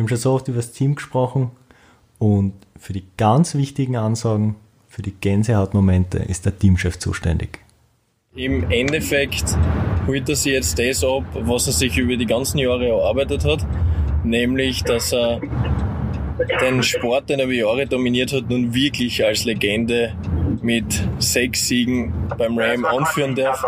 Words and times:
Wir 0.00 0.04
haben 0.04 0.08
schon 0.08 0.16
so 0.16 0.32
oft 0.32 0.48
über 0.48 0.56
das 0.56 0.72
Team 0.72 0.94
gesprochen 0.94 1.50
und 2.18 2.54
für 2.78 2.94
die 2.94 3.04
ganz 3.18 3.54
wichtigen 3.54 3.96
Ansagen, 3.96 4.56
für 4.88 5.02
die 5.02 5.12
Gänsehautmomente 5.12 6.16
ist 6.16 6.46
der 6.46 6.58
Teamchef 6.58 6.98
zuständig. 6.98 7.58
Im 8.34 8.70
Endeffekt 8.70 9.44
holt 10.06 10.26
er 10.26 10.36
sich 10.36 10.54
jetzt 10.54 10.78
das 10.78 11.04
ab, 11.04 11.24
was 11.34 11.66
er 11.66 11.74
sich 11.74 11.98
über 11.98 12.16
die 12.16 12.24
ganzen 12.24 12.56
Jahre 12.56 12.88
erarbeitet 12.88 13.44
hat, 13.44 13.66
nämlich 14.24 14.82
dass 14.84 15.12
er 15.12 15.38
den 16.62 16.82
Sport, 16.82 17.28
den 17.28 17.40
er 17.40 17.44
über 17.44 17.52
Jahre 17.52 17.86
dominiert 17.86 18.32
hat, 18.32 18.48
nun 18.48 18.72
wirklich 18.72 19.22
als 19.22 19.44
Legende 19.44 20.14
mit 20.62 21.06
sechs 21.18 21.68
Siegen 21.68 22.14
beim 22.38 22.56
Ram 22.58 22.86
anführen 22.86 23.34
darf. 23.34 23.62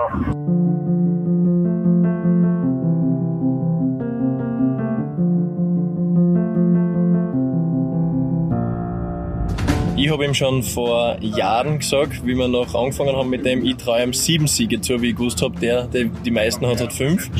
Habe 10.13 10.27
ihm 10.27 10.35
schon 10.35 10.63
vor 10.63 11.17
Jahren 11.21 11.79
gesagt, 11.79 12.27
wie 12.27 12.35
wir 12.35 12.47
noch 12.47 12.75
angefangen 12.75 13.17
haben 13.17 13.31
mit 13.31 13.47
dem, 13.47 13.65
ich 13.65 13.77
traue 13.77 14.03
ihm 14.03 14.13
sieben 14.13 14.47
Siege 14.47 14.79
zu, 14.79 15.01
wie 15.01 15.11
ich 15.11 15.17
gewusst 15.17 15.41
habe, 15.41 15.59
der, 15.59 15.87
der 15.87 16.05
die 16.05 16.31
meisten 16.31 16.67
hat, 16.67 16.83
hat 16.83 16.93
fünf. 16.93 17.31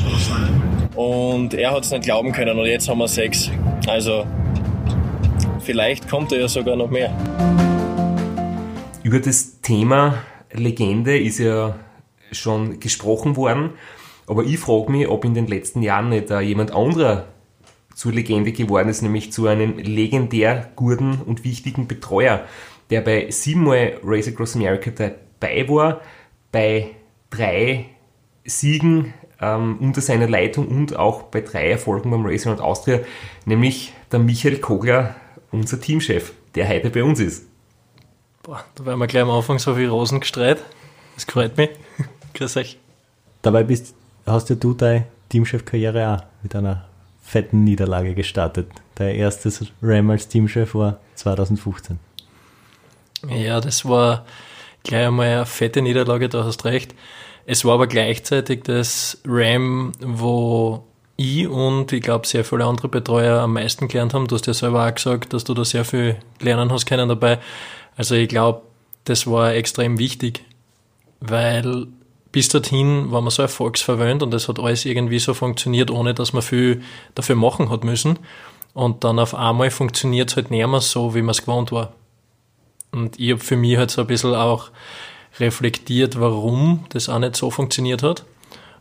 Und 0.95 1.53
er 1.53 1.71
hat 1.71 1.85
es 1.85 1.91
nicht 1.91 2.03
glauben 2.03 2.31
können 2.31 2.57
und 2.57 2.65
jetzt 2.65 2.89
haben 2.89 2.97
wir 2.97 3.07
sechs. 3.07 3.51
Also 3.85 4.25
vielleicht 5.59 6.09
kommt 6.09 6.31
er 6.31 6.39
ja 6.39 6.47
sogar 6.47 6.75
noch 6.75 6.89
mehr. 6.89 7.15
Über 9.03 9.19
das 9.19 9.61
Thema 9.61 10.23
Legende 10.51 11.17
ist 11.17 11.37
ja 11.37 11.75
schon 12.31 12.79
gesprochen 12.79 13.35
worden, 13.35 13.69
aber 14.25 14.45
ich 14.45 14.57
frage 14.57 14.91
mich, 14.91 15.07
ob 15.07 15.25
in 15.25 15.35
den 15.35 15.45
letzten 15.45 15.83
Jahren 15.83 16.09
nicht 16.09 16.31
jemand 16.31 16.71
anderer 16.71 17.27
zur 17.93 18.11
Legende 18.11 18.51
geworden 18.51 18.89
ist, 18.89 19.01
nämlich 19.01 19.31
zu 19.31 19.47
einem 19.47 19.77
legendär 19.77 20.69
guten 20.75 21.19
und 21.21 21.43
wichtigen 21.43 21.87
Betreuer, 21.87 22.45
der 22.89 23.01
bei 23.01 23.29
siebenmal 23.31 23.99
Race 24.03 24.27
Across 24.27 24.55
America 24.55 24.91
dabei 24.91 25.67
war, 25.69 26.01
bei 26.51 26.91
drei 27.29 27.85
Siegen 28.45 29.13
ähm, 29.39 29.77
unter 29.79 30.01
seiner 30.01 30.27
Leitung 30.27 30.67
und 30.67 30.95
auch 30.95 31.23
bei 31.23 31.41
drei 31.41 31.71
Erfolgen 31.71 32.11
beim 32.11 32.25
Racing 32.25 32.51
Around 32.51 32.63
Austria, 32.63 32.99
nämlich 33.45 33.93
der 34.11 34.19
Michael 34.19 34.59
Kogler, 34.59 35.15
unser 35.51 35.79
Teamchef, 35.79 36.33
der 36.55 36.67
heute 36.67 36.89
bei 36.89 37.03
uns 37.03 37.19
ist. 37.19 37.45
Boah, 38.43 38.63
da 38.75 38.85
werden 38.85 38.99
wir 38.99 39.07
gleich 39.07 39.23
am 39.23 39.29
Anfang 39.29 39.59
so 39.59 39.75
viel 39.75 39.87
Rosen 39.87 40.19
gestreut. 40.19 40.59
Das 41.15 41.25
freut 41.25 41.55
mich. 41.57 41.69
Grüß 42.33 42.57
euch. 42.57 42.77
Dabei 43.41 43.63
bist, 43.63 43.95
hast 44.25 44.49
ja 44.49 44.55
du 44.55 44.73
deine 44.73 45.05
Teamchef-Karriere 45.29 46.15
auch 46.15 46.23
mit 46.43 46.55
einer 46.55 46.85
fetten 47.23 47.63
Niederlage 47.63 48.13
gestartet. 48.13 48.69
Dein 48.95 49.15
erstes 49.15 49.65
Ram 49.81 50.11
als 50.11 50.27
Teamchef 50.27 50.75
war 50.75 50.99
2015. 51.15 51.97
Ja, 53.29 53.61
das 53.61 53.85
war 53.85 54.25
gleich 54.83 55.07
einmal 55.07 55.27
eine 55.27 55.45
fette 55.45 55.81
Niederlage, 55.81 56.29
da 56.29 56.43
hast 56.43 56.65
recht. 56.65 56.93
Es 57.45 57.65
war 57.65 57.73
aber 57.73 57.87
gleichzeitig 57.87 58.63
das 58.63 59.21
Ram, 59.25 59.93
wo 59.99 60.83
ich 61.15 61.47
und 61.47 61.91
ich 61.91 62.01
glaube 62.01 62.27
sehr 62.27 62.43
viele 62.43 62.65
andere 62.65 62.89
Betreuer 62.89 63.41
am 63.41 63.53
meisten 63.53 63.87
gelernt 63.87 64.13
haben. 64.13 64.27
Du 64.27 64.35
hast 64.35 64.47
ja 64.47 64.53
selber 64.53 64.87
auch 64.87 64.93
gesagt, 64.93 65.33
dass 65.33 65.43
du 65.43 65.53
da 65.53 65.63
sehr 65.63 65.85
viel 65.85 66.17
lernen 66.39 66.71
hast 66.71 66.85
können 66.85 67.09
dabei. 67.09 67.39
Also 67.95 68.15
ich 68.15 68.29
glaube, 68.29 68.61
das 69.05 69.27
war 69.27 69.53
extrem 69.53 69.99
wichtig, 69.99 70.43
weil 71.19 71.87
bis 72.33 72.49
dorthin 72.49 73.11
war 73.11 73.21
man 73.21 73.29
so 73.29 73.43
erfolgsverwöhnt 73.43 74.23
und 74.23 74.33
es 74.33 74.49
hat 74.49 74.59
alles 74.59 74.85
irgendwie 74.85 75.19
so 75.19 75.33
funktioniert, 75.33 75.91
ohne 75.91 76.15
dass 76.15 76.33
man 76.33 76.41
viel 76.41 76.81
dafür 77.15 77.35
machen 77.35 77.69
hat 77.69 77.83
müssen. 77.83 78.19
Und 78.73 79.03
dann 79.03 79.19
auf 79.19 79.35
einmal 79.35 79.69
funktioniert 79.69 80.31
es 80.31 80.35
halt 80.35 80.49
nicht 80.49 80.67
mehr 80.67 80.81
so, 80.81 81.13
wie 81.13 81.21
man 81.21 81.29
es 81.29 81.41
gewohnt 81.41 81.71
war. 81.71 81.93
Und 82.91 83.19
ich 83.19 83.31
habe 83.31 83.39
für 83.39 83.55
mich 83.55 83.77
halt 83.77 83.91
so 83.91 84.01
ein 84.01 84.07
bisschen 84.07 84.33
auch 84.33 84.71
reflektiert, 85.39 86.19
warum 86.19 86.85
das 86.89 87.07
auch 87.07 87.19
nicht 87.19 87.35
so 87.35 87.51
funktioniert 87.51 88.01
hat. 88.01 88.25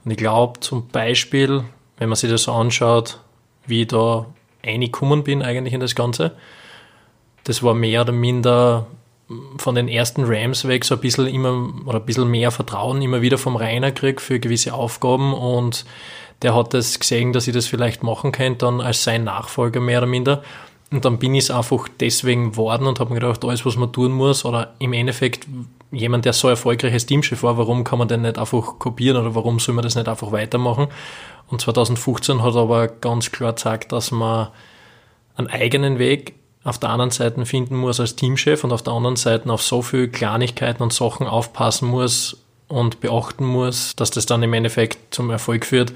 Und 0.04 0.10
ich 0.10 0.16
glaube 0.16 0.60
zum 0.60 0.88
Beispiel, 0.88 1.62
wenn 1.98 2.08
man 2.08 2.16
sich 2.16 2.30
das 2.30 2.48
anschaut, 2.48 3.20
wie 3.66 3.82
ich 3.82 3.88
da 3.88 4.24
reingekommen 4.64 5.24
bin 5.24 5.42
eigentlich 5.42 5.74
in 5.74 5.80
das 5.80 5.94
Ganze, 5.94 6.32
das 7.44 7.62
war 7.62 7.74
mehr 7.74 8.00
oder 8.00 8.12
minder 8.12 8.86
von 9.58 9.74
den 9.74 9.88
ersten 9.88 10.24
Rams 10.24 10.66
weg 10.66 10.84
so 10.84 10.94
ein 10.94 11.00
bisschen 11.00 11.26
immer 11.26 11.72
oder 11.86 11.98
ein 11.98 12.06
bisschen 12.06 12.28
mehr 12.28 12.50
Vertrauen 12.50 13.02
immer 13.02 13.22
wieder 13.22 13.38
vom 13.38 13.56
Rainer 13.56 13.92
krieg 13.92 14.20
für 14.20 14.40
gewisse 14.40 14.74
Aufgaben 14.74 15.34
und 15.34 15.84
der 16.42 16.54
hat 16.54 16.74
das 16.74 16.98
gesehen, 16.98 17.32
dass 17.32 17.46
ich 17.46 17.54
das 17.54 17.66
vielleicht 17.66 18.02
machen 18.02 18.32
könnte, 18.32 18.66
dann 18.66 18.80
als 18.80 19.04
sein 19.04 19.24
Nachfolger 19.24 19.80
mehr 19.80 19.98
oder 19.98 20.08
minder. 20.08 20.42
Und 20.90 21.04
dann 21.06 21.18
bin 21.18 21.34
ich 21.34 21.44
es 21.44 21.50
einfach 21.50 21.88
deswegen 22.00 22.50
geworden 22.50 22.86
und 22.86 23.00
habe 23.00 23.14
mir 23.14 23.20
gedacht, 23.20 23.44
alles, 23.44 23.64
was 23.64 23.76
man 23.76 23.92
tun 23.92 24.12
muss, 24.12 24.44
oder 24.44 24.74
im 24.78 24.92
Endeffekt 24.92 25.46
jemand, 25.90 26.26
der 26.26 26.34
so 26.34 26.48
erfolgreiches 26.48 27.06
Teamchef 27.06 27.42
war, 27.42 27.56
warum 27.56 27.84
kann 27.84 27.98
man 27.98 28.08
den 28.08 28.22
nicht 28.22 28.38
einfach 28.38 28.78
kopieren 28.78 29.16
oder 29.16 29.34
warum 29.34 29.58
soll 29.58 29.74
man 29.74 29.84
das 29.84 29.94
nicht 29.94 30.08
einfach 30.08 30.32
weitermachen? 30.32 30.88
Und 31.48 31.60
2015 31.60 32.42
hat 32.42 32.56
aber 32.56 32.88
ganz 32.88 33.32
klar 33.32 33.52
gezeigt, 33.52 33.92
dass 33.92 34.10
man 34.10 34.48
einen 35.36 35.48
eigenen 35.48 35.98
Weg 35.98 36.34
auf 36.64 36.78
der 36.78 36.90
anderen 36.90 37.10
Seite 37.10 37.44
finden 37.44 37.76
muss 37.76 37.98
als 37.98 38.16
Teamchef 38.16 38.62
und 38.64 38.72
auf 38.72 38.82
der 38.82 38.92
anderen 38.92 39.16
Seite 39.16 39.50
auf 39.52 39.62
so 39.62 39.82
viele 39.82 40.08
Kleinigkeiten 40.08 40.82
und 40.82 40.92
Sachen 40.92 41.26
aufpassen 41.26 41.88
muss 41.88 42.36
und 42.68 43.00
beachten 43.00 43.44
muss, 43.44 43.94
dass 43.96 44.10
das 44.10 44.26
dann 44.26 44.42
im 44.42 44.52
Endeffekt 44.52 45.14
zum 45.14 45.30
Erfolg 45.30 45.66
führt. 45.66 45.92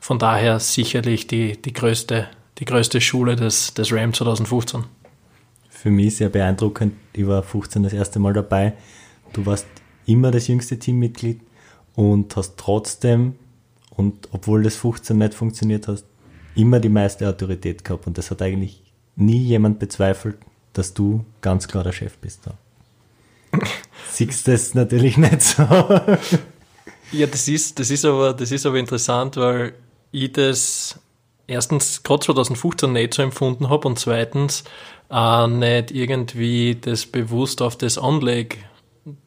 Von 0.00 0.18
daher 0.18 0.58
sicherlich 0.60 1.26
die, 1.26 1.60
die, 1.60 1.72
größte, 1.72 2.28
die 2.58 2.64
größte 2.64 3.00
Schule 3.00 3.36
des, 3.36 3.72
des 3.74 3.92
RAM 3.92 4.12
2015. 4.12 4.84
Für 5.70 5.90
mich 5.90 6.16
sehr 6.16 6.28
beeindruckend. 6.28 6.94
Ich 7.12 7.26
war 7.26 7.42
15 7.42 7.84
das 7.84 7.92
erste 7.92 8.18
Mal 8.18 8.32
dabei. 8.32 8.74
Du 9.32 9.46
warst 9.46 9.66
immer 10.06 10.30
das 10.30 10.48
jüngste 10.48 10.78
Teammitglied 10.78 11.40
und 11.94 12.36
hast 12.36 12.56
trotzdem, 12.56 13.36
und 13.96 14.28
obwohl 14.32 14.62
das 14.62 14.76
15 14.76 15.16
nicht 15.16 15.34
funktioniert 15.34 15.88
hast, 15.88 16.04
immer 16.54 16.80
die 16.80 16.88
meiste 16.88 17.28
Autorität 17.28 17.84
gehabt. 17.84 18.06
Und 18.06 18.18
das 18.18 18.30
hat 18.30 18.42
eigentlich 18.42 18.83
nie 19.16 19.38
jemand 19.38 19.78
bezweifelt, 19.78 20.36
dass 20.72 20.94
du 20.94 21.24
ganz 21.40 21.68
klar 21.68 21.84
der 21.84 21.92
Chef 21.92 22.16
bist 22.18 22.40
da. 22.46 22.54
Siehst 24.10 24.46
du 24.46 24.52
das 24.52 24.74
natürlich 24.74 25.16
nicht 25.16 25.42
so. 25.42 25.62
ja, 27.12 27.26
das 27.26 27.48
ist, 27.48 27.78
das 27.78 27.90
ist 27.90 28.04
aber, 28.04 28.32
das 28.34 28.50
ist 28.50 28.66
aber 28.66 28.78
interessant, 28.78 29.36
weil 29.36 29.74
ich 30.10 30.32
das 30.32 30.98
erstens 31.46 32.02
gerade 32.02 32.24
2015 32.24 32.92
nicht 32.92 33.14
so 33.14 33.22
empfunden 33.22 33.68
habe 33.68 33.88
und 33.88 33.98
zweitens 33.98 34.64
äh, 35.10 35.46
nicht 35.46 35.90
irgendwie 35.90 36.76
das 36.80 37.06
bewusst 37.06 37.62
auf 37.62 37.76
das 37.76 37.98
anlege. 37.98 38.58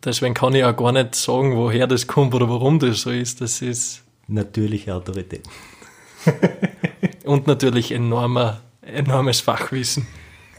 Deswegen 0.03 0.33
kann 0.33 0.55
ich 0.55 0.63
auch 0.63 0.75
gar 0.75 0.91
nicht 0.91 1.15
sagen, 1.15 1.55
woher 1.55 1.85
das 1.87 2.07
kommt 2.07 2.33
oder 2.33 2.49
warum 2.49 2.79
das 2.79 3.01
so 3.01 3.11
ist. 3.11 3.41
Das 3.41 3.61
ist 3.61 4.03
natürliche 4.27 4.95
Autorität. 4.95 5.43
und 7.25 7.47
natürlich 7.47 7.91
enormer 7.91 8.61
enormes 8.93 9.41
Fachwissen. 9.41 10.07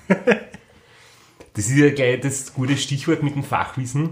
das 0.08 1.68
ist 1.68 1.76
ja 1.76 1.90
gleich 1.90 2.20
das 2.20 2.54
gute 2.54 2.76
Stichwort 2.76 3.22
mit 3.22 3.34
dem 3.34 3.44
Fachwissen. 3.44 4.10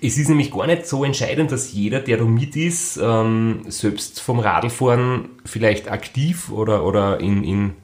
Es 0.00 0.18
ist 0.18 0.28
nämlich 0.28 0.50
gar 0.50 0.66
nicht 0.66 0.86
so 0.86 1.04
entscheidend, 1.04 1.50
dass 1.50 1.72
jeder, 1.72 2.00
der 2.00 2.18
da 2.18 2.24
mit 2.24 2.56
ist, 2.56 2.98
ähm, 3.02 3.62
selbst 3.68 4.20
vom 4.20 4.38
Radlfahren 4.38 5.30
vielleicht 5.44 5.90
aktiv 5.90 6.50
oder, 6.50 6.84
oder 6.84 7.20
in, 7.20 7.42
in 7.44 7.74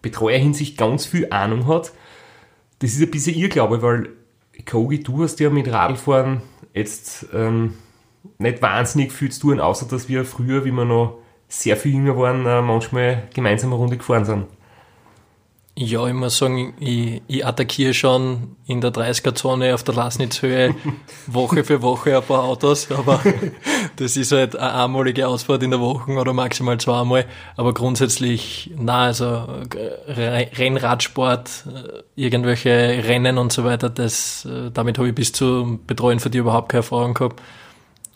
Betreuerhinsicht 0.00 0.76
ganz 0.76 1.06
viel 1.06 1.28
Ahnung 1.30 1.68
hat. 1.68 1.92
Das 2.80 2.92
ist 2.92 3.00
ein 3.00 3.10
bisschen 3.10 3.36
Irrglaube, 3.36 3.80
weil 3.82 4.08
Kogi, 4.68 5.02
du 5.02 5.22
hast 5.22 5.38
ja 5.40 5.50
mit 5.50 5.70
Radlfahren 5.70 6.42
jetzt 6.74 7.26
ähm, 7.32 7.74
nicht 8.38 8.60
wahnsinnig 8.60 9.12
viel 9.12 9.30
zu 9.30 9.42
tun, 9.42 9.60
außer 9.60 9.86
dass 9.86 10.08
wir 10.08 10.24
früher, 10.24 10.64
wie 10.64 10.72
wir 10.72 10.84
noch 10.84 11.18
sehr 11.48 11.76
viel 11.76 11.92
jünger 11.92 12.16
waren, 12.16 12.46
äh, 12.46 12.62
manchmal 12.62 13.28
gemeinsam 13.34 13.70
eine 13.70 13.78
Runde 13.78 13.98
gefahren 13.98 14.24
sind. 14.24 14.46
Ja, 15.74 16.06
ich 16.06 16.12
muss 16.12 16.36
sagen, 16.36 16.74
ich, 16.80 17.22
ich 17.28 17.46
attackiere 17.46 17.94
schon 17.94 18.56
in 18.66 18.82
der 18.82 18.92
30er-Zone 18.92 19.72
auf 19.72 19.82
der 19.82 19.94
Lasnitzhöhe 19.94 20.74
Woche 21.26 21.64
für 21.64 21.80
Woche 21.80 22.14
ein 22.14 22.22
paar 22.22 22.44
Autos, 22.44 22.90
aber 22.90 23.22
das 23.96 24.18
ist 24.18 24.32
halt 24.32 24.54
eine 24.54 24.84
einmalige 24.84 25.26
Ausfahrt 25.26 25.62
in 25.62 25.70
der 25.70 25.80
Woche 25.80 26.12
oder 26.12 26.34
maximal 26.34 26.76
zweimal. 26.76 27.24
Aber 27.56 27.72
grundsätzlich, 27.72 28.70
na, 28.76 29.04
also 29.04 29.46
Rennradsport, 30.08 31.64
irgendwelche 32.16 32.70
Rennen 32.70 33.38
und 33.38 33.50
so 33.50 33.64
weiter, 33.64 33.88
das, 33.88 34.46
damit 34.74 34.98
habe 34.98 35.08
ich 35.08 35.14
bis 35.14 35.32
zu 35.32 35.80
Betreuen 35.86 36.20
für 36.20 36.28
die 36.28 36.38
überhaupt 36.38 36.68
keine 36.68 36.80
Erfahrung 36.80 37.14
gehabt. 37.14 37.40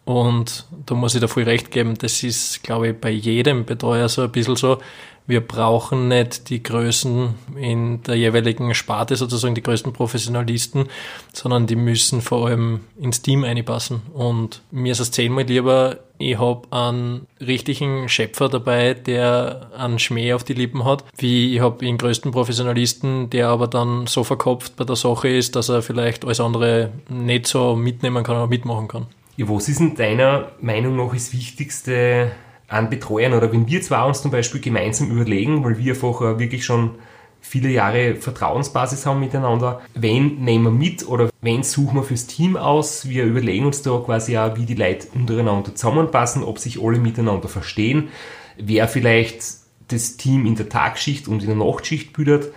Und 0.07 0.67
da 0.87 0.95
muss 0.95 1.17
ich 1.17 1.21
da 1.21 1.27
voll 1.27 1.43
recht 1.43 1.73
geben, 1.73 1.99
das 1.99 2.23
ist, 2.23 2.63
glaube 2.63 2.89
ich, 2.89 2.97
bei 2.97 3.11
jedem 3.11 3.65
Betreuer 3.65 4.09
so 4.09 4.23
ein 4.23 4.31
bisschen 4.31 4.55
so. 4.55 4.79
Wir 5.27 5.41
brauchen 5.41 6.07
nicht 6.07 6.49
die 6.49 6.63
Größen 6.63 7.35
in 7.57 8.05
der 8.05 8.15
jeweiligen 8.15 8.73
Sparte, 8.75 9.17
sozusagen 9.17 9.57
die 9.57 9.65
größten 9.65 9.93
Professionalisten, 9.93 10.87
sondern 11.33 11.67
die 11.67 11.75
müssen 11.75 12.21
vor 12.21 12.47
allem 12.47 12.83
ins 13.01 13.23
Team 13.23 13.43
einpassen. 13.43 14.03
Und 14.15 14.63
mir 14.71 14.93
ist 14.93 15.01
es 15.01 15.11
zehnmal 15.11 15.43
lieber, 15.43 15.99
ich 16.19 16.39
habe 16.39 16.69
einen 16.71 17.27
richtigen 17.41 18.09
Schöpfer 18.09 18.49
dabei, 18.49 18.95
der 18.95 19.73
einen 19.77 19.99
Schmäh 19.99 20.35
auf 20.35 20.45
die 20.45 20.55
Lippen 20.55 20.85
hat, 20.85 21.03
wie 21.19 21.57
ich 21.57 21.61
habe 21.61 21.85
den 21.85 21.99
größten 21.99 22.31
Professionalisten, 22.31 23.29
der 23.31 23.49
aber 23.49 23.67
dann 23.67 24.07
so 24.07 24.23
verkopft 24.23 24.77
bei 24.77 24.85
der 24.85 24.95
Sache 24.95 25.29
ist, 25.29 25.57
dass 25.57 25.69
er 25.69 25.83
vielleicht 25.83 26.25
alles 26.25 26.39
andere 26.39 26.93
nicht 27.09 27.49
so 27.49 27.75
mitnehmen 27.75 28.23
kann 28.23 28.37
oder 28.37 28.47
mitmachen 28.47 28.87
kann. 28.87 29.09
Ja, 29.37 29.49
was 29.49 29.69
ist 29.69 29.81
denn 29.81 29.95
deiner 29.95 30.53
Meinung 30.61 30.97
nach 30.97 31.13
das 31.13 31.33
Wichtigste 31.33 32.33
an 32.69 32.89
Betreuern 32.89 33.35
oder 33.35 33.53
wenn 33.53 33.69
wir 33.69 33.83
zwei 33.83 34.03
uns 34.03 34.23
zum 34.23 34.31
Beispiel 34.31 34.61
gemeinsam 34.61 35.11
überlegen, 35.11 35.63
weil 35.63 35.79
wir 35.79 35.93
einfach 35.93 36.21
wirklich 36.21 36.65
schon 36.65 36.97
viele 37.41 37.69
Jahre 37.69 38.17
Vertrauensbasis 38.17 39.07
haben 39.07 39.21
miteinander. 39.21 39.81
Wen 39.95 40.43
nehmen 40.43 40.65
wir 40.65 40.71
mit 40.71 41.07
oder 41.07 41.31
wen 41.43 41.63
suchen 41.63 41.97
wir 41.97 42.03
fürs 42.03 42.27
Team 42.27 42.57
aus? 42.57 43.09
Wir 43.09 43.25
überlegen 43.25 43.67
uns 43.67 43.83
da 43.83 43.99
quasi 44.05 44.37
auch, 44.37 44.57
wie 44.57 44.65
die 44.65 44.75
Leute 44.75 45.07
untereinander 45.15 45.75
zusammenpassen, 45.75 46.43
ob 46.43 46.59
sich 46.59 46.83
alle 46.83 46.99
miteinander 46.99 47.49
verstehen, 47.49 48.09
wer 48.57 48.89
vielleicht 48.89 49.45
das 49.89 50.17
Team 50.17 50.47
in 50.47 50.57
der 50.57 50.69
Tagschicht 50.69 51.29
und 51.29 51.43
in 51.43 51.49
der 51.49 51.57
Nachtschicht 51.57 52.13
bildet. 52.15 52.53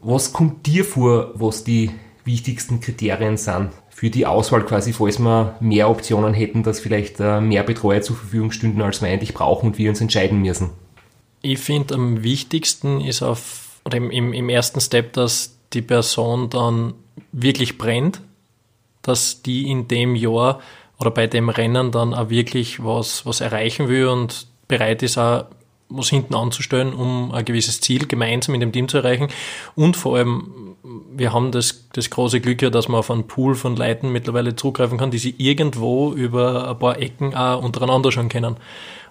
Was 0.00 0.32
kommt 0.32 0.66
dir 0.66 0.84
vor, 0.84 1.32
was 1.34 1.64
die 1.64 1.90
wichtigsten 2.24 2.80
Kriterien 2.80 3.36
sind 3.36 3.70
für 3.94 4.10
die 4.10 4.26
Auswahl 4.26 4.64
quasi, 4.64 4.92
falls 4.92 5.20
wir 5.20 5.54
mehr 5.60 5.88
Optionen 5.88 6.34
hätten, 6.34 6.64
dass 6.64 6.80
vielleicht 6.80 7.20
äh, 7.20 7.40
mehr 7.40 7.62
Betreuer 7.62 8.02
zur 8.02 8.16
Verfügung 8.16 8.50
stünden, 8.50 8.82
als 8.82 9.00
wir 9.00 9.08
eigentlich 9.08 9.34
brauchen 9.34 9.68
und 9.68 9.78
wir 9.78 9.88
uns 9.88 10.00
entscheiden 10.00 10.42
müssen? 10.42 10.70
Ich 11.42 11.60
finde, 11.60 11.94
am 11.94 12.24
wichtigsten 12.24 13.00
ist 13.00 13.22
auf, 13.22 13.80
oder 13.84 13.98
im, 13.98 14.10
im, 14.10 14.32
im 14.32 14.48
ersten 14.48 14.80
Step, 14.80 15.12
dass 15.12 15.56
die 15.72 15.80
Person 15.80 16.50
dann 16.50 16.94
wirklich 17.30 17.78
brennt, 17.78 18.20
dass 19.02 19.42
die 19.42 19.70
in 19.70 19.86
dem 19.86 20.16
Jahr 20.16 20.60
oder 20.98 21.12
bei 21.12 21.28
dem 21.28 21.48
Rennen 21.48 21.92
dann 21.92 22.14
auch 22.14 22.30
wirklich 22.30 22.82
was, 22.82 23.24
was 23.24 23.40
erreichen 23.40 23.86
will 23.86 24.08
und 24.08 24.48
bereit 24.66 25.04
ist, 25.04 25.18
auch 25.18 25.44
was 25.88 26.08
hinten 26.08 26.34
anzustellen, 26.34 26.92
um 26.92 27.32
ein 27.32 27.44
gewisses 27.44 27.80
Ziel 27.80 28.06
gemeinsam 28.06 28.54
in 28.54 28.60
dem 28.60 28.72
Team 28.72 28.88
zu 28.88 28.98
erreichen. 28.98 29.28
Und 29.74 29.96
vor 29.96 30.16
allem, 30.16 30.76
wir 31.14 31.32
haben 31.32 31.52
das, 31.52 31.88
das 31.92 32.10
große 32.10 32.40
Glück 32.40 32.62
ja, 32.62 32.70
dass 32.70 32.88
man 32.88 32.98
auf 32.98 33.10
einen 33.10 33.26
Pool 33.26 33.54
von 33.54 33.76
Leuten 33.76 34.10
mittlerweile 34.10 34.56
zugreifen 34.56 34.98
kann, 34.98 35.10
die 35.10 35.18
sich 35.18 35.38
irgendwo 35.38 36.12
über 36.12 36.70
ein 36.70 36.78
paar 36.78 36.98
Ecken 36.98 37.34
auch 37.34 37.62
untereinander 37.62 38.12
schon 38.12 38.28
kennen. 38.28 38.56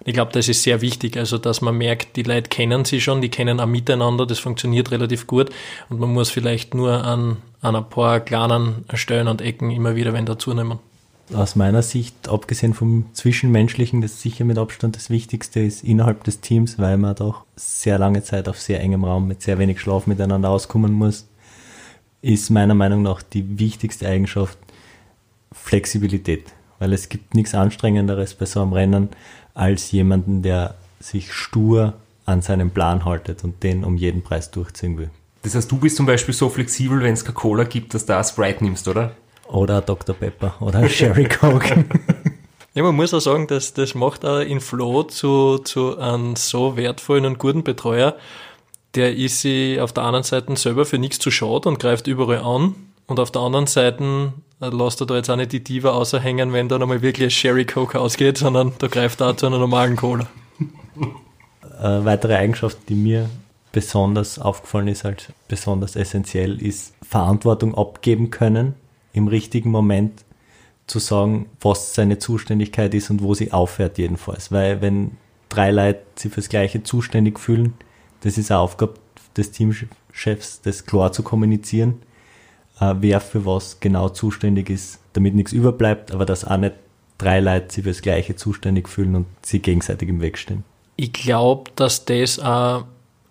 Ich 0.04 0.12
glaube, 0.12 0.32
das 0.32 0.48
ist 0.48 0.62
sehr 0.62 0.82
wichtig, 0.82 1.16
also 1.16 1.38
dass 1.38 1.62
man 1.62 1.78
merkt, 1.78 2.16
die 2.16 2.24
Leute 2.24 2.50
kennen 2.50 2.84
sie 2.84 3.00
schon, 3.00 3.22
die 3.22 3.30
kennen 3.30 3.58
auch 3.58 3.66
miteinander, 3.66 4.26
das 4.26 4.38
funktioniert 4.38 4.90
relativ 4.90 5.26
gut 5.26 5.50
und 5.88 5.98
man 5.98 6.12
muss 6.12 6.28
vielleicht 6.28 6.74
nur 6.74 7.04
an, 7.04 7.38
an 7.62 7.74
ein 7.74 7.88
paar 7.88 8.20
kleinen 8.20 8.84
Stellen 8.92 9.28
und 9.28 9.40
Ecken 9.40 9.70
immer 9.70 9.96
wieder 9.96 10.12
wenn 10.12 10.26
dazu 10.26 10.52
nehmen 10.52 10.78
aus 11.32 11.56
meiner 11.56 11.82
Sicht, 11.82 12.28
abgesehen 12.28 12.74
vom 12.74 13.06
Zwischenmenschlichen, 13.14 14.00
das 14.00 14.20
sicher 14.20 14.44
mit 14.44 14.58
Abstand 14.58 14.96
das 14.96 15.10
Wichtigste 15.10 15.60
ist 15.60 15.82
innerhalb 15.82 16.24
des 16.24 16.40
Teams, 16.40 16.78
weil 16.78 16.98
man 16.98 17.14
doch 17.14 17.44
sehr 17.56 17.98
lange 17.98 18.22
Zeit 18.22 18.48
auf 18.48 18.60
sehr 18.60 18.80
engem 18.80 19.04
Raum 19.04 19.26
mit 19.26 19.42
sehr 19.42 19.58
wenig 19.58 19.80
Schlaf 19.80 20.06
miteinander 20.06 20.50
auskommen 20.50 20.92
muss, 20.92 21.26
ist 22.20 22.50
meiner 22.50 22.74
Meinung 22.74 23.02
nach 23.02 23.22
die 23.22 23.58
wichtigste 23.58 24.08
Eigenschaft 24.08 24.58
Flexibilität. 25.52 26.52
Weil 26.78 26.92
es 26.92 27.08
gibt 27.08 27.34
nichts 27.34 27.54
Anstrengenderes 27.54 28.34
bei 28.34 28.46
so 28.46 28.60
einem 28.60 28.72
Rennen 28.72 29.08
als 29.54 29.92
jemanden, 29.92 30.42
der 30.42 30.74
sich 31.00 31.32
stur 31.32 31.94
an 32.26 32.42
seinen 32.42 32.70
Plan 32.70 33.04
haltet 33.04 33.44
und 33.44 33.62
den 33.62 33.84
um 33.84 33.96
jeden 33.96 34.22
Preis 34.22 34.50
durchziehen 34.50 34.98
will. 34.98 35.10
Das 35.42 35.54
heißt, 35.54 35.70
du 35.70 35.76
bist 35.76 35.96
zum 35.96 36.06
Beispiel 36.06 36.34
so 36.34 36.48
flexibel, 36.48 37.02
wenn 37.02 37.12
es 37.12 37.24
Coca-Cola 37.24 37.64
gibt, 37.64 37.92
dass 37.94 38.06
du 38.06 38.14
da 38.14 38.24
Sprite 38.24 38.64
nimmst, 38.64 38.88
oder? 38.88 39.14
Oder 39.54 39.80
Dr. 39.82 40.16
Pepper 40.16 40.56
oder 40.60 40.88
Sherry 40.88 41.28
Coke. 41.28 41.84
ja, 42.74 42.82
man 42.82 42.96
muss 42.96 43.14
auch 43.14 43.20
sagen, 43.20 43.46
dass 43.46 43.72
das 43.72 43.94
macht 43.94 44.24
auch 44.24 44.40
in 44.40 44.60
Flo 44.60 45.04
zu, 45.04 45.58
zu 45.58 45.96
einem 45.96 46.34
so 46.34 46.76
wertvollen 46.76 47.24
und 47.24 47.38
guten 47.38 47.62
Betreuer. 47.62 48.16
Der 48.96 49.14
ist 49.14 49.42
sich 49.42 49.80
auf 49.80 49.92
der 49.92 50.06
einen 50.06 50.24
Seite 50.24 50.56
selber 50.56 50.84
für 50.84 50.98
nichts 50.98 51.20
zu 51.20 51.30
schade 51.30 51.68
und 51.68 51.78
greift 51.78 52.08
überall 52.08 52.38
an. 52.38 52.74
Und 53.06 53.20
auf 53.20 53.30
der 53.30 53.42
anderen 53.42 53.68
Seite 53.68 54.32
äh, 54.60 54.68
lässt 54.70 55.00
er 55.00 55.06
da 55.06 55.14
jetzt 55.14 55.30
auch 55.30 55.36
nicht 55.36 55.52
die 55.52 55.62
Diva 55.62 55.90
außerhängen, 55.90 56.52
wenn 56.52 56.68
da 56.68 56.78
nochmal 56.78 57.00
wirklich 57.02 57.28
ein 57.28 57.30
Sherry 57.30 57.64
Coke 57.64 58.00
ausgeht, 58.00 58.38
sondern 58.38 58.72
da 58.78 58.88
greift 58.88 59.20
er 59.20 59.30
auch 59.30 59.36
zu 59.36 59.46
einer 59.46 59.58
normalen 59.58 59.94
Cola. 59.94 60.26
Eine 61.78 62.00
äh, 62.00 62.04
weitere 62.04 62.34
Eigenschaft, 62.34 62.78
die 62.88 62.94
mir 62.94 63.30
besonders 63.70 64.40
aufgefallen 64.40 64.88
ist, 64.88 65.04
als 65.04 65.26
besonders 65.46 65.94
essentiell, 65.94 66.60
ist 66.60 66.94
Verantwortung 67.08 67.76
abgeben 67.76 68.30
können 68.30 68.74
im 69.14 69.28
richtigen 69.28 69.70
Moment 69.70 70.24
zu 70.86 70.98
sagen, 70.98 71.46
was 71.60 71.94
seine 71.94 72.18
Zuständigkeit 72.18 72.92
ist 72.92 73.08
und 73.08 73.22
wo 73.22 73.32
sie 73.32 73.52
aufhört 73.52 73.96
jedenfalls. 73.96 74.52
Weil 74.52 74.82
wenn 74.82 75.12
drei 75.48 75.70
Leute 75.70 76.02
sich 76.16 76.32
fürs 76.32 76.50
Gleiche 76.50 76.82
zuständig 76.82 77.40
fühlen, 77.40 77.72
das 78.20 78.36
ist 78.36 78.50
eine 78.50 78.60
Aufgabe 78.60 78.94
des 79.36 79.50
Teamchefs, 79.52 80.60
das 80.62 80.84
klar 80.84 81.12
zu 81.12 81.22
kommunizieren, 81.22 82.02
äh, 82.80 82.94
wer 82.98 83.20
für 83.20 83.46
was 83.46 83.80
genau 83.80 84.10
zuständig 84.10 84.68
ist, 84.68 84.98
damit 85.14 85.34
nichts 85.34 85.52
überbleibt, 85.52 86.12
aber 86.12 86.26
dass 86.26 86.44
auch 86.44 86.56
nicht 86.56 86.74
drei 87.18 87.40
Leute 87.40 87.72
sich 87.72 87.84
fürs 87.84 88.02
Gleiche 88.02 88.36
zuständig 88.36 88.88
fühlen 88.88 89.14
und 89.14 89.26
sie 89.42 89.60
gegenseitig 89.60 90.08
im 90.08 90.20
Weg 90.20 90.36
stehen. 90.36 90.64
Ich 90.96 91.12
glaube, 91.12 91.70
dass 91.76 92.04
das 92.04 92.38
ein, 92.38 92.84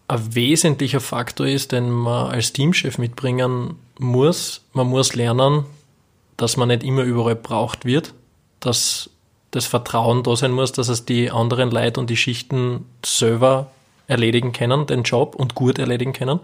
ein 0.07 0.35
wesentlicher 0.35 1.01
Faktor 1.01 1.47
ist, 1.47 1.71
den 1.71 1.89
man 1.89 2.31
als 2.31 2.53
Teamchef 2.53 2.97
mitbringen 2.97 3.75
muss. 3.99 4.61
Man 4.73 4.87
muss 4.87 5.15
lernen, 5.15 5.65
dass 6.37 6.57
man 6.57 6.67
nicht 6.69 6.83
immer 6.83 7.03
überall 7.03 7.35
braucht 7.35 7.85
wird, 7.85 8.13
dass 8.59 9.09
das 9.51 9.65
Vertrauen 9.65 10.23
da 10.23 10.35
sein 10.35 10.51
muss, 10.51 10.71
dass 10.71 10.89
es 10.89 11.05
die 11.05 11.29
anderen 11.29 11.71
Leute 11.71 11.99
und 11.99 12.09
die 12.09 12.17
Schichten 12.17 12.85
selber 13.05 13.71
erledigen 14.07 14.51
können, 14.51 14.87
den 14.87 15.03
Job 15.03 15.35
und 15.35 15.55
gut 15.55 15.79
erledigen 15.79 16.13
können. 16.13 16.39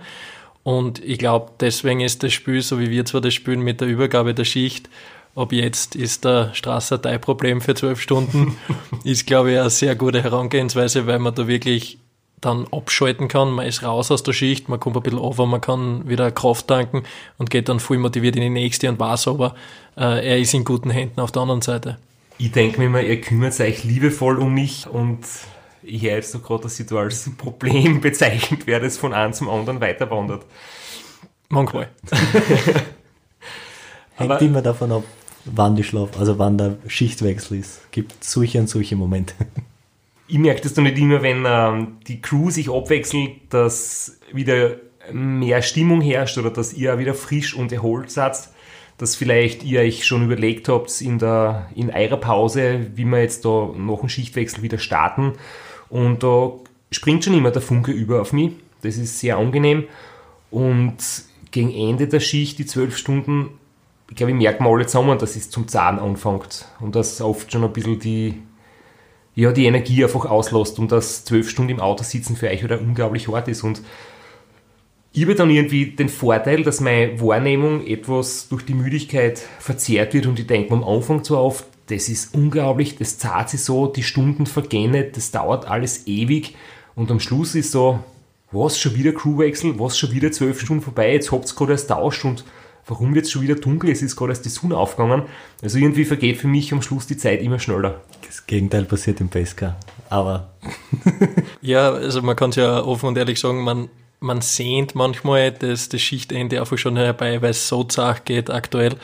Und 0.63 1.03
ich 1.03 1.17
glaube, 1.17 1.51
deswegen 1.59 2.01
ist 2.01 2.23
das 2.23 2.33
Spiel, 2.33 2.61
so 2.61 2.79
wie 2.79 2.89
wir 2.89 3.05
zwar 3.05 3.21
das 3.21 3.33
spielen 3.33 3.61
mit 3.61 3.81
der 3.81 3.87
Übergabe 3.87 4.33
der 4.33 4.45
Schicht, 4.45 4.89
ob 5.35 5.53
jetzt 5.53 5.95
ist 5.95 6.25
der 6.25 6.53
Strasser 6.53 7.01
Teilproblem 7.01 7.61
für 7.61 7.75
zwölf 7.75 8.01
Stunden, 8.01 8.57
ist, 9.03 9.25
glaube 9.25 9.51
ich, 9.53 9.59
eine 9.59 9.69
sehr 9.69 9.95
gute 9.95 10.21
Herangehensweise, 10.21 11.07
weil 11.07 11.19
man 11.19 11.33
da 11.35 11.47
wirklich 11.47 11.98
dann 12.41 12.67
abschalten 12.71 13.27
kann, 13.27 13.51
man 13.51 13.65
ist 13.65 13.83
raus 13.83 14.11
aus 14.11 14.23
der 14.23 14.33
Schicht, 14.33 14.69
man 14.69 14.79
kommt 14.79 14.95
ein 14.95 15.03
bisschen 15.03 15.19
over, 15.19 15.45
man 15.45 15.61
kann 15.61 16.07
wieder 16.07 16.31
Kraft 16.31 16.67
tanken 16.67 17.03
und 17.37 17.49
geht 17.49 17.69
dann 17.69 17.79
voll 17.79 17.97
motiviert 17.97 18.35
in 18.35 18.41
die 18.41 18.49
nächste 18.49 18.89
und 18.89 18.99
weiß 18.99 19.27
aber, 19.27 19.55
äh, 19.97 20.27
er 20.27 20.37
ist 20.37 20.53
in 20.53 20.63
guten 20.63 20.89
Händen 20.89 21.19
auf 21.19 21.31
der 21.31 21.41
anderen 21.41 21.61
Seite. 21.61 21.97
Ich 22.37 22.51
denke 22.51 22.79
mir 22.79 22.85
immer, 22.85 23.01
ihr 23.01 23.19
kümmert 23.19 23.59
euch 23.59 23.83
liebevoll 23.83 24.39
um 24.39 24.53
mich 24.53 24.87
und 24.87 25.19
ich 25.81 26.03
höre 26.03 26.15
jetzt 26.15 26.31
so 26.31 26.39
gerade, 26.39 26.63
dass 26.63 26.79
ich 26.79 26.87
da 26.87 26.97
als 26.97 27.29
Problem 27.37 28.01
bezeichnet 28.01 28.67
werde, 28.67 28.85
das 28.85 28.97
von 28.97 29.13
einem 29.13 29.33
zum 29.33 29.49
anderen 29.49 29.81
weiterwandert. 29.81 30.45
Manchmal. 31.49 31.89
Hängt 34.15 34.41
immer 34.41 34.61
davon 34.61 34.91
ab, 34.91 35.03
wann 35.45 35.75
die 35.75 35.83
Schlaf, 35.83 36.19
also 36.19 36.37
wann 36.37 36.57
der 36.57 36.77
Schichtwechsel 36.87 37.59
ist. 37.59 37.91
Gibt 37.91 38.23
solche 38.23 38.59
und 38.59 38.67
solche 38.67 38.95
Momente 38.95 39.33
ich 40.29 40.37
merke 40.37 40.61
das 40.61 40.75
doch 40.75 40.83
nicht 40.83 40.97
immer, 40.97 41.21
wenn 41.21 41.43
ähm, 41.45 41.97
die 42.07 42.21
Crew 42.21 42.51
sich 42.51 42.69
abwechselt, 42.69 43.31
dass 43.49 44.19
wieder 44.31 44.75
mehr 45.11 45.61
Stimmung 45.61 46.01
herrscht 46.01 46.37
oder 46.37 46.51
dass 46.51 46.73
ihr 46.73 46.99
wieder 46.99 47.15
frisch 47.15 47.55
und 47.55 47.71
erholt 47.71 48.11
seid, 48.11 48.49
dass 48.99 49.15
vielleicht 49.15 49.63
ihr 49.63 49.81
euch 49.81 50.05
schon 50.05 50.25
überlegt 50.25 50.69
habt 50.69 51.01
in, 51.01 51.17
der, 51.17 51.69
in 51.73 51.89
eurer 51.89 52.17
Pause, 52.17 52.91
wie 52.95 53.05
wir 53.05 53.21
jetzt 53.21 53.43
da 53.43 53.71
nach 53.75 53.99
dem 53.99 54.09
Schichtwechsel 54.09 54.61
wieder 54.61 54.77
starten. 54.77 55.33
Und 55.89 56.21
da 56.21 56.51
springt 56.91 57.23
schon 57.23 57.33
immer 57.33 57.49
der 57.49 57.61
Funke 57.61 57.91
über 57.91 58.21
auf 58.21 58.31
mich. 58.31 58.51
Das 58.81 58.97
ist 58.97 59.19
sehr 59.19 59.37
angenehm. 59.37 59.85
Und 60.51 60.97
gegen 61.51 61.71
Ende 61.71 62.07
der 62.07 62.19
Schicht, 62.19 62.59
die 62.59 62.65
zwölf 62.65 62.97
Stunden, 62.97 63.49
ich 64.09 64.15
glaube, 64.15 64.31
ich 64.31 64.37
merke 64.37 64.61
mal 64.61 64.73
alle 64.73 64.85
zusammen, 64.85 65.17
dass 65.17 65.35
es 65.35 65.49
zum 65.49 65.67
Zahn 65.67 65.97
anfängt. 65.97 66.65
Und 66.79 66.95
dass 66.95 67.21
oft 67.21 67.51
schon 67.51 67.63
ein 67.63 67.73
bisschen 67.73 67.99
die, 67.99 68.41
ja, 69.39 69.53
die 69.53 69.67
Energie 69.67 70.03
einfach 70.03 70.25
auslässt 70.25 70.79
und 70.79 70.91
dass 70.91 71.23
zwölf 71.23 71.49
Stunden 71.49 71.71
im 71.71 71.79
Auto 71.79 72.03
sitzen 72.03 72.35
für 72.35 72.49
euch 72.49 72.61
wieder 72.61 72.81
unglaublich 72.81 73.29
hart 73.29 73.47
ist. 73.47 73.63
Und 73.63 73.81
ich 75.13 75.23
habe 75.23 75.33
dann 75.33 75.49
irgendwie 75.49 75.91
den 75.91 76.09
Vorteil, 76.09 76.63
dass 76.63 76.81
meine 76.81 77.21
Wahrnehmung 77.21 77.87
etwas 77.87 78.49
durch 78.49 78.65
die 78.65 78.73
Müdigkeit 78.73 79.39
verzerrt 79.59 80.13
wird 80.13 80.25
und 80.25 80.39
ich 80.39 80.47
denke 80.47 80.73
am 80.73 80.83
Anfang 80.83 81.23
zwar 81.23 81.41
oft, 81.41 81.65
das 81.87 82.09
ist 82.09 82.35
unglaublich, 82.35 82.97
das 82.97 83.17
zahlt 83.17 83.49
sich 83.49 83.63
so, 83.63 83.87
die 83.87 84.03
Stunden 84.03 84.45
vergehen 84.45 84.91
nicht, 84.91 85.15
das 85.15 85.31
dauert 85.31 85.65
alles 85.67 86.05
ewig 86.05 86.55
und 86.95 87.09
am 87.09 87.21
Schluss 87.21 87.55
ist 87.55 87.71
so, 87.71 88.03
was, 88.51 88.77
schon 88.77 88.95
wieder 88.95 89.13
Crewwechsel, 89.13 89.79
was, 89.79 89.97
schon 89.97 90.11
wieder 90.11 90.33
zwölf 90.33 90.59
Stunden 90.59 90.83
vorbei, 90.83 91.13
jetzt 91.13 91.31
habt 91.31 91.49
ihr 91.49 91.55
gerade 91.55 91.71
erst 91.71 91.89
tauscht 91.89 92.25
und 92.25 92.43
warum 92.89 93.13
wird 93.13 93.25
es 93.25 93.31
schon 93.31 93.41
wieder 93.41 93.55
dunkel? 93.55 93.89
Es 93.91 94.01
ist 94.01 94.15
gerade 94.15 94.31
erst 94.31 94.45
die 94.45 94.49
Sonne 94.49 94.77
aufgegangen. 94.77 95.23
Also 95.61 95.77
irgendwie 95.77 96.05
vergeht 96.05 96.37
für 96.37 96.47
mich 96.47 96.73
am 96.73 96.81
Schluss 96.81 97.07
die 97.07 97.17
Zeit 97.17 97.41
immer 97.41 97.59
schneller. 97.59 98.01
Das 98.25 98.45
Gegenteil 98.47 98.85
passiert 98.85 99.21
im 99.21 99.29
Pesca. 99.29 99.77
Aber. 100.09 100.49
ja, 101.61 101.91
also 101.91 102.21
man 102.21 102.35
kann 102.35 102.49
es 102.49 102.57
ja 102.57 102.83
offen 102.83 103.07
und 103.07 103.17
ehrlich 103.17 103.39
sagen, 103.39 103.63
man, 103.63 103.89
man 104.19 104.41
sehnt 104.41 104.95
manchmal 104.95 105.51
das, 105.51 105.89
das 105.89 106.01
Schichtende 106.01 106.59
einfach 106.59 106.77
schon 106.77 106.97
herbei, 106.97 107.41
weil 107.41 107.51
es 107.51 107.67
so 107.67 107.83
zart 107.83 108.25
geht 108.25 108.49
aktuell. 108.49 108.95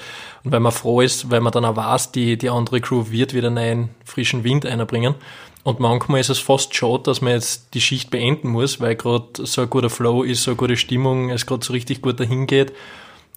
Und 0.43 0.51
weil 0.51 0.59
man 0.59 0.71
froh 0.71 1.01
ist, 1.01 1.31
weil 1.31 1.41
man 1.41 1.53
dann 1.53 1.65
auch 1.65 1.75
weiß, 1.75 2.11
die, 2.11 2.37
die 2.37 2.49
andere 2.49 2.81
Crew 2.81 3.05
wird 3.09 3.33
wieder 3.33 3.47
einen 3.47 3.89
frischen 4.03 4.43
Wind 4.43 4.65
einbringen. 4.65 5.15
Und 5.63 5.79
manchmal 5.79 6.19
ist 6.19 6.29
es 6.29 6.37
fast 6.37 6.75
schade, 6.75 7.03
dass 7.03 7.21
man 7.21 7.33
jetzt 7.33 7.73
die 7.73 7.81
Schicht 7.81 8.11
beenden 8.11 8.49
muss, 8.49 8.79
weil 8.79 8.95
gerade 8.95 9.25
so 9.45 9.63
ein 9.63 9.69
guter 9.69 9.89
Flow 9.89 10.21
ist, 10.21 10.43
so 10.43 10.51
eine 10.51 10.57
gute 10.57 10.77
Stimmung, 10.77 11.31
es 11.31 11.47
gerade 11.47 11.65
so 11.65 11.73
richtig 11.73 12.03
gut 12.03 12.19
dahin 12.19 12.45
geht. 12.45 12.71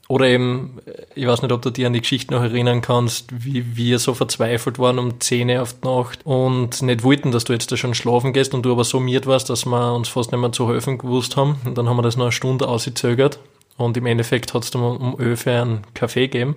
Oder 0.08 0.26
eben, 0.26 0.78
ich 1.14 1.26
weiß 1.26 1.42
nicht, 1.42 1.52
ob 1.52 1.60
du 1.60 1.68
dir 1.68 1.86
an 1.86 1.92
die 1.92 2.00
Geschichte 2.00 2.32
noch 2.32 2.42
erinnern 2.42 2.80
kannst, 2.80 3.26
wie 3.44 3.76
wir 3.76 3.98
so 3.98 4.14
verzweifelt 4.14 4.78
waren 4.78 4.98
um 4.98 5.20
10 5.20 5.50
Uhr 5.50 5.60
auf 5.60 5.74
die 5.74 5.86
Nacht 5.86 6.20
und 6.24 6.80
nicht 6.80 7.02
wollten, 7.02 7.30
dass 7.30 7.44
du 7.44 7.52
jetzt 7.52 7.70
da 7.70 7.76
schon 7.76 7.94
schlafen 7.94 8.32
gehst 8.32 8.54
und 8.54 8.62
du 8.62 8.72
aber 8.72 8.84
so 8.84 9.00
miert 9.00 9.26
warst, 9.26 9.50
dass 9.50 9.66
wir 9.66 9.94
uns 9.94 10.08
fast 10.08 10.32
nicht 10.32 10.40
mehr 10.40 10.50
zu 10.50 10.66
helfen 10.70 10.96
gewusst 10.96 11.36
haben. 11.36 11.60
Und 11.66 11.76
dann 11.76 11.90
haben 11.90 11.98
wir 11.98 12.02
das 12.02 12.16
noch 12.16 12.24
eine 12.24 12.32
Stunde 12.32 12.68
ausgezögert 12.68 13.38
und 13.76 13.98
im 13.98 14.06
Endeffekt 14.06 14.54
hat 14.54 14.64
es 14.64 14.70
dann 14.70 14.82
um 14.82 15.20
11 15.20 15.46
Uhr 15.46 15.52
einen 15.52 15.80
Kaffee 15.92 16.28
gegeben 16.28 16.56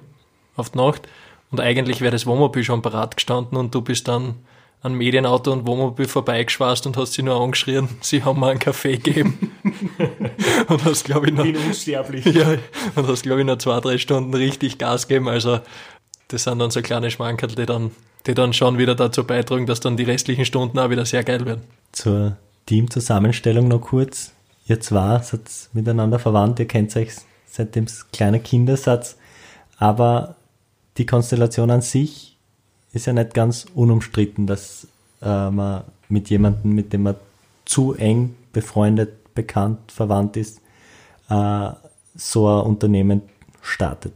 auf 0.55 0.70
die 0.70 0.77
Nacht 0.77 1.08
und 1.51 1.60
eigentlich 1.60 2.00
wäre 2.00 2.12
das 2.12 2.25
Wohnmobil 2.25 2.63
schon 2.63 2.81
parat 2.81 3.17
gestanden 3.17 3.58
und 3.58 3.75
du 3.75 3.81
bist 3.81 4.08
dann 4.08 4.36
an 4.81 4.93
Medienauto 4.93 5.51
und 5.51 5.67
Wohnmobil 5.67 6.07
vorbeigeschwast 6.07 6.88
und 6.88 6.97
hast 6.97 7.13
sie 7.13 7.23
nur 7.23 7.39
angeschrien, 7.39 7.89
sie 8.01 8.23
haben 8.23 8.39
mir 8.39 8.47
einen 8.47 8.59
Kaffee 8.59 8.97
gegeben. 8.97 9.51
und 10.67 10.85
hast, 10.85 11.05
glaube 11.05 11.27
ich, 11.27 11.33
noch, 11.33 11.43
Bin 11.43 11.57
unsterblich. 11.57 12.25
ja, 12.25 12.55
und 12.95 13.07
hast, 13.07 13.23
glaube 13.23 13.41
ich, 13.41 13.45
noch 13.45 13.57
zwei, 13.57 13.79
drei 13.79 13.97
Stunden 13.97 14.33
richtig 14.33 14.77
Gas 14.77 15.07
gegeben. 15.07 15.27
Also, 15.27 15.59
das 16.29 16.43
sind 16.45 16.59
dann 16.59 16.71
so 16.71 16.81
kleine 16.81 17.11
Schmankerl, 17.11 17.50
die 17.50 17.65
dann, 17.65 17.91
die 18.25 18.33
dann 18.33 18.53
schon 18.53 18.77
wieder 18.77 18.95
dazu 18.95 19.23
beitragen, 19.23 19.65
dass 19.65 19.79
dann 19.79 19.97
die 19.97 20.03
restlichen 20.03 20.45
Stunden 20.45 20.79
auch 20.79 20.89
wieder 20.89 21.05
sehr 21.05 21.23
geil 21.23 21.45
werden. 21.45 21.63
Zur 21.91 22.38
Teamzusammenstellung 22.65 23.67
noch 23.67 23.81
kurz. 23.81 24.31
Ihr 24.67 24.79
zwei 24.79 25.19
seid 25.19 25.41
miteinander 25.73 26.19
verwandt, 26.19 26.59
ihr 26.59 26.67
kennt 26.67 26.95
euch 26.95 27.09
seitdem 27.45 27.88
kleiner 28.13 28.39
Kindersatz, 28.39 29.17
aber 29.77 30.35
die 30.97 31.05
Konstellation 31.05 31.69
an 31.69 31.81
sich 31.81 32.30
ist 32.93 33.05
ja 33.05 33.13
nicht 33.13 33.33
ganz 33.33 33.65
unumstritten, 33.74 34.48
dass 34.48 34.88
äh, 35.21 35.50
man 35.50 35.83
mit 36.10 36.29
jemandem, 36.29 36.74
mit 36.74 36.93
dem 36.93 37.03
man 37.03 37.15
zu 37.65 37.93
eng 37.93 38.36
befreundet, 38.53 39.33
bekannt, 39.33 39.91
verwandt 39.91 40.38
ist, 40.38 40.62
äh, 41.29 41.69
so 42.15 42.48
ein 42.48 42.65
Unternehmen 42.65 43.21
startet. 43.62 44.13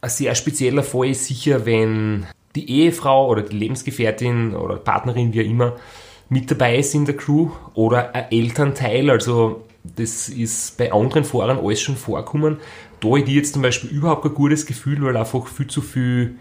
Ein 0.00 0.10
sehr 0.10 0.34
spezieller 0.34 0.82
Fall 0.82 1.08
ist 1.08 1.26
sicher, 1.26 1.66
wenn 1.66 2.26
die 2.54 2.70
Ehefrau 2.70 3.28
oder 3.28 3.42
die 3.42 3.56
Lebensgefährtin 3.56 4.54
oder 4.54 4.76
Partnerin, 4.76 5.32
wie 5.32 5.40
auch 5.40 5.50
immer, 5.50 5.76
mit 6.28 6.50
dabei 6.50 6.78
ist 6.78 6.94
in 6.94 7.04
der 7.04 7.16
Crew 7.16 7.50
oder 7.74 8.14
ein 8.14 8.30
Elternteil. 8.30 9.10
Also 9.10 9.64
das 9.84 10.28
ist 10.28 10.78
bei 10.78 10.92
anderen 10.92 11.24
Fahrern 11.24 11.58
alles 11.58 11.80
schon 11.80 11.96
vorkommen. 11.96 12.58
Da 13.00 13.08
hätte 13.16 13.30
ich 13.30 13.36
jetzt 13.36 13.54
zum 13.54 13.62
Beispiel 13.62 13.90
überhaupt 13.90 14.22
kein 14.22 14.34
gutes 14.34 14.66
Gefühl, 14.66 15.02
weil 15.02 15.16
einfach 15.16 15.46
viel 15.46 15.66
zu 15.66 15.80
viel 15.82 16.36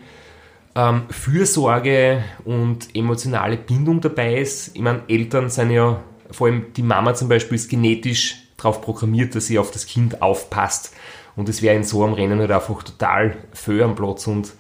ähm, 0.76 1.04
Fürsorge 1.10 2.24
und 2.46 2.96
emotionale 2.96 3.58
Bindung 3.58 4.02
dabei 4.02 4.38
ist. 4.38 4.76
Ich 4.76 4.82
meine, 4.82 5.04
Eltern 5.08 5.50
sind 5.50 5.72
ja, 5.72 6.02
vor 6.32 6.48
allem 6.48 6.74
die 6.76 6.84
Mama 6.84 7.14
zum 7.14 7.30
Beispiel, 7.30 7.56
ist 7.56 7.70
genetisch 7.70 8.38
darauf 8.58 8.82
programmiert, 8.82 9.36
dass 9.36 9.48
sie 9.48 9.60
auf 9.60 9.72
das 9.72 9.86
Kind 9.86 10.22
aufpasst. 10.22 10.94
Und 11.36 11.50
es 11.50 11.62
wäre 11.62 11.76
in 11.76 11.84
so 11.84 12.04
einem 12.04 12.14
Rennen 12.14 12.40
halt 12.40 12.52
einfach 12.52 12.84
total 12.84 13.38
föh 13.54 13.84
am 13.84 13.96
Platz. 13.96 14.28
Und, 14.28 14.54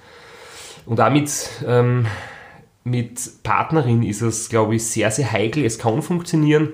und 0.86 1.00
auch 1.00 1.12
mit, 1.12 1.32
ähm, 1.65 2.08
mit 2.84 3.20
Partnerin 3.44 4.03
ist 4.03 4.22
es, 4.22 4.50
glaube 4.50 4.75
ich, 4.75 4.86
sehr, 4.86 5.12
sehr 5.12 5.32
heikel. 5.32 5.65
Es 5.65 5.77
kann 5.77 6.01
funktionieren, 6.01 6.70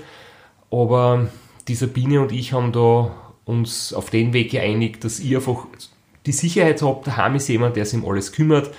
aber 0.71 1.27
die 1.67 1.75
Sabine 1.75 2.21
und 2.21 2.31
ich 2.31 2.53
haben 2.53 2.71
da 2.71 3.11
uns 3.45 3.93
auf 3.93 4.09
den 4.09 4.33
Weg 4.33 4.51
geeinigt, 4.51 5.03
dass 5.03 5.19
ich 5.19 5.35
einfach 5.35 5.65
die 6.25 6.31
Sicherheit 6.33 6.81
habe, 6.81 7.05
daheim 7.05 7.35
ist 7.35 7.47
jemand, 7.47 7.77
der 7.77 7.85
sich 7.85 7.99
um 7.99 8.09
alles 8.09 8.33
kümmert, 8.33 8.71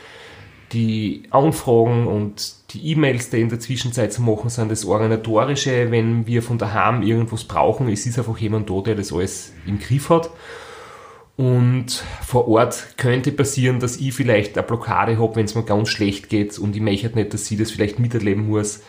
die 0.73 1.23
Anfragen 1.31 2.07
und 2.07 2.55
die 2.71 2.93
E-Mails, 2.93 3.31
die 3.31 3.41
in 3.41 3.49
der 3.49 3.61
Zwischenzeit 3.61 4.13
zu 4.13 4.23
machen 4.23 4.51
sind, 4.51 4.71
das 4.71 4.85
Organisatorische, 4.85 5.91
wenn 5.91 6.27
wir 6.27 6.43
von 6.43 6.59
daheim 6.59 7.03
irgendwas 7.03 7.45
brauchen, 7.45 7.89
es 7.89 8.05
ist 8.05 8.19
einfach 8.19 8.39
jemand 8.39 8.69
da, 8.69 8.81
der 8.81 8.95
das 8.95 9.13
alles 9.13 9.53
im 9.67 9.79
Griff 9.79 10.11
hat. 10.11 10.31
Und 11.37 12.03
vor 12.27 12.49
Ort 12.49 12.97
könnte 12.97 13.31
passieren, 13.31 13.79
dass 13.79 13.97
ich 13.97 14.13
vielleicht 14.13 14.59
eine 14.59 14.67
Blockade 14.67 15.19
habe, 15.19 15.37
wenn 15.37 15.45
es 15.45 15.55
mir 15.55 15.63
ganz 15.63 15.89
schlecht 15.89 16.29
geht 16.29 16.59
und 16.59 16.75
ich 16.75 16.83
möchte 16.83 17.15
nicht, 17.15 17.33
dass 17.33 17.47
sie 17.47 17.57
das 17.57 17.71
vielleicht 17.71 17.99
miterleben 18.01 18.49
muss. 18.49 18.81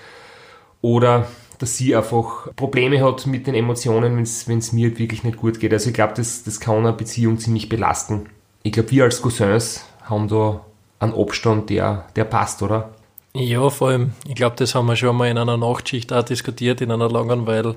Oder 0.82 1.28
dass 1.60 1.78
sie 1.78 1.96
einfach 1.96 2.54
Probleme 2.56 3.04
hat 3.04 3.28
mit 3.28 3.46
den 3.46 3.54
Emotionen, 3.54 4.16
wenn 4.16 4.58
es 4.58 4.74
mir 4.74 4.98
wirklich 4.98 5.24
nicht 5.24 5.38
gut 5.38 5.60
geht. 5.60 5.74
Also 5.74 5.90
ich 5.90 5.94
glaube, 5.94 6.14
das, 6.16 6.44
das 6.44 6.60
kann 6.60 6.78
eine 6.78 6.94
Beziehung 6.94 7.38
ziemlich 7.38 7.70
belasten. 7.70 8.28
Ich 8.64 8.72
glaube, 8.72 8.92
wir 8.92 9.04
als 9.04 9.22
Cousins 9.22 9.86
haben 10.02 10.28
da 10.28 10.66
einen 11.00 11.14
Abstand, 11.14 11.70
der, 11.70 12.06
der 12.16 12.26
passt, 12.26 12.62
oder? 12.62 12.90
Ja, 13.34 13.70
vor 13.70 13.90
allem, 13.90 14.12
ich 14.28 14.36
glaube, 14.36 14.56
das 14.58 14.76
haben 14.76 14.88
wir 14.88 14.96
schon 14.96 15.16
mal 15.16 15.30
in 15.30 15.38
einer 15.38 15.58
Nachtschicht 15.58 16.12
auch 16.12 16.24
diskutiert, 16.24 16.82
in 16.82 16.92
einer 16.92 17.10
langen, 17.10 17.46
weil 17.48 17.76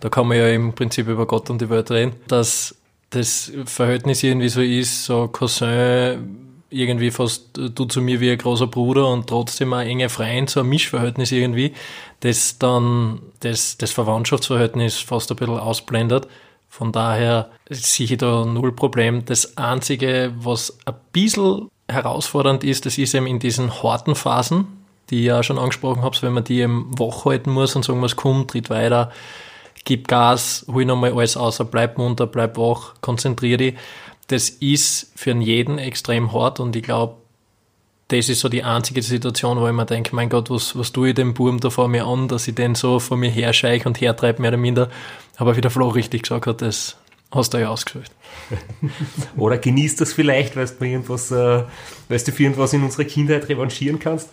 da 0.00 0.08
kann 0.08 0.28
man 0.28 0.38
ja 0.38 0.48
im 0.48 0.74
Prinzip 0.74 1.08
über 1.08 1.26
Gott 1.26 1.50
und 1.50 1.60
die 1.60 1.70
Welt 1.70 1.90
reden, 1.90 2.14
dass 2.28 2.74
das 3.10 3.52
Verhältnis 3.64 4.22
irgendwie 4.22 4.48
so 4.48 4.60
ist, 4.60 5.04
so 5.04 5.28
Cousin 5.28 6.50
irgendwie 6.70 7.10
fast 7.10 7.50
du 7.56 7.84
zu 7.84 8.00
mir 8.00 8.20
wie 8.20 8.30
ein 8.30 8.38
großer 8.38 8.68
Bruder 8.68 9.08
und 9.08 9.26
trotzdem 9.26 9.72
ein 9.72 9.88
enge 9.88 10.08
Freund, 10.08 10.48
so 10.48 10.60
ein 10.60 10.68
Mischverhältnis 10.68 11.32
irgendwie, 11.32 11.74
das 12.20 12.58
dann 12.58 13.20
das, 13.40 13.76
das 13.76 13.90
Verwandtschaftsverhältnis 13.90 14.98
fast 14.98 15.30
ein 15.30 15.36
bisschen 15.36 15.58
ausblendet. 15.58 16.28
Von 16.68 16.92
daher 16.92 17.50
sehe 17.68 18.06
ich 18.06 18.16
da 18.18 18.44
null 18.44 18.72
Problem. 18.72 19.24
Das 19.24 19.56
Einzige, 19.56 20.32
was 20.36 20.78
ein 20.86 20.94
bisschen 21.12 21.68
herausfordernd 21.92 22.64
ist, 22.64 22.86
das 22.86 22.98
ist 22.98 23.14
eben 23.14 23.26
in 23.26 23.38
diesen 23.38 23.82
harten 23.82 24.14
Phasen, 24.14 24.66
die 25.10 25.20
ich 25.20 25.26
ja 25.26 25.42
schon 25.42 25.58
angesprochen 25.58 26.02
habe, 26.02 26.16
wenn 26.22 26.32
man 26.32 26.44
die 26.44 26.60
eben 26.60 26.90
wach 26.98 27.24
halten 27.24 27.50
muss 27.50 27.74
und 27.76 27.84
sagen 27.84 28.00
muss, 28.00 28.16
komm, 28.16 28.46
tritt 28.46 28.70
weiter, 28.70 29.10
gib 29.84 30.08
Gas, 30.08 30.64
hol 30.68 30.84
nochmal 30.84 31.12
alles 31.12 31.36
außer, 31.36 31.64
bleib 31.64 31.98
munter, 31.98 32.26
bleib 32.26 32.56
wach, 32.56 32.94
konzentriere 33.00 33.58
dich. 33.58 33.74
Das 34.28 34.48
ist 34.48 35.12
für 35.16 35.34
jeden 35.34 35.78
extrem 35.78 36.32
hart 36.32 36.60
und 36.60 36.76
ich 36.76 36.82
glaube, 36.82 37.16
das 38.10 38.28
ist 38.28 38.40
so 38.40 38.48
die 38.48 38.64
einzige 38.64 39.02
Situation, 39.02 39.60
wo 39.60 39.66
ich 39.68 39.72
mir 39.72 39.86
denke, 39.86 40.14
mein 40.16 40.28
Gott, 40.28 40.50
was, 40.50 40.76
was 40.76 40.90
tue 40.90 41.10
ich 41.10 41.14
dem 41.14 41.32
Burm 41.32 41.60
da 41.60 41.70
vor 41.70 41.86
mir 41.86 42.06
an, 42.06 42.26
dass 42.26 42.48
ich 42.48 42.56
den 42.56 42.74
so 42.74 42.98
vor 42.98 43.16
mir 43.16 43.30
herscheich 43.30 43.86
und 43.86 44.00
hertreibe, 44.00 44.42
mehr 44.42 44.50
oder 44.50 44.58
minder. 44.58 44.90
Aber 45.36 45.56
wie 45.56 45.60
der 45.60 45.70
Flo 45.70 45.88
richtig 45.88 46.22
gesagt 46.22 46.48
hat, 46.48 46.60
das 46.60 46.96
hast 47.30 47.54
du 47.54 47.58
ja 47.58 47.68
ausgesucht. 47.68 48.10
Oder 49.36 49.58
genießt 49.58 50.00
das 50.00 50.12
vielleicht, 50.12 50.56
weil 50.56 50.66
du, 50.66 50.84
irgendwas, 50.84 51.30
äh, 51.30 51.64
weil 52.08 52.18
du 52.18 52.32
für 52.32 52.42
irgendwas 52.42 52.72
in 52.72 52.82
unserer 52.82 53.04
Kindheit 53.04 53.48
revanchieren 53.48 53.98
kannst? 53.98 54.28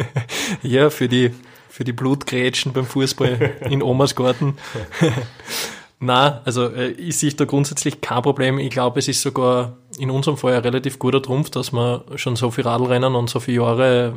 ja, 0.62 0.90
für 0.90 1.08
die, 1.08 1.32
für 1.68 1.84
die 1.84 1.92
Blutgrätschen 1.92 2.72
beim 2.72 2.86
Fußball 2.86 3.56
in 3.68 3.82
Omas 3.82 4.14
Garten. 4.14 4.56
Na, 6.00 6.40
also 6.44 6.68
äh, 6.68 6.92
ich 6.92 7.18
sehe 7.18 7.32
da 7.32 7.44
grundsätzlich 7.44 8.00
kein 8.00 8.22
Problem. 8.22 8.58
Ich 8.58 8.70
glaube, 8.70 8.98
es 8.98 9.08
ist 9.08 9.20
sogar 9.20 9.76
in 9.98 10.10
unserem 10.10 10.38
Fall 10.38 10.54
ein 10.54 10.62
relativ 10.62 10.98
guter 10.98 11.20
Trumpf, 11.20 11.50
dass 11.50 11.72
wir 11.72 12.04
schon 12.16 12.36
so 12.36 12.50
viel 12.50 12.64
Radlrennen 12.64 13.14
und 13.14 13.28
so 13.28 13.38
viele 13.38 13.58
Jahre 13.58 14.14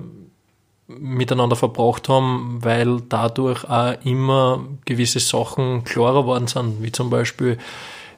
miteinander 0.88 1.56
verbracht 1.56 2.08
haben, 2.08 2.60
weil 2.62 3.02
dadurch 3.10 3.66
auch 3.66 3.96
immer 4.04 4.66
gewisse 4.86 5.20
Sachen 5.20 5.84
klarer 5.84 6.26
worden 6.26 6.48
sind, 6.48 6.82
wie 6.82 6.92
zum 6.92 7.10
Beispiel 7.10 7.58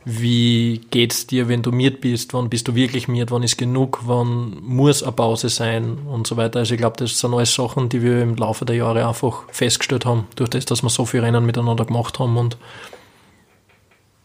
wie 0.05 0.81
geht's 0.91 1.25
dir, 1.25 1.47
wenn 1.47 1.63
du 1.63 1.71
miert 1.71 1.99
bist, 1.99 2.33
wann 2.35 2.49
bist 2.49 2.67
du 2.67 2.75
wirklich 2.75 3.07
miert, 3.07 3.31
wann 3.31 3.41
ist 3.41 3.57
genug, 3.57 4.01
wann 4.05 4.63
muss 4.63 5.01
eine 5.01 5.11
Pause 5.11 5.49
sein 5.49 5.97
und 6.07 6.27
so 6.27 6.37
weiter. 6.37 6.59
Also 6.59 6.75
ich 6.75 6.79
glaube, 6.79 6.97
das 6.97 7.19
sind 7.19 7.33
alles 7.33 7.55
Sachen, 7.55 7.89
die 7.89 8.03
wir 8.03 8.21
im 8.21 8.35
Laufe 8.35 8.65
der 8.65 8.75
Jahre 8.75 9.07
einfach 9.07 9.43
festgestellt 9.51 10.05
haben, 10.05 10.27
durch 10.35 10.51
das, 10.51 10.65
dass 10.65 10.83
wir 10.83 10.89
so 10.89 11.05
viel 11.05 11.21
Rennen 11.21 11.43
miteinander 11.43 11.85
gemacht 11.85 12.19
haben 12.19 12.37
und 12.37 12.55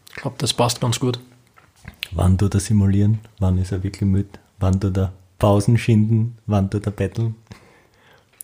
ich 0.09 0.21
glaube, 0.21 0.35
das 0.37 0.53
passt 0.53 0.81
ganz 0.81 0.99
gut. 0.99 1.19
Wann 2.11 2.37
tut 2.37 2.53
er 2.53 2.59
simulieren? 2.59 3.19
Wann 3.39 3.57
ist 3.57 3.71
er 3.71 3.81
wirklich 3.81 4.07
müde? 4.07 4.29
Wann 4.59 4.79
tut 4.79 4.97
er 4.97 5.13
Pausen 5.39 5.77
schinden? 5.79 6.37
Wann 6.45 6.69
tut 6.69 6.85
er 6.85 6.91
betteln? 6.91 7.35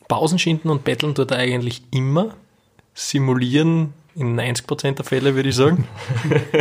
Pausen 0.07 0.39
schinden 0.39 0.69
und 0.69 0.83
betteln 0.83 1.13
tut 1.13 1.31
er 1.31 1.37
eigentlich 1.37 1.83
immer. 1.91 2.33
Simulieren 2.95 3.93
in 4.17 4.39
90% 4.39 4.93
der 4.93 5.05
Fälle, 5.05 5.35
würde 5.35 5.49
ich 5.49 5.55
sagen. 5.55 5.87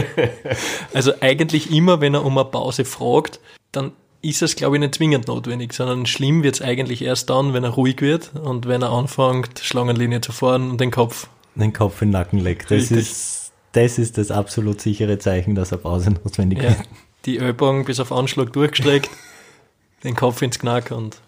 also 0.95 1.13
eigentlich 1.21 1.73
immer, 1.73 2.01
wenn 2.01 2.15
er 2.15 2.25
um 2.25 2.37
eine 2.37 2.49
Pause 2.49 2.85
fragt, 2.85 3.41
dann 3.73 3.93
ist 4.21 4.43
es, 4.43 4.57
glaube 4.57 4.77
ich, 4.77 4.81
nicht 4.81 4.95
zwingend 4.95 5.29
notwendig, 5.29 5.73
sondern 5.73 6.05
schlimm 6.07 6.43
wird 6.43 6.57
es 6.57 6.63
eigentlich 6.63 7.03
erst 7.03 7.31
dann, 7.31 7.55
wenn 7.55 7.65
er 7.65 7.71
ruhig 7.71 8.01
wird 8.01 8.33
und 8.35 8.67
wenn 8.67 8.83
er 8.83 8.91
anfängt, 8.91 9.61
Schlangenlinie 9.61 10.21
zu 10.21 10.33
fahren 10.33 10.71
und 10.71 10.81
den 10.81 10.91
Kopf. 10.91 11.29
Den 11.55 11.73
Kopf 11.73 12.03
in 12.03 12.09
den 12.09 12.13
Nacken 12.13 12.41
leckt. 12.41 12.71
Das 12.71 12.91
ist, 12.91 13.53
das 13.73 13.99
ist 13.99 14.19
das 14.19 14.31
absolut 14.31 14.81
sichere 14.81 15.19
Zeichen, 15.19 15.55
dass 15.55 15.73
er 15.73 15.79
Pause 15.79 16.11
notwendig 16.25 16.63
ja. 16.63 16.71
wird. 16.71 16.81
die 17.25 17.39
Ellbogen 17.39 17.85
bis 17.85 18.01
auf 18.01 18.13
Anschlag 18.13 18.53
durchgestreckt, 18.53 19.11
den 20.05 20.15
Kopf 20.15 20.43
ins 20.43 20.59
Knack 20.59 20.91
und. 20.91 21.21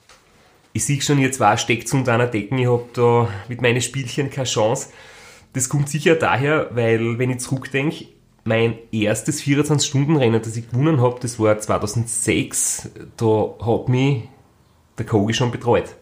Ich 0.74 0.84
sehe 0.84 1.00
schon, 1.00 1.18
ihr 1.18 1.32
zwei 1.32 1.56
steckt 1.56 1.92
unter 1.94 2.12
einer 2.12 2.26
Decken, 2.26 2.58
ich 2.58 2.68
habe 2.68 2.84
da 2.92 3.28
mit 3.48 3.62
meinen 3.62 3.80
Spielchen 3.80 4.30
keine 4.30 4.46
Chance. 4.46 4.90
Das 5.58 5.68
kommt 5.68 5.88
sicher 5.88 6.14
daher, 6.14 6.68
weil, 6.70 7.18
wenn 7.18 7.30
ich 7.30 7.40
zurückdenke, 7.40 8.04
mein 8.44 8.78
erstes 8.92 9.42
24-Stunden-Rennen, 9.42 10.40
das 10.40 10.56
ich 10.56 10.70
gewonnen 10.70 11.00
habe, 11.00 11.18
das 11.20 11.40
war 11.40 11.58
2006. 11.58 12.90
Da 13.16 13.56
hat 13.66 13.88
mich 13.88 14.28
der 14.96 15.04
Kogi 15.04 15.34
schon 15.34 15.50
betreut. 15.50 15.96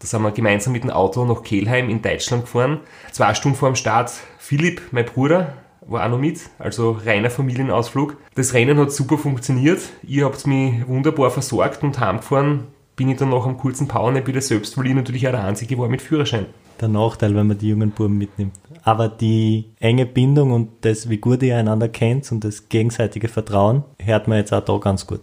Da 0.00 0.06
sind 0.06 0.20
wir 0.20 0.32
gemeinsam 0.32 0.74
mit 0.74 0.84
dem 0.84 0.90
Auto 0.90 1.24
nach 1.24 1.42
Kelheim 1.42 1.88
in 1.88 2.02
Deutschland 2.02 2.44
gefahren. 2.44 2.80
Zwei 3.10 3.32
Stunden 3.32 3.56
vor 3.56 3.70
dem 3.70 3.76
Start 3.76 4.12
Philipp, 4.36 4.82
mein 4.90 5.06
Bruder, 5.06 5.54
war 5.80 6.04
auch 6.04 6.10
noch 6.10 6.18
mit, 6.18 6.50
also 6.58 7.00
reiner 7.02 7.30
Familienausflug. 7.30 8.18
Das 8.34 8.52
Rennen 8.52 8.76
hat 8.76 8.92
super 8.92 9.16
funktioniert. 9.16 9.80
Ihr 10.02 10.26
habt 10.26 10.46
mich 10.46 10.86
wunderbar 10.86 11.30
versorgt 11.30 11.82
und 11.82 11.98
heimgefahren 11.98 12.66
bin 13.00 13.08
ich 13.08 13.16
dann 13.16 13.30
nach 13.30 13.46
einem 13.46 13.56
kurzen 13.56 13.88
Powernap 13.88 14.26
wieder 14.26 14.42
selbst, 14.42 14.76
weil 14.76 14.88
ich 14.88 14.94
natürlich 14.94 15.26
auch 15.26 15.30
der 15.30 15.44
Einzige 15.44 15.78
war 15.78 15.88
mit 15.88 16.02
Führerschein. 16.02 16.44
Der 16.82 16.88
Nachteil, 16.88 17.34
wenn 17.34 17.46
man 17.46 17.56
die 17.56 17.70
jungen 17.70 17.92
Buben 17.92 18.18
mitnimmt. 18.18 18.52
Aber 18.82 19.08
die 19.08 19.70
enge 19.80 20.04
Bindung 20.04 20.50
und 20.50 20.68
das, 20.82 21.08
wie 21.08 21.16
gut 21.16 21.42
ihr 21.42 21.56
einander 21.56 21.88
kennt 21.88 22.30
und 22.30 22.44
das 22.44 22.68
gegenseitige 22.68 23.28
Vertrauen, 23.28 23.84
hört 23.98 24.28
man 24.28 24.36
jetzt 24.36 24.52
auch 24.52 24.62
da 24.62 24.76
ganz 24.76 25.06
gut. 25.06 25.20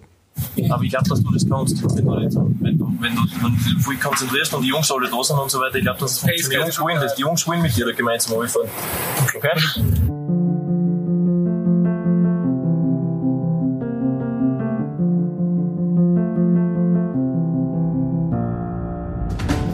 Aber 0.72 0.81
ich 0.81 0.89
glaube, 0.89 1.07
dass 1.07 1.22
du 1.22 1.31
das 1.31 1.48
kannst. 1.48 1.84
Wenn 1.84 2.03
du, 2.03 2.91
wenn 3.00 3.15
du, 3.15 3.27
wenn 3.88 4.00
konzentrierst 4.00 4.55
und 4.55 4.63
die 4.63 4.69
Jungs 4.69 4.91
alle 4.91 5.07
da 5.07 5.24
sind 5.24 5.38
und 5.38 5.51
so 5.51 5.60
weiter, 5.60 5.75
ich 5.75 5.84
glaube, 5.84 6.00
dass 6.00 6.13
es 6.13 6.17
funktioniert. 6.17 6.63
Die 6.63 6.65
Jungs 6.65 6.79
wollen 6.81 7.00
das. 7.00 7.13
Die 7.13 7.22
Jungs 7.22 7.48
wollen 7.48 7.62
mit 7.62 7.77
dir 7.77 7.86
da 7.86 7.91
gemeinsam 7.91 8.38
runterfahren. 8.38 8.69
Okay? 9.36 10.37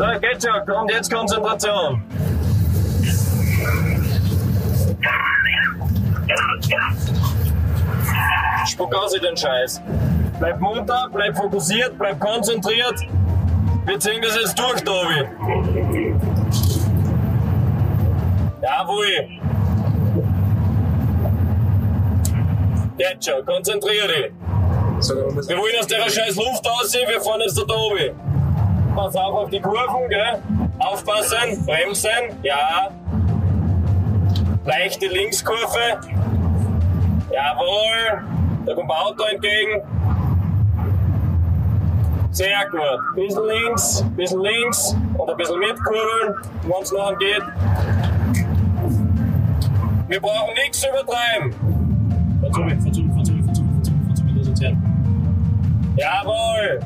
So, 0.04 0.10
schon. 0.44 0.70
Und 0.76 0.92
jetzt 0.92 1.10
Konzentration. 1.10 2.04
Spuck 8.68 8.96
aus 8.96 9.14
den 9.14 9.38
Scheiß. 9.38 9.82
Bleib 10.40 10.60
munter, 10.60 11.08
bleib 11.14 11.38
fokussiert, 11.38 11.98
bleib 11.98 12.20
konzentriert. 12.20 13.00
Wir 13.86 13.98
ziehen 13.98 14.22
das 14.22 14.36
jetzt 14.36 14.60
durch, 14.60 14.84
Tobi. 14.84 15.24
Jawohl. 18.62 19.28
Jetzt 22.98 23.26
schon, 23.26 23.46
konzentrier 23.46 24.08
dich. 24.10 24.34
Wir 25.48 25.58
wollen 25.58 25.80
aus 25.80 25.88
der 25.88 26.10
scheiß 26.10 26.36
Luft 26.36 26.68
aussehen, 26.68 27.08
wir 27.08 27.22
fahren 27.22 27.40
jetzt 27.40 27.58
da 27.58 27.64
Tobi. 27.64 28.12
Pass 28.96 29.16
auf 29.16 29.36
auf 29.36 29.50
die 29.50 29.60
Kurven, 29.60 30.08
gell? 30.10 30.42
Aufpassen, 30.80 31.66
bremsen, 31.66 32.10
ja. 32.44 32.90
Leichte 34.66 35.08
Linkskurve. 35.08 36.00
Jawohl. 37.32 38.24
Da 38.66 38.74
kommt 38.76 38.92
ein 38.92 38.98
Auto 38.98 39.24
entgegen. 39.24 39.82
Sehr 42.32 42.66
gut. 42.72 43.16
Bisschen 43.16 43.46
links, 43.48 44.06
bisschen 44.16 44.42
links 44.42 44.96
und 45.18 45.30
ein 45.30 45.38
bisschen 45.38 45.60
mitkurbeln, 45.60 46.36
wenn 46.64 46.82
es 46.82 46.92
noch 46.92 47.18
geht. 47.18 47.44
Wir 50.08 50.22
brauchen 50.22 50.54
nichts 50.54 50.84
übertreiben. 50.84 51.54
Verzeih, 52.42 52.78
verzeih, 52.80 53.10
verzeih, 53.16 53.44
verzeih, 53.44 53.64
verzeih, 54.08 54.44
verzeih, 54.44 54.78
Jawohl. 55.96 56.80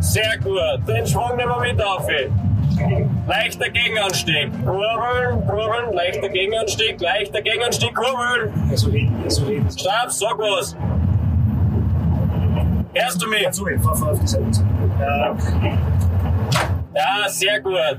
Sehr 0.00 0.38
gut. 0.38 0.86
Den 0.86 1.06
Schwung 1.06 1.36
nehmen 1.36 1.50
wir 1.50 1.72
mit 1.72 1.82
auf. 1.82 2.06
Leichter 3.26 3.68
Gegenanstieg. 3.70 4.50
Kurbeln, 4.64 5.46
kurbeln, 5.46 5.92
leichter 5.92 6.28
Gegenanstieg, 6.28 7.00
leichter 7.00 7.42
Gegenanstieg, 7.42 7.94
kurbeln. 7.94 8.52
Also 8.70 8.90
hinten, 8.90 9.22
also 9.24 9.46
hinten. 9.46 9.78
Stopp, 9.78 10.10
sag 10.10 10.38
was. 10.38 10.76
Hörst 12.94 13.22
du 13.22 13.28
mich? 13.28 13.46
Also, 13.46 13.64
fahr, 13.82 13.96
fahr 13.96 14.12
auf 14.12 14.20
die 14.20 14.26
Seite. 14.26 14.64
Ja. 15.00 15.36
ja, 16.94 17.28
sehr 17.28 17.60
gut. 17.60 17.98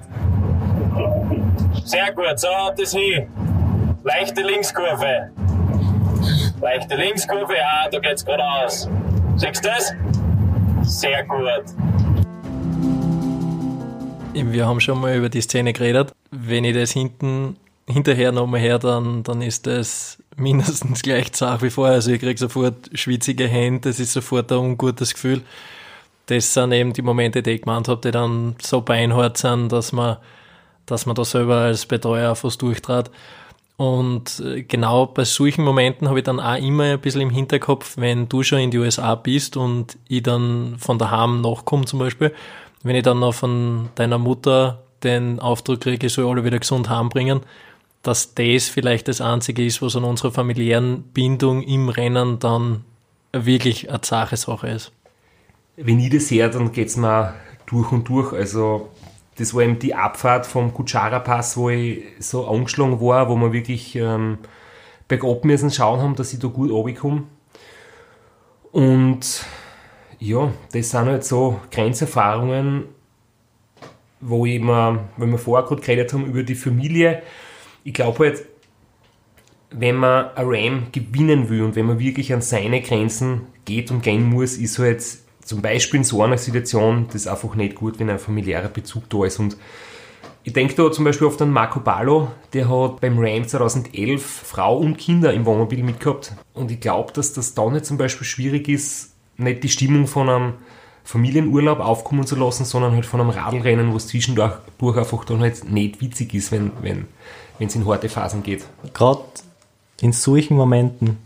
Sehr 1.85 2.11
gut, 2.13 2.39
so 2.39 2.47
haut 2.47 2.79
es 2.79 2.93
hin. 2.93 3.27
Leichte 4.03 4.41
Linkskurve. 4.41 5.29
Leichte 6.61 6.95
Linkskurve, 6.95 7.55
ja, 7.55 7.89
da 7.89 7.99
geht's 7.99 8.25
geradeaus. 8.25 8.89
Siehst 9.35 9.63
du 9.63 9.69
das? 9.69 9.93
Sehr 10.81 11.23
gut. 11.23 11.88
Wir 14.45 14.67
haben 14.67 14.79
schon 14.79 14.99
mal 15.01 15.15
über 15.15 15.29
die 15.29 15.41
Szene 15.41 15.73
geredet. 15.73 16.13
Wenn 16.31 16.63
ich 16.63 16.73
das 16.73 16.91
hinten 16.91 17.57
hinterher 17.87 18.31
nochmal 18.31 18.59
her, 18.59 18.79
dann, 18.79 19.23
dann 19.23 19.41
ist 19.41 19.67
das 19.67 20.21
mindestens 20.37 21.01
gleich 21.01 21.33
zart 21.33 21.61
wie 21.61 21.69
vorher. 21.69 21.95
Also 21.95 22.11
ich 22.11 22.19
kriege 22.19 22.37
sofort 22.37 22.89
schwitzige 22.93 23.47
Hände, 23.47 23.89
das 23.89 23.99
ist 23.99 24.13
sofort 24.13 24.51
ein 24.51 24.59
ungutes 24.59 25.13
Gefühl. 25.13 25.41
Das 26.27 26.53
sind 26.53 26.71
eben 26.71 26.93
die 26.93 27.01
Momente, 27.01 27.41
die 27.41 27.51
ich 27.51 27.61
gemeint 27.63 27.87
habe, 27.87 28.01
die 28.01 28.11
dann 28.11 28.55
so 28.61 28.81
beinhart 28.81 29.37
sind, 29.37 29.71
dass 29.71 29.91
man, 29.91 30.17
dass 30.85 31.07
man 31.07 31.15
da 31.15 31.25
selber 31.25 31.55
als 31.55 31.87
Betreuer 31.87 32.35
fast 32.35 32.61
durchtrat. 32.61 33.09
Und 33.77 34.41
äh, 34.41 34.63
genau 34.63 35.07
bei 35.07 35.23
solchen 35.23 35.63
Momenten 35.63 36.09
habe 36.09 36.19
ich 36.19 36.25
dann 36.25 36.39
auch 36.39 36.57
immer 36.57 36.83
ein 36.83 36.99
bisschen 36.99 37.21
im 37.21 37.29
Hinterkopf, 37.29 37.95
wenn 37.97 38.29
du 38.29 38.43
schon 38.43 38.59
in 38.59 38.71
die 38.71 38.77
USA 38.77 39.15
bist 39.15 39.57
und 39.57 39.97
ich 40.07 40.21
dann 40.21 40.75
von 40.77 40.99
daheim 40.99 41.41
nachkomme 41.41 41.85
zum 41.85 41.97
Beispiel, 41.97 42.33
wenn 42.83 42.95
ich 42.95 43.03
dann 43.03 43.19
noch 43.19 43.33
von 43.33 43.89
deiner 43.95 44.17
Mutter 44.17 44.83
den 45.03 45.39
Auftrag 45.39 45.81
kriege, 45.81 46.07
ich 46.07 46.13
soll 46.13 46.27
alle 46.27 46.43
wieder 46.43 46.59
gesund 46.59 46.89
heimbringen, 46.89 47.41
dass 48.03 48.33
das 48.33 48.69
vielleicht 48.69 49.07
das 49.07 49.21
Einzige 49.21 49.65
ist, 49.65 49.81
was 49.81 49.95
an 49.95 50.03
unserer 50.03 50.31
familiären 50.31 51.03
Bindung 51.03 51.61
im 51.63 51.89
Rennen 51.89 52.39
dann 52.39 52.85
wirklich 53.33 53.89
eine 53.89 54.01
zache 54.01 54.37
Sache 54.37 54.69
ist. 54.69 54.91
Wenn 55.75 55.99
ich 55.99 56.09
das 56.09 56.31
höre, 56.31 56.49
dann 56.49 56.71
geht 56.71 56.87
es 56.87 56.97
mir 56.97 57.33
durch 57.65 57.91
und 57.91 58.07
durch. 58.07 58.33
Also 58.33 58.89
das 59.37 59.53
war 59.53 59.63
eben 59.63 59.79
die 59.79 59.95
Abfahrt 59.95 60.45
vom 60.45 60.73
Kutschara-Pass, 60.73 61.55
wo 61.55 61.69
ich 61.69 62.03
so 62.19 62.47
angeschlagen 62.47 62.99
war, 62.99 63.29
wo 63.29 63.35
wir 63.35 63.53
wirklich 63.53 63.95
ähm, 63.95 64.39
bergab 65.07 65.45
müssen 65.45 65.71
schauen 65.71 66.01
haben, 66.01 66.15
dass 66.15 66.33
ich 66.33 66.39
da 66.39 66.47
gut 66.47 66.71
runterkomme. 66.71 67.23
Und 68.71 69.45
ja, 70.19 70.51
das 70.73 70.89
sind 70.91 71.05
halt 71.05 71.23
so 71.23 71.59
Grenzerfahrungen, 71.71 72.85
wo 74.21 74.45
ich 74.45 74.61
mir, 74.61 75.07
wenn 75.17 75.31
wir 75.31 75.37
vorher 75.37 75.67
gerade 75.67 75.81
geredet 75.81 76.13
haben 76.13 76.25
über 76.25 76.43
die 76.43 76.55
Familie, 76.55 77.21
ich 77.83 77.93
glaube 77.93 78.25
halt, 78.25 78.45
wenn 79.71 79.95
man 79.95 80.31
ein 80.35 80.45
Ram 80.45 80.87
gewinnen 80.91 81.49
will 81.49 81.61
und 81.61 81.75
wenn 81.75 81.85
man 81.85 81.99
wirklich 81.99 82.33
an 82.33 82.41
seine 82.41 82.81
Grenzen 82.81 83.47
geht 83.65 83.91
und 83.91 84.03
gehen 84.03 84.25
muss, 84.25 84.57
ist 84.57 84.79
halt 84.79 85.03
zum 85.43 85.61
Beispiel 85.61 85.99
in 85.99 86.03
so 86.03 86.21
einer 86.21 86.37
Situation 86.37 87.07
das 87.11 87.27
einfach 87.27 87.55
nicht 87.55 87.75
gut, 87.75 87.99
wenn 87.99 88.09
ein 88.09 88.19
familiärer 88.19 88.67
Bezug 88.67 89.09
da 89.09 89.25
ist. 89.25 89.39
Und 89.39 89.57
ich 90.43 90.53
denke 90.53 90.73
da 90.75 90.91
zum 90.91 91.05
Beispiel 91.05 91.27
oft 91.27 91.41
an 91.41 91.51
Marco 91.51 91.79
Ballo, 91.79 92.31
der 92.53 92.69
hat 92.69 92.99
beim 93.01 93.19
Ram 93.19 93.47
2011 93.47 94.23
Frau 94.23 94.77
und 94.77 94.97
Kinder 94.97 95.33
im 95.33 95.45
Wohnmobil 95.45 95.83
mitgehabt. 95.83 96.33
Und 96.53 96.71
ich 96.71 96.79
glaube, 96.79 97.13
dass 97.13 97.33
das 97.33 97.53
da 97.53 97.69
nicht 97.69 97.85
zum 97.85 97.97
Beispiel 97.97 98.25
schwierig 98.25 98.67
ist, 98.67 99.15
nicht 99.39 99.63
die 99.63 99.69
Stimmung 99.69 100.07
von 100.07 100.29
einem 100.29 100.53
Familienurlaub 101.03 101.79
aufkommen 101.79 102.27
zu 102.27 102.35
lassen, 102.35 102.65
sondern 102.65 102.93
halt 102.93 103.05
von 103.05 103.19
einem 103.19 103.31
Radlrennen, 103.31 103.91
wo 103.91 103.97
es 103.97 104.07
zwischendurch 104.07 104.53
einfach 104.81 105.25
dann 105.25 105.39
halt 105.39 105.69
nicht 105.69 106.01
witzig 106.01 106.33
ist, 106.33 106.51
wenn 106.51 106.71
wenn 107.59 107.67
es 107.67 107.75
in 107.75 107.85
harte 107.85 108.09
Phasen 108.09 108.41
geht. 108.41 108.65
Gerade 108.93 109.23
in 110.01 110.13
solchen 110.13 110.55
Momenten 110.55 111.17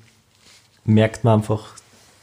merkt 0.83 1.23
man 1.23 1.39
einfach 1.39 1.75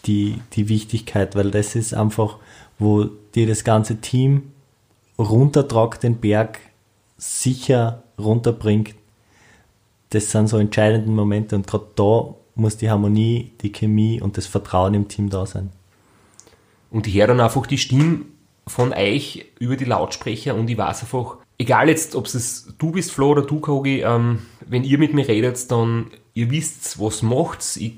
die, 0.06 0.40
die 0.52 0.68
Wichtigkeit, 0.68 1.36
weil 1.36 1.50
das 1.50 1.76
ist 1.76 1.94
einfach, 1.94 2.36
wo 2.78 3.04
dir 3.34 3.46
das 3.46 3.64
ganze 3.64 4.00
Team 4.00 4.52
runtertragt, 5.18 6.02
den 6.02 6.16
Berg 6.16 6.58
sicher 7.16 8.02
runterbringt. 8.18 8.94
Das 10.10 10.30
sind 10.30 10.48
so 10.48 10.58
entscheidende 10.58 11.10
Momente 11.10 11.54
und 11.54 11.66
gerade 11.66 11.86
da 11.94 12.34
muss 12.54 12.76
die 12.76 12.90
Harmonie, 12.90 13.52
die 13.60 13.70
Chemie 13.70 14.20
und 14.20 14.36
das 14.36 14.46
Vertrauen 14.46 14.94
im 14.94 15.08
Team 15.08 15.30
da 15.30 15.46
sein. 15.46 15.70
Und 16.90 17.06
ich 17.06 17.14
höre 17.14 17.28
dann 17.28 17.40
einfach 17.40 17.66
die 17.66 17.78
Stimme 17.78 18.20
von 18.66 18.92
euch 18.92 19.46
über 19.58 19.76
die 19.76 19.84
Lautsprecher 19.84 20.54
und 20.54 20.68
ich 20.70 20.78
weiß 20.78 21.02
einfach, 21.02 21.36
egal 21.58 21.88
jetzt, 21.88 22.14
ob 22.14 22.26
es 22.26 22.72
du 22.78 22.92
bist, 22.92 23.12
Flo 23.12 23.30
oder 23.30 23.42
du, 23.42 23.60
Kogi, 23.60 24.00
ähm, 24.00 24.40
wenn 24.66 24.84
ihr 24.84 24.98
mit 24.98 25.14
mir 25.14 25.26
redet, 25.26 25.70
dann 25.70 26.06
ihr 26.34 26.50
wisst, 26.50 26.98
was 27.00 27.22
macht 27.22 27.64
Ich 27.76 27.94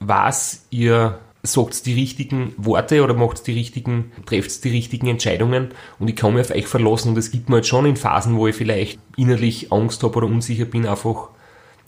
weiß, 0.00 0.66
ihr 0.70 1.18
sagt 1.42 1.84
die 1.84 1.92
richtigen 1.92 2.54
Worte 2.56 3.02
oder 3.04 3.14
macht 3.14 3.46
die 3.46 3.52
richtigen, 3.52 4.12
trefft 4.24 4.64
die 4.64 4.70
richtigen 4.70 5.08
Entscheidungen. 5.08 5.68
Und 5.98 6.08
ich 6.08 6.16
kann 6.16 6.32
mich 6.34 6.48
auf 6.48 6.56
euch 6.56 6.66
verlassen. 6.66 7.10
Und 7.10 7.18
es 7.18 7.30
gibt 7.30 7.50
mir 7.50 7.56
jetzt 7.56 7.68
schon 7.68 7.84
in 7.84 7.96
Phasen, 7.96 8.36
wo 8.36 8.46
ich 8.46 8.56
vielleicht 8.56 8.98
innerlich 9.16 9.70
Angst 9.70 10.02
habe 10.02 10.16
oder 10.16 10.26
unsicher 10.26 10.64
bin, 10.64 10.86
einfach 10.86 11.28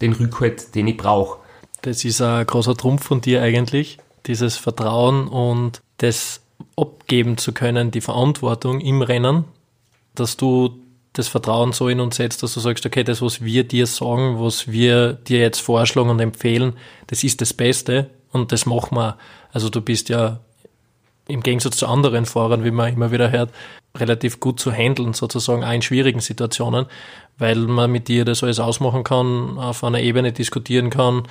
den 0.03 0.13
Rückhalt, 0.13 0.75
den 0.75 0.87
ich 0.89 0.99
brauche. 0.99 1.39
Das 1.81 2.05
ist 2.05 2.21
ein 2.21 2.45
großer 2.45 2.77
Trumpf 2.77 3.05
von 3.05 3.23
dir 3.23 3.41
eigentlich, 3.41 3.99
dieses 4.27 4.57
Vertrauen 4.59 5.27
und 5.29 5.81
das 5.99 6.43
abgeben 6.77 7.39
zu 7.39 7.53
können, 7.53 7.91
die 7.91 8.01
Verantwortung 8.01 8.81
im 8.81 9.03
Rennen, 9.03 9.45
dass 10.15 10.37
du 10.37 10.79
das 11.13 11.29
Vertrauen 11.29 11.73
so 11.73 11.89
in 11.89 12.01
uns 12.01 12.17
setzt, 12.17 12.43
dass 12.43 12.55
du 12.55 12.61
sagst, 12.61 12.85
okay, 12.85 13.03
das, 13.03 13.23
was 13.23 13.43
wir 13.43 13.65
dir 13.65 13.87
sagen, 13.87 14.39
was 14.39 14.71
wir 14.71 15.15
dir 15.15 15.41
jetzt 15.41 15.61
vorschlagen 15.61 16.11
und 16.11 16.21
empfehlen, 16.21 16.75
das 17.07 17.25
ist 17.25 17.41
das 17.41 17.55
Beste 17.55 18.11
und 18.33 18.53
das 18.53 18.67
machen 18.67 18.97
wir. 18.97 19.17
Also 19.53 19.71
du 19.71 19.81
bist 19.81 20.09
ja 20.11 20.41
im 21.29 21.43
Gegensatz 21.43 21.79
zu 21.79 21.87
anderen 21.87 22.27
Fahrern, 22.27 22.65
wie 22.65 22.71
man 22.71 22.93
immer 22.93 23.11
wieder 23.11 23.31
hört, 23.31 23.51
relativ 23.97 24.41
gut 24.41 24.61
zu 24.61 24.71
handeln, 24.71 25.15
sozusagen 25.15 25.65
auch 25.65 25.73
in 25.73 25.83
schwierigen 25.83 26.21
Situationen, 26.21 26.87
weil 27.39 27.57
man 27.57 27.91
mit 27.91 28.09
dir 28.09 28.25
das 28.25 28.43
alles 28.43 28.61
ausmachen 28.61 29.03
kann, 29.03 29.59
auf 29.59 29.83
einer 29.83 30.01
Ebene 30.01 30.33
diskutieren 30.33 30.91
kann, 30.91 31.23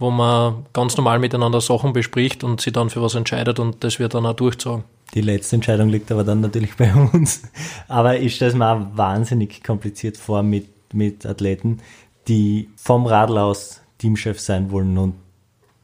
wo 0.00 0.10
man 0.10 0.66
ganz 0.72 0.96
normal 0.96 1.20
miteinander 1.20 1.60
Sachen 1.60 1.92
bespricht 1.92 2.42
und 2.42 2.60
sich 2.60 2.72
dann 2.72 2.90
für 2.90 3.02
was 3.02 3.14
entscheidet 3.14 3.60
und 3.60 3.84
das 3.84 4.00
wird 4.00 4.14
dann 4.14 4.26
auch 4.26 4.34
durchzogen. 4.34 4.82
Die 5.14 5.20
letzte 5.20 5.56
Entscheidung 5.56 5.88
liegt 5.88 6.10
aber 6.10 6.24
dann 6.24 6.40
natürlich 6.40 6.74
bei 6.78 6.92
uns. 6.92 7.42
Aber 7.86 8.18
ich 8.18 8.34
stelle 8.34 8.50
es 8.50 8.56
mir 8.56 8.68
auch 8.68 8.80
wahnsinnig 8.94 9.62
kompliziert 9.62 10.16
vor 10.16 10.42
mit, 10.42 10.68
mit 10.94 11.26
Athleten, 11.26 11.78
die 12.26 12.70
vom 12.76 13.06
Radl 13.06 13.38
aus 13.38 13.82
Teamchef 13.98 14.40
sein 14.40 14.70
wollen 14.72 14.96
und 14.96 15.14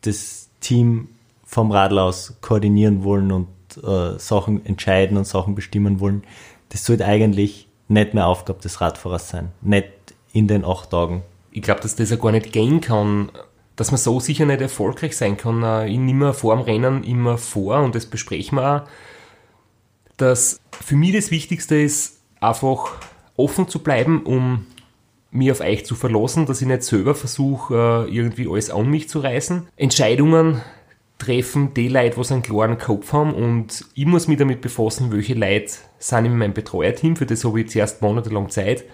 das 0.00 0.48
Team 0.60 1.08
vom 1.44 1.70
Radl 1.70 1.98
aus 1.98 2.38
koordinieren 2.40 3.04
wollen 3.04 3.30
und 3.30 3.48
äh, 3.82 4.18
Sachen 4.18 4.64
entscheiden 4.64 5.18
und 5.18 5.26
Sachen 5.26 5.54
bestimmen 5.54 6.00
wollen. 6.00 6.24
Das 6.70 6.84
sollte 6.84 7.04
eigentlich 7.04 7.68
nicht 7.88 8.14
mehr 8.14 8.26
Aufgabe 8.26 8.60
des 8.60 8.80
Radfahrers 8.80 9.28
sein. 9.28 9.50
Nicht 9.60 9.88
in 10.32 10.48
den 10.48 10.64
acht 10.64 10.90
Tagen. 10.90 11.22
Ich 11.52 11.62
glaube, 11.62 11.80
dass 11.80 11.96
das 11.96 12.10
ja 12.10 12.16
gar 12.16 12.32
nicht 12.32 12.52
gehen 12.52 12.80
kann, 12.80 13.30
dass 13.76 13.90
man 13.90 13.98
so 13.98 14.18
sicher 14.20 14.46
nicht 14.46 14.60
erfolgreich 14.60 15.16
sein 15.16 15.36
kann. 15.36 15.62
Äh, 15.62 15.88
ich 15.88 15.98
nehme 15.98 16.32
vor 16.32 16.56
dem 16.56 16.64
Rennen 16.64 17.04
immer 17.04 17.38
vor 17.38 17.80
und 17.80 17.94
das 17.94 18.06
besprechen 18.06 18.58
wir 18.58 18.82
auch 18.82 18.88
dass 20.16 20.60
für 20.70 20.96
mich 20.96 21.12
das 21.12 21.30
Wichtigste 21.30 21.76
ist, 21.76 22.20
einfach 22.40 22.98
offen 23.36 23.68
zu 23.68 23.80
bleiben, 23.80 24.22
um 24.24 24.66
mir 25.30 25.52
auf 25.52 25.60
euch 25.60 25.84
zu 25.84 25.94
verlassen, 25.94 26.46
dass 26.46 26.62
ich 26.62 26.68
nicht 26.68 26.82
selber 26.82 27.14
versuche, 27.14 28.06
äh, 28.08 28.14
irgendwie 28.14 28.48
alles 28.48 28.70
an 28.70 28.88
mich 28.88 29.08
zu 29.08 29.20
reißen. 29.20 29.68
Entscheidungen 29.76 30.62
treffen 31.18 31.74
die 31.74 31.88
Leute, 31.88 32.20
die 32.20 32.32
einen 32.32 32.42
klaren 32.42 32.78
Kopf 32.78 33.12
haben 33.12 33.34
und 33.34 33.84
ich 33.94 34.06
muss 34.06 34.28
mich 34.28 34.38
damit 34.38 34.60
befassen, 34.60 35.12
welche 35.12 35.34
Leute 35.34 35.72
sind 35.98 36.24
in 36.26 36.38
meinem 36.38 36.54
Betreuerteam, 36.54 37.16
für 37.16 37.26
das 37.26 37.44
habe 37.44 37.60
ich 37.60 37.70
zuerst 37.70 38.02
monatelang 38.02 38.48
Zeit, 38.50 38.84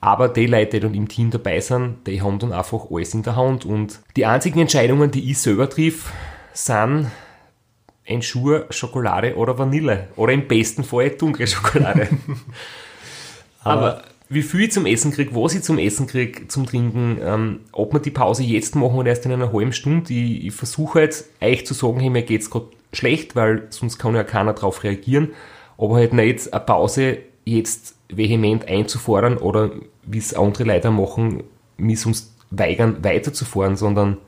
aber 0.00 0.28
die 0.28 0.46
Leute, 0.46 0.72
die 0.72 0.80
dann 0.80 0.94
im 0.94 1.08
Team 1.08 1.30
dabei 1.30 1.60
sind, 1.60 2.06
die 2.06 2.22
haben 2.22 2.38
dann 2.38 2.52
einfach 2.52 2.90
alles 2.90 3.12
in 3.12 3.22
der 3.22 3.36
Hand 3.36 3.66
und 3.66 4.00
die 4.16 4.24
einzigen 4.24 4.60
Entscheidungen, 4.60 5.10
die 5.10 5.30
ich 5.30 5.38
selber 5.38 5.68
triff, 5.68 6.12
sind 6.54 7.10
ein 8.08 8.22
Schuh 8.22 8.60
Schokolade 8.70 9.36
oder 9.36 9.58
Vanille. 9.58 10.08
Oder 10.16 10.32
im 10.32 10.48
besten 10.48 10.84
Fall 10.84 11.10
dunkle 11.10 11.46
Schokolade. 11.46 12.08
Aber, 13.62 13.80
Aber, 13.80 14.02
wie 14.30 14.42
viel 14.42 14.62
ich 14.62 14.72
zum 14.72 14.86
Essen 14.86 15.12
kriege, 15.12 15.34
was 15.34 15.54
ich 15.54 15.62
zum 15.62 15.78
Essen 15.78 16.06
kriege, 16.06 16.48
zum 16.48 16.64
Trinken, 16.64 17.18
ähm, 17.22 17.60
ob 17.72 17.92
wir 17.92 18.00
die 18.00 18.10
Pause 18.10 18.42
jetzt 18.42 18.74
machen 18.74 18.96
oder 18.96 19.10
erst 19.10 19.26
in 19.26 19.32
einer 19.32 19.52
halben 19.52 19.72
Stunde, 19.72 20.12
ich, 20.12 20.46
ich 20.46 20.54
versuche 20.54 21.00
halt 21.00 21.24
euch 21.40 21.66
zu 21.66 21.74
sagen, 21.74 22.00
hey, 22.00 22.10
mir 22.10 22.22
geht's 22.22 22.50
gerade 22.50 22.68
schlecht, 22.92 23.36
weil 23.36 23.66
sonst 23.70 23.98
kann 23.98 24.14
ja 24.14 24.24
keiner 24.24 24.54
darauf 24.54 24.82
reagieren. 24.82 25.32
Aber 25.76 25.96
halt 25.96 26.14
nicht 26.14 26.52
eine 26.52 26.64
Pause 26.64 27.18
jetzt 27.44 27.96
vehement 28.16 28.66
einzufordern 28.68 29.36
oder 29.36 29.70
wie 30.02 30.18
es 30.18 30.34
andere 30.34 30.64
Leute 30.64 30.90
machen, 30.90 31.44
mich 31.76 32.00
sonst 32.00 32.34
weigern 32.50 33.02
weiterzufahren, 33.04 33.76
sondern 33.76 34.18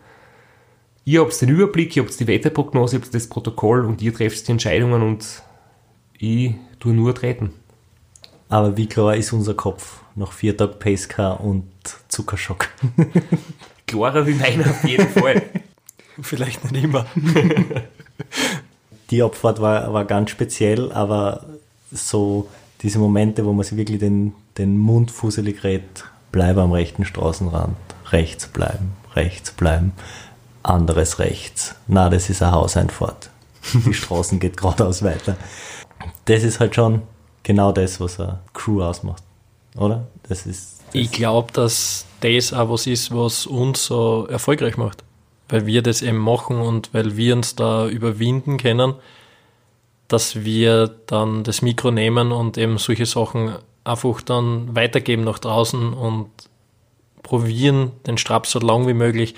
ihr 1.04 1.20
habt 1.20 1.40
den 1.40 1.48
Überblick, 1.48 1.96
ihr 1.96 2.04
habt 2.04 2.18
die 2.18 2.26
Wetterprognose, 2.26 2.96
ihr 2.96 3.02
habt 3.02 3.14
das 3.14 3.26
Protokoll 3.28 3.84
und 3.84 4.02
ihr 4.02 4.14
trefft 4.14 4.46
die 4.46 4.52
Entscheidungen 4.52 5.02
und 5.02 5.42
ich 6.18 6.54
tue 6.78 6.94
nur 6.94 7.14
treten. 7.14 7.52
Aber 8.48 8.76
wie 8.76 8.86
klar 8.86 9.16
ist 9.16 9.32
unser 9.32 9.54
Kopf 9.54 10.00
nach 10.14 10.32
vier 10.32 10.56
Tagen 10.56 10.78
Pacecar 10.78 11.40
und 11.40 11.64
Zuckerschock? 12.08 12.68
Klarer 13.86 14.26
wie 14.26 14.34
meiner 14.34 14.70
auf 14.70 14.84
jeden 14.84 15.08
Fall. 15.08 15.42
Vielleicht 16.22 16.70
nicht 16.70 16.84
immer. 16.84 17.06
Die 19.10 19.22
Abfahrt 19.22 19.60
war, 19.60 19.92
war 19.92 20.04
ganz 20.04 20.30
speziell, 20.30 20.92
aber 20.92 21.46
so 21.90 22.48
diese 22.82 22.98
Momente, 22.98 23.44
wo 23.44 23.52
man 23.52 23.64
sich 23.64 23.76
wirklich 23.76 23.98
den, 23.98 24.34
den 24.58 24.78
Mund 24.78 25.10
fuselig 25.10 25.64
redet, 25.64 26.04
bleib 26.32 26.56
am 26.56 26.72
rechten 26.72 27.04
Straßenrand, 27.04 27.76
rechts 28.10 28.46
bleiben, 28.46 28.92
rechts 29.14 29.52
bleiben 29.52 29.92
anderes 30.62 31.18
rechts. 31.18 31.74
Na, 31.86 32.08
das 32.08 32.30
ist 32.30 32.42
eine 32.42 32.52
Hauseinfahrt. 32.52 33.30
Die 33.86 33.94
Straßen 33.94 34.40
geht 34.40 34.56
geradeaus 34.56 35.02
weiter. 35.02 35.36
Das 36.24 36.42
ist 36.42 36.60
halt 36.60 36.74
schon 36.74 37.02
genau 37.42 37.72
das, 37.72 38.00
was 38.00 38.18
eine 38.20 38.40
Crew 38.52 38.82
ausmacht, 38.82 39.22
oder? 39.76 40.06
Das 40.28 40.46
ist. 40.46 40.80
Das 40.86 40.94
ich 40.94 41.10
glaube, 41.10 41.52
dass 41.52 42.06
das 42.20 42.52
auch 42.52 42.70
was 42.70 42.86
ist, 42.86 43.14
was 43.14 43.46
uns 43.46 43.86
so 43.86 44.26
erfolgreich 44.28 44.76
macht. 44.76 45.04
Weil 45.48 45.66
wir 45.66 45.82
das 45.82 46.02
eben 46.02 46.18
machen 46.18 46.60
und 46.60 46.94
weil 46.94 47.16
wir 47.16 47.34
uns 47.34 47.54
da 47.56 47.86
überwinden 47.86 48.56
können, 48.56 48.94
dass 50.12 50.44
wir 50.44 50.90
dann 51.06 51.42
das 51.42 51.62
Mikro 51.62 51.90
nehmen 51.90 52.32
und 52.32 52.58
eben 52.58 52.78
solche 52.78 53.06
Sachen 53.06 53.54
einfach 53.84 54.20
dann 54.20 54.74
weitergeben 54.76 55.24
nach 55.24 55.38
draußen 55.38 55.92
und 55.92 56.30
probieren, 57.22 57.92
den 58.06 58.18
Strap 58.18 58.46
so 58.46 58.58
lang 58.58 58.86
wie 58.86 58.94
möglich 58.94 59.34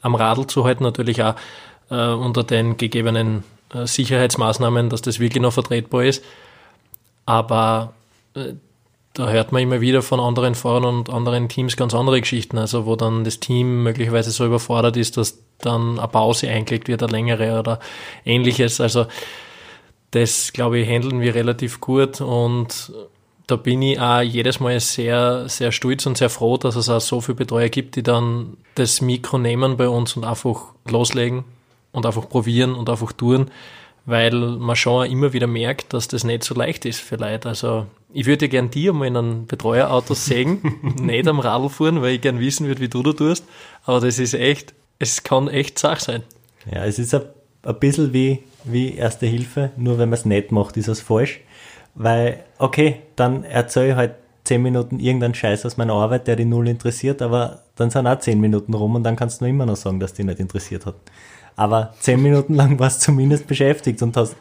am 0.00 0.14
Radl 0.14 0.46
zu 0.46 0.64
halten, 0.64 0.84
natürlich 0.84 1.22
auch 1.22 1.34
äh, 1.90 2.08
unter 2.12 2.44
den 2.44 2.76
gegebenen 2.76 3.44
äh, 3.74 3.86
Sicherheitsmaßnahmen, 3.86 4.90
dass 4.90 5.02
das 5.02 5.18
wirklich 5.18 5.42
noch 5.42 5.52
vertretbar 5.52 6.04
ist. 6.04 6.24
Aber 7.26 7.94
äh, 8.34 8.54
da 9.14 9.28
hört 9.28 9.52
man 9.52 9.62
immer 9.62 9.80
wieder 9.80 10.02
von 10.02 10.20
anderen 10.20 10.54
Fahrern 10.54 10.84
und 10.84 11.10
anderen 11.10 11.48
Teams 11.48 11.76
ganz 11.76 11.94
andere 11.94 12.20
Geschichten, 12.20 12.58
also 12.58 12.86
wo 12.86 12.96
dann 12.96 13.24
das 13.24 13.40
Team 13.40 13.82
möglicherweise 13.82 14.30
so 14.30 14.46
überfordert 14.46 14.96
ist, 14.96 15.16
dass 15.16 15.38
dann 15.58 15.98
eine 15.98 16.08
Pause 16.08 16.48
eingelegt 16.48 16.88
wird, 16.88 17.02
eine 17.02 17.12
längere 17.12 17.58
oder 17.58 17.78
ähnliches. 18.24 18.80
Also 18.80 19.06
das, 20.12 20.52
glaube 20.52 20.78
ich, 20.78 20.88
handeln 20.88 21.20
wir 21.20 21.34
relativ 21.34 21.80
gut 21.80 22.20
und 22.20 22.92
da 23.46 23.56
bin 23.56 23.82
ich 23.82 23.98
auch 23.98 24.20
jedes 24.20 24.60
Mal 24.60 24.78
sehr, 24.78 25.48
sehr 25.48 25.72
stolz 25.72 26.06
und 26.06 26.16
sehr 26.16 26.30
froh, 26.30 26.56
dass 26.56 26.76
es 26.76 26.88
auch 26.88 27.00
so 27.00 27.20
viele 27.20 27.36
Betreuer 27.36 27.68
gibt, 27.68 27.96
die 27.96 28.02
dann 28.02 28.56
das 28.76 29.00
Mikro 29.00 29.38
nehmen 29.38 29.76
bei 29.76 29.88
uns 29.88 30.16
und 30.16 30.24
einfach 30.24 30.74
loslegen 30.88 31.44
und 31.92 32.06
einfach 32.06 32.28
probieren 32.28 32.74
und 32.74 32.88
einfach 32.88 33.12
tun, 33.12 33.50
weil 34.04 34.32
man 34.32 34.76
schon 34.76 35.10
immer 35.10 35.32
wieder 35.32 35.46
merkt, 35.46 35.92
dass 35.92 36.08
das 36.08 36.24
nicht 36.24 36.44
so 36.44 36.54
leicht 36.54 36.84
ist 36.84 37.00
für 37.00 37.16
Leute. 37.16 37.48
Also 37.48 37.86
ich 38.12 38.26
würde 38.26 38.48
gern 38.48 38.70
dir 38.70 38.92
mal 38.92 39.06
in 39.06 39.16
einem 39.16 39.46
Betreuerauto 39.46 40.14
sägen, 40.14 40.80
nicht 41.00 41.26
am 41.26 41.40
Radl 41.40 41.68
fahren, 41.68 42.02
weil 42.02 42.14
ich 42.14 42.20
gern 42.20 42.38
wissen 42.38 42.66
würde, 42.66 42.80
wie 42.80 42.88
du 42.88 43.02
da 43.02 43.12
tust, 43.12 43.44
aber 43.84 44.00
das 44.00 44.18
ist 44.18 44.34
echt, 44.34 44.74
es 44.98 45.22
kann 45.24 45.48
echt 45.48 45.78
Sache 45.78 46.02
sein. 46.02 46.22
Ja, 46.70 46.84
es 46.84 46.98
ist 46.98 47.14
ein, 47.14 47.22
ein 47.64 47.78
bisschen 47.80 48.12
wie, 48.12 48.42
wie 48.64 48.94
Erste 48.94 49.26
Hilfe, 49.26 49.70
nur 49.76 49.98
wenn 49.98 50.08
man 50.08 50.18
es 50.18 50.24
nicht 50.24 50.52
macht, 50.52 50.76
ist 50.76 50.88
es 50.88 51.00
falsch. 51.00 51.40
Weil, 51.94 52.44
okay, 52.58 53.00
dann 53.16 53.44
erzähle 53.44 53.90
ich 53.90 53.96
halt 53.96 54.14
zehn 54.44 54.62
Minuten 54.62 54.98
irgendeinen 54.98 55.34
Scheiß 55.34 55.66
aus 55.66 55.76
meiner 55.76 55.92
Arbeit, 55.94 56.26
der 56.26 56.36
dich 56.36 56.46
null 56.46 56.68
interessiert, 56.68 57.22
aber 57.22 57.60
dann 57.76 57.90
sind 57.90 58.06
auch 58.06 58.18
zehn 58.18 58.40
Minuten 58.40 58.74
rum 58.74 58.94
und 58.94 59.04
dann 59.04 59.16
kannst 59.16 59.40
du 59.40 59.44
nur 59.44 59.50
immer 59.50 59.66
noch 59.66 59.76
sagen, 59.76 60.00
dass 60.00 60.14
dich 60.14 60.26
nicht 60.26 60.40
interessiert 60.40 60.86
hat. 60.86 60.96
Aber 61.54 61.94
zehn 62.00 62.22
Minuten 62.22 62.54
lang 62.54 62.78
warst 62.78 63.02
du 63.02 63.06
zumindest 63.06 63.46
beschäftigt 63.46 64.02
und 64.02 64.16
hast 64.16 64.36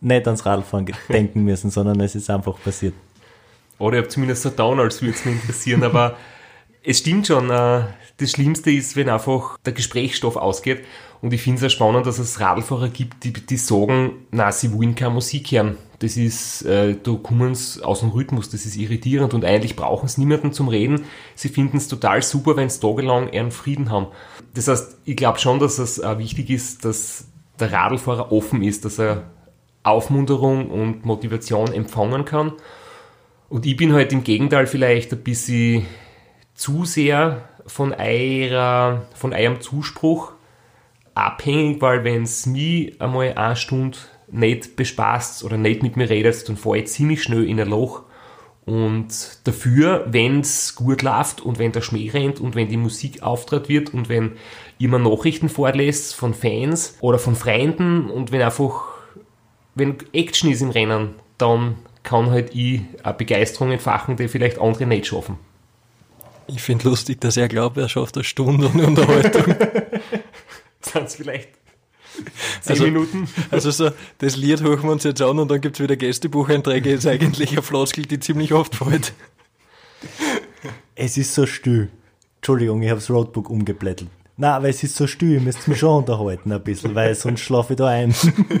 nicht 0.00 0.26
ans 0.26 0.46
Radfahren 0.46 0.86
denken 1.08 1.44
müssen, 1.44 1.70
sondern 1.70 2.00
es 2.00 2.14
ist 2.14 2.30
einfach 2.30 2.58
passiert. 2.62 2.94
Oder 3.78 3.98
ich 3.98 4.02
habe 4.02 4.08
zumindest 4.08 4.42
so 4.42 4.50
down, 4.50 4.80
als 4.80 5.02
würde 5.02 5.14
es 5.14 5.24
mich 5.24 5.34
interessieren, 5.34 5.82
aber 5.82 6.16
es 6.84 6.98
stimmt 6.98 7.26
schon, 7.26 7.50
äh, 7.50 7.82
das 8.16 8.30
Schlimmste 8.30 8.70
ist, 8.70 8.96
wenn 8.96 9.08
einfach 9.08 9.58
der 9.58 9.72
Gesprächsstoff 9.72 10.36
ausgeht 10.36 10.84
und 11.20 11.32
ich 11.32 11.42
finde 11.42 11.56
es 11.56 11.60
sehr 11.60 11.70
spannend, 11.70 12.06
dass 12.06 12.18
es 12.18 12.40
Radlfahrer 12.40 12.88
gibt, 12.88 13.24
die, 13.24 13.32
die 13.32 13.56
sagen, 13.56 14.26
na, 14.30 14.52
sie 14.52 14.72
wollen 14.72 14.94
keine 14.94 15.14
Musik 15.14 15.50
hören 15.52 15.76
das 15.98 16.16
ist, 16.16 16.62
äh, 16.62 16.96
da 17.02 17.14
kommen 17.14 17.54
sie 17.54 17.82
aus 17.82 18.00
dem 18.00 18.10
Rhythmus, 18.10 18.50
das 18.50 18.66
ist 18.66 18.76
irritierend 18.76 19.34
und 19.34 19.44
eigentlich 19.44 19.74
brauchen 19.74 20.08
sie 20.08 20.20
niemanden 20.20 20.52
zum 20.52 20.68
Reden. 20.68 21.04
Sie 21.34 21.48
finden 21.48 21.76
es 21.76 21.88
total 21.88 22.22
super, 22.22 22.56
wenn 22.56 22.70
sie 22.70 22.80
tagelang 22.80 23.32
ihren 23.32 23.50
Frieden 23.50 23.90
haben. 23.90 24.06
Das 24.54 24.68
heißt, 24.68 24.98
ich 25.04 25.16
glaube 25.16 25.40
schon, 25.40 25.58
dass 25.58 25.78
es 25.78 25.98
äh, 25.98 26.18
wichtig 26.18 26.50
ist, 26.50 26.84
dass 26.84 27.26
der 27.58 27.72
Radlfahrer 27.72 28.30
offen 28.30 28.62
ist, 28.62 28.84
dass 28.84 29.00
er 29.00 29.24
Aufmunterung 29.82 30.70
und 30.70 31.04
Motivation 31.04 31.72
empfangen 31.72 32.24
kann. 32.24 32.52
Und 33.48 33.66
ich 33.66 33.76
bin 33.76 33.92
halt 33.92 34.12
im 34.12 34.22
Gegenteil 34.22 34.66
vielleicht 34.66 35.12
ein 35.12 35.24
bisschen 35.24 35.86
zu 36.54 36.84
sehr 36.84 37.48
von, 37.66 37.92
eurer, 37.92 39.06
von 39.14 39.32
eurem 39.32 39.60
Zuspruch 39.60 40.32
abhängig, 41.18 41.80
weil 41.80 42.04
wenn 42.04 42.22
es 42.22 42.46
mich 42.46 43.00
einmal 43.00 43.34
eine 43.34 43.56
Stunde 43.56 43.98
nicht 44.30 44.76
bespaßt 44.76 45.44
oder 45.44 45.56
nicht 45.56 45.82
mit 45.82 45.96
mir 45.96 46.08
redet, 46.08 46.48
dann 46.48 46.56
fahre 46.56 46.78
ich 46.78 46.86
ziemlich 46.88 47.22
schnell 47.22 47.44
in 47.44 47.60
ein 47.60 47.68
Loch 47.68 48.02
Und 48.66 49.38
dafür, 49.44 50.04
wenn 50.08 50.40
es 50.40 50.74
gut 50.74 51.02
läuft 51.02 51.40
und 51.40 51.58
wenn 51.58 51.72
der 51.72 51.80
Schmäh 51.80 52.10
rennt 52.10 52.38
und 52.38 52.54
wenn 52.54 52.68
die 52.68 52.76
Musik 52.76 53.22
auftritt 53.22 53.68
wird 53.68 53.94
und 53.94 54.10
wenn 54.10 54.32
immer 54.78 54.98
Nachrichten 54.98 55.48
vorlässt 55.48 56.14
von 56.14 56.34
Fans 56.34 56.96
oder 57.00 57.18
von 57.18 57.34
Freunden 57.34 58.10
und 58.10 58.30
wenn 58.30 58.42
einfach, 58.42 58.84
wenn 59.74 59.96
Action 60.12 60.50
ist 60.50 60.60
im 60.60 60.70
Rennen, 60.70 61.14
dann 61.38 61.76
kann 62.02 62.30
halt 62.30 62.54
ich 62.54 62.82
eine 63.02 63.14
Begeisterung 63.14 63.72
entfachen, 63.72 64.16
die 64.16 64.28
vielleicht 64.28 64.58
andere 64.58 64.86
nicht 64.86 65.06
schaffen. 65.06 65.38
Ich 66.46 66.62
finde 66.62 66.88
lustig, 66.88 67.20
dass 67.20 67.36
er 67.36 67.48
glaubt, 67.48 67.76
er 67.76 67.88
schafft 67.88 68.16
eine 68.16 68.24
Stunde 68.24 68.70
ohne 68.74 68.86
Unterhaltung. 68.86 69.54
Sind 70.80 71.04
es 71.06 71.14
vielleicht 71.16 71.48
zehn 72.60 72.72
Also- 72.72 72.84
Minuten? 72.84 73.28
Also 73.50 73.70
so, 73.70 73.90
das 74.18 74.36
Lied 74.36 74.60
hören 74.62 74.82
wir 74.82 74.90
uns 74.92 75.04
jetzt 75.04 75.20
an 75.22 75.38
und 75.38 75.48
dann 75.50 75.60
gibt's 75.60 75.80
wieder 75.80 75.96
Gästebucheinträge, 75.96 76.90
ist 76.90 77.06
eigentlich 77.06 77.50
eine 77.52 77.62
Floskel, 77.62 78.06
die 78.06 78.18
ziemlich 78.20 78.52
oft 78.52 78.74
fällt. 78.74 79.12
Es 80.94 81.16
ist 81.16 81.34
so 81.34 81.46
still. 81.46 81.88
Entschuldigung, 82.36 82.82
ich 82.82 82.90
habe 82.90 83.00
das 83.00 83.10
Roadbook 83.10 83.50
umgeblättert. 83.50 84.08
Na, 84.40 84.54
aber 84.56 84.68
es 84.68 84.84
ist 84.84 84.94
so 84.94 85.08
still, 85.08 85.32
ihr 85.32 85.40
müsst 85.40 85.66
mich 85.66 85.78
schon 85.80 85.96
unterhalten 85.98 86.52
ein 86.52 86.62
bisschen, 86.62 86.94
weil 86.94 87.12
sonst 87.16 87.40
schlafe 87.40 87.72
ich 87.72 87.76
da 87.78 87.88
ein. 87.88 88.14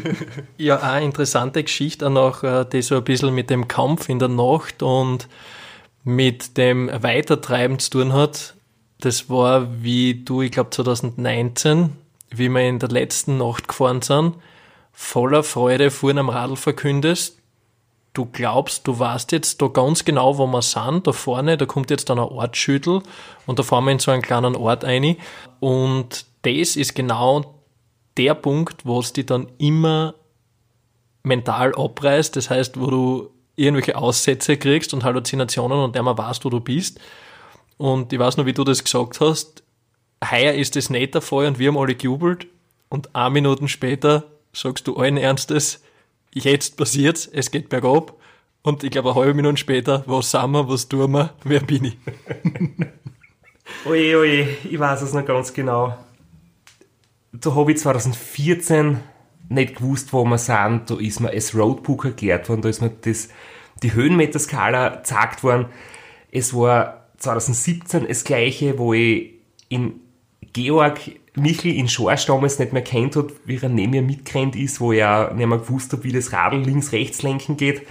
Ja, 0.56 0.78
eine 0.80 1.04
interessante 1.06 1.62
Geschichte 1.62 2.08
auch 2.08 2.10
noch, 2.10 2.42
äh, 2.42 2.64
die 2.64 2.82
so 2.82 2.96
ein 2.96 3.04
bisschen 3.04 3.32
mit 3.32 3.48
dem 3.48 3.68
Kampf 3.68 4.08
in 4.08 4.18
der 4.18 4.26
Nacht 4.28 4.82
und 4.82 5.28
mit 6.02 6.56
dem 6.56 6.90
Weitertreiben 6.92 7.78
zu 7.78 7.90
tun 7.90 8.12
hat. 8.12 8.56
Das 9.00 9.30
war, 9.30 9.68
wie 9.82 10.24
du, 10.24 10.42
ich 10.42 10.50
glaube 10.50 10.70
2019, 10.70 11.90
wie 12.30 12.48
wir 12.48 12.60
in 12.68 12.78
der 12.78 12.88
letzten 12.88 13.38
Nacht 13.38 13.68
gefahren 13.68 14.02
sind, 14.02 14.36
voller 14.92 15.42
Freude 15.42 15.90
vorhin 15.90 16.18
am 16.18 16.28
Radl 16.28 16.56
verkündest, 16.56 17.38
du 18.18 18.26
glaubst, 18.26 18.86
du 18.86 18.98
weißt 18.98 19.32
jetzt 19.32 19.62
da 19.62 19.68
ganz 19.68 20.04
genau, 20.04 20.38
wo 20.38 20.46
wir 20.46 20.62
sind. 20.62 21.06
Da 21.06 21.12
vorne, 21.12 21.56
da 21.56 21.66
kommt 21.66 21.90
jetzt 21.90 22.10
dann 22.10 22.18
ein 22.18 22.24
Ortsschüttel 22.24 23.02
und 23.46 23.58
da 23.58 23.62
fahren 23.62 23.84
wir 23.84 23.92
in 23.92 24.00
so 24.00 24.10
einen 24.10 24.22
kleinen 24.22 24.56
Ort 24.56 24.84
ein. 24.84 25.16
Und 25.60 26.26
das 26.42 26.76
ist 26.76 26.94
genau 26.94 27.62
der 28.16 28.34
Punkt, 28.34 28.84
wo 28.84 28.98
es 28.98 29.12
dich 29.12 29.26
dann 29.26 29.46
immer 29.58 30.14
mental 31.22 31.74
abreißt. 31.74 32.34
Das 32.34 32.50
heißt, 32.50 32.80
wo 32.80 32.86
du 32.86 33.30
irgendwelche 33.54 33.96
Aussätze 33.96 34.56
kriegst 34.56 34.92
und 34.94 35.04
Halluzinationen 35.04 35.78
und 35.78 35.96
einmal 35.96 36.18
weißt, 36.18 36.44
wo 36.44 36.50
du 36.50 36.60
bist. 36.60 36.98
Und 37.76 38.12
ich 38.12 38.18
weiß 38.18 38.36
noch, 38.36 38.46
wie 38.46 38.52
du 38.52 38.64
das 38.64 38.82
gesagt 38.82 39.20
hast. 39.20 39.62
Heuer 40.24 40.52
ist 40.54 40.76
das 40.76 40.90
nicht 40.90 41.14
der 41.14 41.22
Fall 41.22 41.46
und 41.46 41.58
wir 41.58 41.68
haben 41.68 41.78
alle 41.78 41.94
gejubelt. 41.94 42.46
Und 42.88 43.14
ein 43.14 43.32
Minuten 43.32 43.68
später 43.68 44.24
sagst 44.52 44.86
du 44.86 44.96
allen 44.96 45.16
Ernstes, 45.16 45.82
jetzt 46.32 46.76
passiert's, 46.76 47.26
es 47.26 47.50
geht 47.50 47.68
bergab. 47.68 48.14
Und 48.62 48.82
ich 48.82 48.90
glaube, 48.90 49.10
eine 49.10 49.20
halbe 49.20 49.34
Minute 49.34 49.56
später, 49.56 50.02
was 50.06 50.30
sind 50.30 50.50
wir, 50.50 50.68
was 50.68 50.88
tun 50.88 51.12
wir, 51.12 51.34
wer 51.44 51.60
bin 51.60 51.84
ich? 51.84 51.98
Oje, 53.84 54.18
oje, 54.18 54.48
ich 54.68 54.78
weiß 54.78 55.02
es 55.02 55.12
noch 55.12 55.24
ganz 55.24 55.52
genau. 55.52 55.96
Da 57.32 57.54
habe 57.54 57.72
ich 57.72 57.78
2014 57.78 58.98
nicht 59.48 59.76
gewusst, 59.76 60.12
wo 60.12 60.24
wir 60.24 60.38
sind. 60.38 60.90
Da 60.90 60.96
ist 60.98 61.20
mir 61.20 61.30
das 61.30 61.54
Roadbook 61.54 62.06
erklärt 62.06 62.48
worden, 62.48 62.62
da 62.62 62.68
ist 62.68 62.82
mir 62.82 62.90
das, 62.90 63.28
die 63.82 63.92
Höhenmeterskala 63.92 64.88
gezeigt 64.96 65.44
worden. 65.44 65.66
Es 66.30 66.54
war 66.54 67.06
2017 67.18 68.08
das 68.08 68.24
gleiche, 68.24 68.78
wo 68.78 68.92
ich 68.92 69.34
in 69.68 70.00
Georg 70.52 71.00
Michel 71.34 71.74
in 71.74 71.88
Schorsch 71.88 72.26
damals 72.26 72.58
nicht 72.58 72.72
mehr 72.72 72.82
kennt 72.82 73.16
hat, 73.16 73.26
wie 73.44 73.58
er 73.60 73.68
neben 73.68 73.90
mir 73.92 74.02
mitgerannt 74.02 74.56
ist, 74.56 74.80
wo 74.80 74.92
auch 74.92 75.32
nicht 75.32 75.46
mehr 75.46 75.58
gewusst 75.58 75.92
habe, 75.92 76.04
wie 76.04 76.12
das 76.12 76.32
Radl 76.32 76.58
links-rechts 76.58 77.22
lenken 77.22 77.56
geht. 77.56 77.86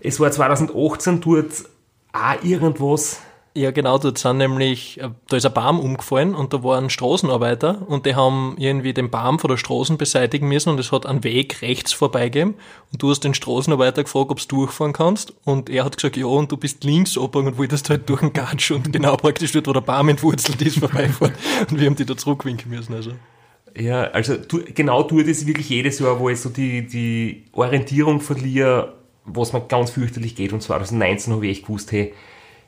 Es 0.00 0.20
war 0.20 0.30
2018 0.30 1.20
dort 1.20 1.64
auch 2.12 2.42
irgendwas, 2.44 3.20
Ja, 3.52 3.72
genau, 3.72 3.98
dort 3.98 4.16
sind 4.16 4.38
nämlich, 4.38 5.00
äh, 5.00 5.10
da 5.28 5.36
ist 5.36 5.44
ein 5.44 5.52
Baum 5.52 5.80
umgefallen 5.80 6.36
und 6.36 6.52
da 6.52 6.62
waren 6.62 6.88
Straßenarbeiter 6.88 7.84
und 7.88 8.06
die 8.06 8.14
haben 8.14 8.54
irgendwie 8.58 8.94
den 8.94 9.10
Baum 9.10 9.40
von 9.40 9.50
der 9.50 9.56
Straße 9.56 9.96
beseitigen 9.96 10.46
müssen 10.46 10.70
und 10.70 10.78
es 10.78 10.92
hat 10.92 11.04
einen 11.04 11.24
Weg 11.24 11.60
rechts 11.60 11.92
vorbeigegeben 11.92 12.54
und 12.92 13.02
du 13.02 13.10
hast 13.10 13.24
den 13.24 13.34
Straßenarbeiter 13.34 14.04
gefragt, 14.04 14.30
ob 14.30 14.38
du 14.38 14.46
durchfahren 14.46 14.92
kannst 14.92 15.34
und 15.44 15.68
er 15.68 15.84
hat 15.84 15.96
gesagt, 15.96 16.16
ja, 16.16 16.26
und 16.26 16.52
du 16.52 16.56
bist 16.56 16.84
links 16.84 17.18
abgegangen 17.18 17.54
und 17.54 17.58
wolltest 17.58 17.90
halt 17.90 18.08
durch 18.08 18.20
den 18.20 18.32
Gatsch 18.32 18.70
und 18.70 18.92
genau 18.92 19.16
praktisch 19.16 19.50
dort, 19.50 19.66
wo 19.66 19.72
der 19.72 19.80
Baum 19.80 20.08
entwurzelt 20.10 20.62
ist, 20.62 20.78
vorbeifahren 20.80 21.34
und 21.68 21.80
wir 21.80 21.86
haben 21.86 21.96
die 21.96 22.06
da 22.06 22.16
zurückwinken 22.16 22.70
müssen, 22.70 22.94
also. 22.94 23.10
Ja, 23.76 24.02
also 24.02 24.36
tu, 24.36 24.60
genau 24.74 25.02
tue 25.02 25.24
das 25.24 25.46
wirklich 25.46 25.68
jedes 25.68 25.98
Jahr, 25.98 26.20
wo 26.20 26.28
ich 26.28 26.40
so 26.40 26.50
die, 26.50 26.86
die 26.86 27.46
Orientierung 27.52 28.20
verliere, 28.20 28.94
was 29.24 29.52
mir 29.52 29.60
ganz 29.60 29.90
fürchterlich 29.90 30.34
geht. 30.34 30.52
Und 30.52 30.60
2019 30.60 31.32
habe 31.32 31.46
ich 31.46 31.58
echt 31.58 31.66
gewusst, 31.66 31.92
hey, 31.92 32.12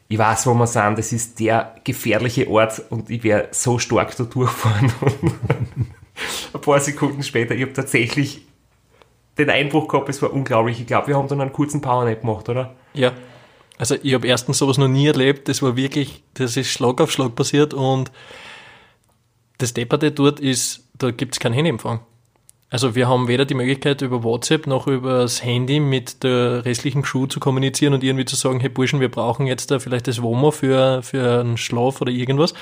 ich 0.09 0.19
weiß, 0.19 0.47
wo 0.47 0.55
wir 0.55 0.67
sind, 0.67 0.99
das 0.99 1.13
ist 1.13 1.41
der 1.41 1.75
gefährliche 1.85 2.49
Ort 2.49 2.83
und 2.91 3.09
ich 3.11 3.25
werde 3.25 3.49
so 3.53 3.79
stark 3.79 4.17
da 4.17 4.25
durchfahren. 4.25 4.93
Und 5.01 5.35
ein 6.55 6.61
paar 6.61 6.81
Sekunden 6.81 7.23
später, 7.23 7.55
ich 7.55 7.63
habe 7.63 7.73
tatsächlich 7.73 8.43
den 9.39 9.49
Einbruch 9.49 9.89
gehabt, 9.89 10.09
es 10.09 10.21
war 10.21 10.33
unglaublich. 10.33 10.81
Ich 10.81 10.87
glaube, 10.87 11.09
wir 11.09 11.17
haben 11.17 11.29
dann 11.29 11.41
einen 11.41 11.53
kurzen 11.53 11.81
Powernap 11.81 12.21
gemacht, 12.21 12.49
oder? 12.49 12.75
Ja. 12.93 13.13
Also 13.79 13.97
ich 14.03 14.15
habe 14.15 14.27
erstens 14.27 14.59
sowas 14.59 14.79
noch 14.79 14.89
nie 14.89 15.07
erlebt. 15.07 15.49
Das 15.49 15.63
war 15.63 15.77
wirklich, 15.77 16.23
das 16.35 16.57
ist 16.57 16.71
Schlag 16.71 17.01
auf 17.01 17.11
Schlag 17.11 17.35
passiert 17.35 17.75
und 17.75 18.13
das 19.59 19.75
Depperte 19.75 20.13
dort 20.13 20.41
ist, 20.41 20.89
da 20.99 21.11
gibt's 21.11 21.41
keinen 21.41 21.55
Handyempfang. 21.55 22.01
Also 22.73 22.95
wir 22.95 23.07
haben 23.07 23.29
weder 23.29 23.45
die 23.45 23.53
Möglichkeit 23.53 24.01
über 24.01 24.25
WhatsApp 24.25 24.67
noch 24.67 24.87
über 24.87 25.19
das 25.19 25.45
Handy 25.45 25.79
mit 25.79 26.23
der 26.23 26.65
restlichen 26.65 27.03
Crew 27.03 27.27
zu 27.27 27.39
kommunizieren 27.39 27.93
und 27.93 28.03
irgendwie 28.03 28.25
zu 28.25 28.35
sagen, 28.35 28.61
hey 28.61 28.71
Burschen, 28.71 28.99
wir 28.99 29.11
brauchen 29.11 29.47
jetzt 29.47 29.71
da 29.71 29.79
vielleicht 29.79 30.09
das 30.09 30.23
Womo 30.23 30.51
für, 30.53 31.03
für 31.03 31.41
einen 31.41 31.59
Schlaf 31.59 32.01
oder 32.01 32.11
irgendwas. 32.11 32.55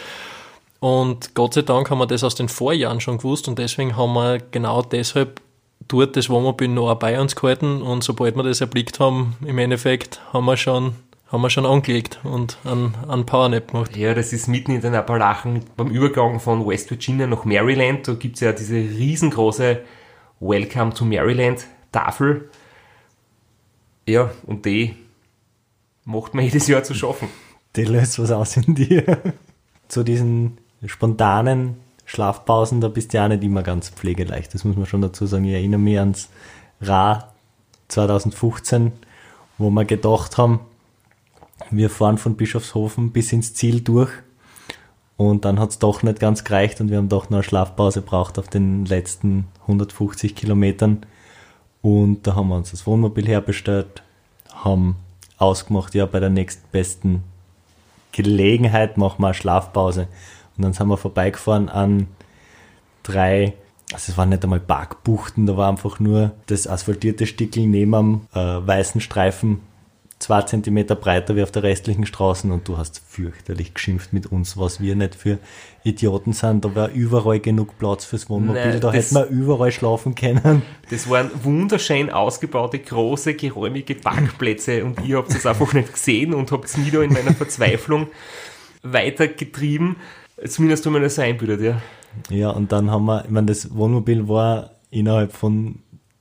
Und 0.80 1.36
Gott 1.36 1.54
sei 1.54 1.62
Dank 1.62 1.90
haben 1.90 2.00
wir 2.00 2.08
das 2.08 2.24
aus 2.24 2.34
den 2.34 2.48
Vorjahren 2.48 3.00
schon 3.00 3.18
gewusst 3.18 3.46
und 3.46 3.60
deswegen 3.60 3.96
haben 3.96 4.14
wir 4.14 4.38
genau 4.50 4.82
deshalb 4.82 5.40
dort 5.86 6.16
das 6.16 6.28
Wohnmobil 6.28 6.66
noch 6.66 6.92
bei 6.96 7.20
uns 7.20 7.36
gehalten 7.36 7.80
und 7.80 8.02
sobald 8.02 8.34
wir 8.34 8.42
das 8.42 8.60
erblickt 8.60 8.98
haben, 8.98 9.36
im 9.46 9.58
Endeffekt 9.58 10.20
haben 10.32 10.44
wir 10.46 10.56
schon, 10.56 10.94
haben 11.30 11.40
wir 11.40 11.50
schon 11.50 11.66
angelegt 11.66 12.18
und 12.24 12.58
einen, 12.64 12.96
einen 13.06 13.26
Powernap 13.26 13.70
gemacht. 13.70 13.96
Ja, 13.96 14.12
das 14.12 14.32
ist 14.32 14.48
mitten 14.48 14.72
in 14.72 14.80
den 14.80 14.96
Appalachen 14.96 15.60
beim 15.76 15.86
Übergang 15.86 16.40
von 16.40 16.66
West 16.66 16.90
Virginia 16.90 17.28
nach 17.28 17.44
Maryland. 17.44 18.08
Da 18.08 18.14
gibt's 18.14 18.40
ja 18.40 18.50
diese 18.50 18.74
riesengroße 18.74 19.78
Welcome 20.40 20.94
to 20.94 21.04
Maryland 21.04 21.66
Tafel. 21.92 22.48
Ja, 24.08 24.30
und 24.46 24.64
die 24.64 24.94
macht 26.06 26.32
man 26.32 26.44
jedes 26.46 26.66
Jahr 26.66 26.82
zu 26.82 26.94
schaffen. 26.94 27.28
Die 27.76 27.84
löst 27.84 28.18
was 28.18 28.30
aus 28.30 28.56
in 28.56 28.74
dir. 28.74 29.20
Zu 29.88 30.02
diesen 30.02 30.56
spontanen 30.86 31.76
Schlafpausen, 32.06 32.80
da 32.80 32.88
bist 32.88 33.12
du 33.12 33.18
ja 33.18 33.28
nicht 33.28 33.44
immer 33.44 33.62
ganz 33.62 33.90
pflegeleicht. 33.90 34.54
Das 34.54 34.64
muss 34.64 34.76
man 34.76 34.86
schon 34.86 35.02
dazu 35.02 35.26
sagen. 35.26 35.44
Ich 35.44 35.52
erinnere 35.52 35.78
mich 35.78 35.98
ans 35.98 36.28
Ra 36.80 37.34
2015, 37.88 38.92
wo 39.58 39.68
wir 39.68 39.84
gedacht 39.84 40.38
haben, 40.38 40.60
wir 41.70 41.90
fahren 41.90 42.16
von 42.16 42.36
Bischofshofen 42.36 43.12
bis 43.12 43.32
ins 43.32 43.52
Ziel 43.52 43.82
durch. 43.82 44.10
Und 45.20 45.44
dann 45.44 45.60
hat 45.60 45.68
es 45.68 45.78
doch 45.78 46.02
nicht 46.02 46.18
ganz 46.18 46.44
gereicht 46.44 46.80
und 46.80 46.88
wir 46.88 46.96
haben 46.96 47.10
doch 47.10 47.28
noch 47.28 47.36
eine 47.36 47.42
Schlafpause 47.42 48.00
braucht 48.00 48.38
auf 48.38 48.48
den 48.48 48.86
letzten 48.86 49.48
150 49.60 50.34
Kilometern. 50.34 51.04
Und 51.82 52.26
da 52.26 52.36
haben 52.36 52.48
wir 52.48 52.56
uns 52.56 52.70
das 52.70 52.86
Wohnmobil 52.86 53.28
herbestellt, 53.28 54.02
haben 54.50 54.96
ausgemacht, 55.36 55.94
ja, 55.94 56.06
bei 56.06 56.20
der 56.20 56.30
nächstbesten 56.30 57.22
Gelegenheit 58.12 58.96
machen 58.96 59.20
wir 59.20 59.26
eine 59.26 59.34
Schlafpause. 59.34 60.08
Und 60.56 60.64
dann 60.64 60.72
sind 60.72 60.88
wir 60.88 60.96
vorbeigefahren 60.96 61.68
an 61.68 62.06
drei, 63.02 63.52
also 63.92 64.12
es 64.12 64.16
waren 64.16 64.30
nicht 64.30 64.42
einmal 64.42 64.60
Parkbuchten, 64.60 65.44
da 65.44 65.54
war 65.54 65.68
einfach 65.68 66.00
nur 66.00 66.30
das 66.46 66.66
asphaltierte 66.66 67.26
Stickel 67.26 67.66
neben 67.66 67.94
am 67.94 68.26
äh, 68.32 68.38
weißen 68.38 69.02
Streifen 69.02 69.60
zwei 70.20 70.42
Zentimeter 70.42 70.94
breiter 70.94 71.34
wie 71.34 71.42
auf 71.42 71.50
der 71.50 71.62
restlichen 71.62 72.06
Straßen 72.06 72.52
und 72.52 72.68
du 72.68 72.76
hast 72.76 73.02
fürchterlich 73.08 73.74
geschimpft 73.74 74.12
mit 74.12 74.30
uns, 74.30 74.56
was 74.56 74.80
wir 74.80 74.94
nicht 74.94 75.14
für 75.14 75.38
Idioten 75.82 76.34
sind. 76.34 76.64
Da 76.64 76.74
war 76.74 76.90
überall 76.90 77.40
genug 77.40 77.78
Platz 77.78 78.04
fürs 78.04 78.28
Wohnmobil, 78.28 78.62
Nein, 78.62 78.80
da 78.80 78.92
hätten 78.92 79.14
wir 79.14 79.26
überall 79.26 79.72
schlafen 79.72 80.14
können. 80.14 80.62
Das 80.90 81.08
waren 81.08 81.30
wunderschön 81.42 82.10
ausgebaute, 82.10 82.78
große, 82.78 83.34
geräumige 83.34 83.94
Parkplätze 83.94 84.84
und 84.84 85.04
ihr 85.06 85.16
habt 85.16 85.30
es 85.30 85.46
einfach 85.46 85.72
nicht 85.72 85.92
gesehen 85.92 86.34
und 86.34 86.52
habt 86.52 86.66
es 86.66 86.72
da 86.74 87.02
in 87.02 87.12
meiner 87.12 87.32
Verzweiflung 87.32 88.08
weitergetrieben. 88.82 89.96
Zumindest 90.46 90.84
haben 90.84 90.92
wir 90.92 91.00
das 91.00 91.14
so 91.14 91.22
einbildet, 91.22 91.60
ja. 91.62 91.82
Ja, 92.28 92.50
und 92.50 92.72
dann 92.72 92.90
haben 92.90 93.06
wir, 93.06 93.24
ich 93.24 93.30
meine, 93.30 93.46
das 93.46 93.74
Wohnmobil 93.74 94.28
war 94.28 94.70
innerhalb 94.90 95.32
von 95.32 95.76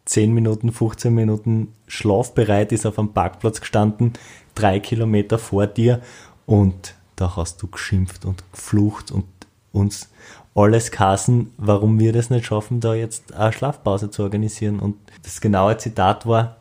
10 0.09 0.33
Minuten, 0.33 0.71
15 0.71 1.13
Minuten 1.13 1.73
schlafbereit, 1.87 2.71
ist 2.71 2.87
auf 2.87 2.97
einem 2.97 3.13
Parkplatz 3.13 3.61
gestanden, 3.61 4.13
drei 4.55 4.79
Kilometer 4.79 5.37
vor 5.37 5.67
dir 5.67 6.01
und 6.47 6.95
da 7.15 7.35
hast 7.35 7.61
du 7.61 7.67
geschimpft 7.67 8.25
und 8.25 8.43
geflucht 8.51 9.11
und 9.11 9.25
uns 9.71 10.09
alles 10.55 10.89
kassen, 10.91 11.53
warum 11.57 11.99
wir 11.99 12.11
das 12.11 12.31
nicht 12.31 12.47
schaffen, 12.47 12.79
da 12.79 12.95
jetzt 12.95 13.35
eine 13.35 13.53
Schlafpause 13.53 14.09
zu 14.09 14.23
organisieren. 14.23 14.79
Und 14.79 14.95
das 15.21 15.41
genaue 15.41 15.77
Zitat 15.77 16.25
war, 16.25 16.57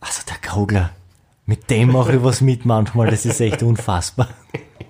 also 0.00 0.22
der 0.28 0.36
Krogler, 0.36 0.90
Mit 1.46 1.70
dem 1.70 1.92
mache 1.92 2.16
ich 2.16 2.22
was 2.22 2.42
mit 2.42 2.66
manchmal, 2.66 3.10
das 3.10 3.24
ist 3.24 3.40
echt 3.40 3.62
unfassbar. 3.62 4.28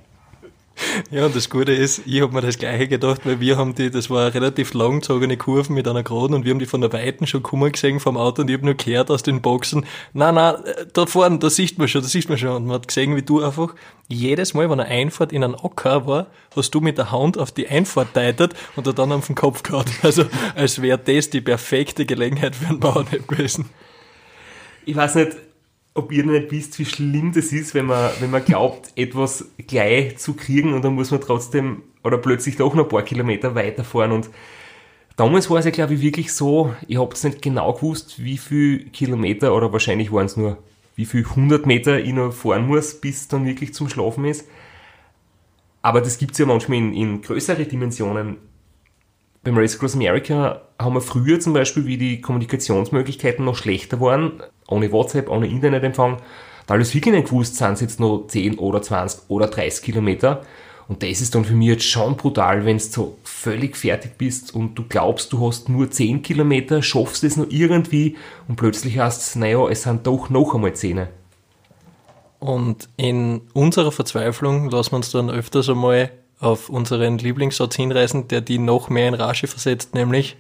Ja, 1.11 1.27
und 1.27 1.35
das 1.35 1.49
Gute 1.49 1.73
ist, 1.73 2.03
ich 2.07 2.21
habe 2.21 2.33
mir 2.33 2.41
das 2.41 2.59
Gleiche 2.59 2.89
gedacht, 2.89 3.23
weil 3.25 3.41
wir 3.41 3.57
haben 3.57 3.75
die, 3.75 3.91
das 3.91 4.11
war 4.11 4.27
eine 4.27 4.35
relativ 4.35 4.75
langgezogene 4.75 5.37
Kurve 5.37 5.73
mit 5.73 5.89
einer 5.89 6.03
Geraden 6.03 6.35
und 6.35 6.45
wir 6.45 6.53
haben 6.53 6.59
die 6.59 6.67
von 6.67 6.81
der 6.81 6.93
Weiten 6.93 7.27
schon 7.27 7.43
kommen 7.43 7.73
gesehen 7.73 8.01
vom 8.01 8.17
Auto 8.17 8.43
und 8.43 8.49
ich 8.49 8.57
habe 8.57 8.67
nur 8.67 8.75
gehört 8.75 9.11
aus 9.11 9.23
den 9.23 9.41
Boxen, 9.41 9.87
na 10.13 10.33
na, 10.33 10.63
da 10.93 11.07
vorne, 11.07 11.39
da 11.39 11.51
sieht 11.51 11.79
man 11.79 11.89
schon, 11.89 12.03
da 12.03 12.09
sieht 12.09 12.29
man 12.29 12.39
schon. 12.39 12.51
Und 12.51 12.67
man 12.67 12.75
hat 12.75 12.89
gesehen, 12.89 13.17
wie 13.17 13.23
du 13.23 13.43
einfach 13.43 13.75
jedes 14.09 14.55
Mal, 14.55 14.71
wenn 14.71 14.81
eine 14.81 14.89
Einfahrt 14.89 15.33
in 15.33 15.45
einen 15.45 15.55
Acker 15.55 16.07
war, 16.07 16.27
hast 16.55 16.75
du 16.75 16.81
mit 16.81 16.99
der 16.99 17.11
Hand 17.11 17.39
auf 17.39 17.53
die 17.53 17.69
Einfahrt 17.69 18.15
teitet 18.15 18.55
und 18.77 18.87
er 18.87 18.93
dann 18.93 19.13
auf 19.13 19.27
den 19.27 19.35
Kopf 19.35 19.63
gehauen. 19.63 19.85
Also, 20.03 20.25
als 20.55 20.81
wäre 20.81 20.99
das 20.99 21.31
die 21.31 21.41
perfekte 21.41 22.07
Gelegenheit 22.07 22.57
für 22.57 22.69
einen 22.69 22.81
Bauernheb 22.81 23.29
gewesen. 23.29 23.69
Ich 24.87 24.97
weiß 24.97 25.17
nicht, 25.17 25.37
ob 25.99 26.13
ihr 26.13 26.25
nicht 26.25 26.51
wisst, 26.51 26.79
wie 26.79 26.85
schlimm 26.85 27.33
das 27.33 27.53
ist, 27.53 27.75
wenn 27.75 27.87
man, 27.87 28.11
wenn 28.21 28.31
man 28.31 28.45
glaubt, 28.45 28.93
etwas 28.97 29.47
gleich 29.67 30.17
zu 30.19 30.35
kriegen 30.35 30.73
und 30.73 30.85
dann 30.85 30.95
muss 30.95 31.11
man 31.11 31.21
trotzdem 31.21 31.83
oder 32.05 32.17
plötzlich 32.17 32.57
doch 32.57 32.75
noch 32.75 32.85
ein 32.85 32.89
paar 32.89 33.03
Kilometer 33.03 33.55
weiterfahren 33.55 34.13
und 34.13 34.31
damals 35.17 35.51
war 35.51 35.59
es 35.59 35.65
ja, 35.65 35.71
glaube 35.71 35.95
ich, 35.95 36.01
wirklich 36.01 36.33
so, 36.33 36.75
ich 36.87 36.99
habe 36.99 37.13
es 37.13 37.25
nicht 37.25 37.43
genau 37.43 37.73
gewusst, 37.75 38.23
wie 38.23 38.39
viel 38.39 38.89
Kilometer 38.91 39.55
oder 39.55 39.73
wahrscheinlich 39.73 40.11
waren 40.13 40.27
es 40.27 40.37
nur, 40.37 40.59
wie 40.97 41.05
viel 41.05 41.25
100 41.25 41.67
Meter 41.67 41.99
ich 41.99 42.13
noch 42.13 42.33
fahren 42.33 42.67
muss, 42.67 42.95
bis 43.01 43.29
dann 43.29 43.45
wirklich 43.45 43.75
zum 43.75 43.89
Schlafen 43.89 44.25
ist. 44.25 44.49
Aber 45.83 46.01
das 46.01 46.19
gibt 46.19 46.33
es 46.33 46.39
ja 46.39 46.47
manchmal 46.47 46.79
in, 46.79 46.93
in 46.93 47.23
größere 47.23 47.65
Dimensionen. 47.65 48.37
Beim 49.49 49.57
Race 49.57 49.77
Across 49.77 49.95
America 49.95 50.61
haben 50.79 50.93
wir 50.93 51.01
früher 51.01 51.41
zum 51.41 51.55
Beispiel, 51.55 51.87
wie 51.87 51.97
die 51.97 52.21
Kommunikationsmöglichkeiten 52.21 53.47
noch 53.47 53.57
schlechter 53.57 53.99
waren, 53.99 54.43
ohne 54.69 54.93
WhatsApp, 54.93 55.31
ohne 55.31 55.47
Internetempfang, 55.47 56.19
da 56.67 56.75
alles 56.75 56.95
wirklich 56.95 57.15
nicht 57.15 57.29
gewusst, 57.29 57.57
sind 57.57 57.73
es 57.73 57.81
jetzt 57.81 57.99
noch 57.99 58.27
10 58.29 58.59
oder 58.59 58.83
20 58.83 59.23
oder 59.29 59.47
30 59.47 59.83
Kilometer. 59.83 60.43
Und 60.87 61.03
das 61.03 61.23
ist 61.23 61.35
dann 61.35 61.47
für 61.47 61.55
mich 61.55 61.69
jetzt 61.69 61.85
schon 61.85 62.19
brutal, 62.19 62.67
wenn 62.67 62.77
du 62.77 62.85
so 62.85 63.17
völlig 63.25 63.75
fertig 63.75 64.19
bist 64.19 64.55
und 64.55 64.75
du 64.75 64.85
glaubst, 64.87 65.33
du 65.33 65.47
hast 65.47 65.71
nur 65.71 65.91
10 65.91 66.21
Kilometer, 66.21 66.83
schaffst 66.83 67.25
es 67.25 67.39
nur 67.39 67.51
irgendwie 67.51 68.19
und 68.49 68.57
plötzlich 68.57 68.99
hast 68.99 69.35
du, 69.35 69.39
naja, 69.39 69.67
es 69.71 69.85
sind 69.85 70.07
doch 70.07 70.29
noch 70.29 70.55
einmal 70.55 70.75
10. 70.75 71.07
Und 72.39 72.91
in 72.99 73.41
unserer 73.55 73.93
Verzweiflung 73.93 74.69
lassen 74.69 74.93
wir 74.93 74.97
uns 74.97 75.11
dann 75.11 75.31
öfters 75.31 75.71
einmal 75.71 76.11
auf 76.41 76.69
unseren 76.69 77.19
Lieblingssatz 77.19 77.77
hinreißen, 77.77 78.29
der 78.29 78.41
die 78.41 78.59
noch 78.59 78.89
mehr 78.89 79.09
in 79.09 79.15
Rage 79.15 79.47
versetzt, 79.47 79.95
nämlich 79.95 80.37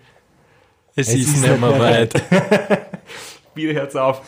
es, 0.94 1.08
es 1.08 1.14
ist, 1.14 1.34
ist 1.34 1.42
nicht 1.42 1.60
mehr 1.60 1.78
weit. 1.78 2.22
Bier 3.54 3.74
Herz 3.74 3.96
auf, 3.96 4.22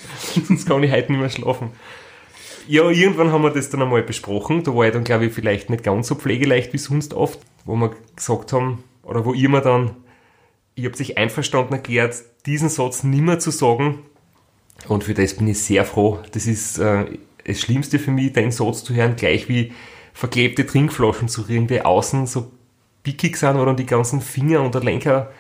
sonst 0.46 0.66
kann 0.66 0.83
ich 0.83 0.90
heute 0.90 1.12
nicht 1.12 1.20
mehr 1.20 1.30
schlafen. 1.30 1.70
Ja, 2.66 2.88
irgendwann 2.88 3.33
haben 3.33 3.42
wir 3.42 3.50
das 3.50 3.70
dann 3.70 3.83
einmal 3.83 4.02
besprochen. 4.02 4.62
Da 4.62 4.74
war 4.74 4.87
ich 4.87 4.92
dann, 4.92 5.04
glaube 5.04 5.26
ich, 5.26 5.33
vielleicht 5.33 5.70
nicht 5.70 5.83
ganz 5.83 6.09
so 6.09 6.14
pflegeleicht 6.14 6.72
wie 6.72 6.78
sonst 6.78 7.14
oft, 7.14 7.40
wo 7.64 7.74
wir 7.74 7.90
gesagt 8.14 8.52
haben, 8.52 8.85
oder 9.02 9.24
wo 9.24 9.33
ihr 9.33 9.48
mir 9.48 9.61
dann, 9.61 9.96
ich 10.74 10.85
habe 10.85 10.96
sich 10.96 11.18
einverstanden 11.18 11.74
erklärt, 11.74 12.14
diesen 12.46 12.68
Satz 12.68 13.02
nimmer 13.02 13.38
zu 13.38 13.50
sagen. 13.50 14.00
Und 14.87 15.04
für 15.04 15.14
das 15.14 15.35
bin 15.35 15.48
ich 15.48 15.61
sehr 15.62 15.85
froh. 15.85 16.20
Das 16.33 16.46
ist 16.46 16.78
äh, 16.78 17.06
das 17.44 17.61
Schlimmste 17.61 17.98
für 17.98 18.12
mich, 18.12 18.33
den 18.33 18.52
Satz 18.52 18.85
zu 18.85 18.94
hören, 18.94 19.16
gleich 19.16 19.48
wie 19.48 19.72
verklebte 20.20 20.66
Trinkflaschen 20.66 21.28
zu 21.28 21.48
rühren, 21.48 21.66
die 21.66 21.80
außen 21.80 22.26
so 22.26 22.52
pickig 23.02 23.38
sind 23.38 23.56
oder 23.56 23.72
die 23.72 23.87
ganzen 23.87 24.20
Finger 24.20 24.61
und 24.61 24.74
der 24.74 24.83
Lenker 24.83 25.30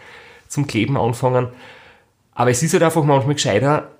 zum 0.48 0.66
Kleben 0.66 0.96
anfangen. 0.96 1.48
Aber 2.32 2.50
es 2.50 2.62
ist 2.62 2.72
halt 2.72 2.82
einfach 2.82 3.04
manchmal 3.04 3.34
gescheiter 3.34 3.90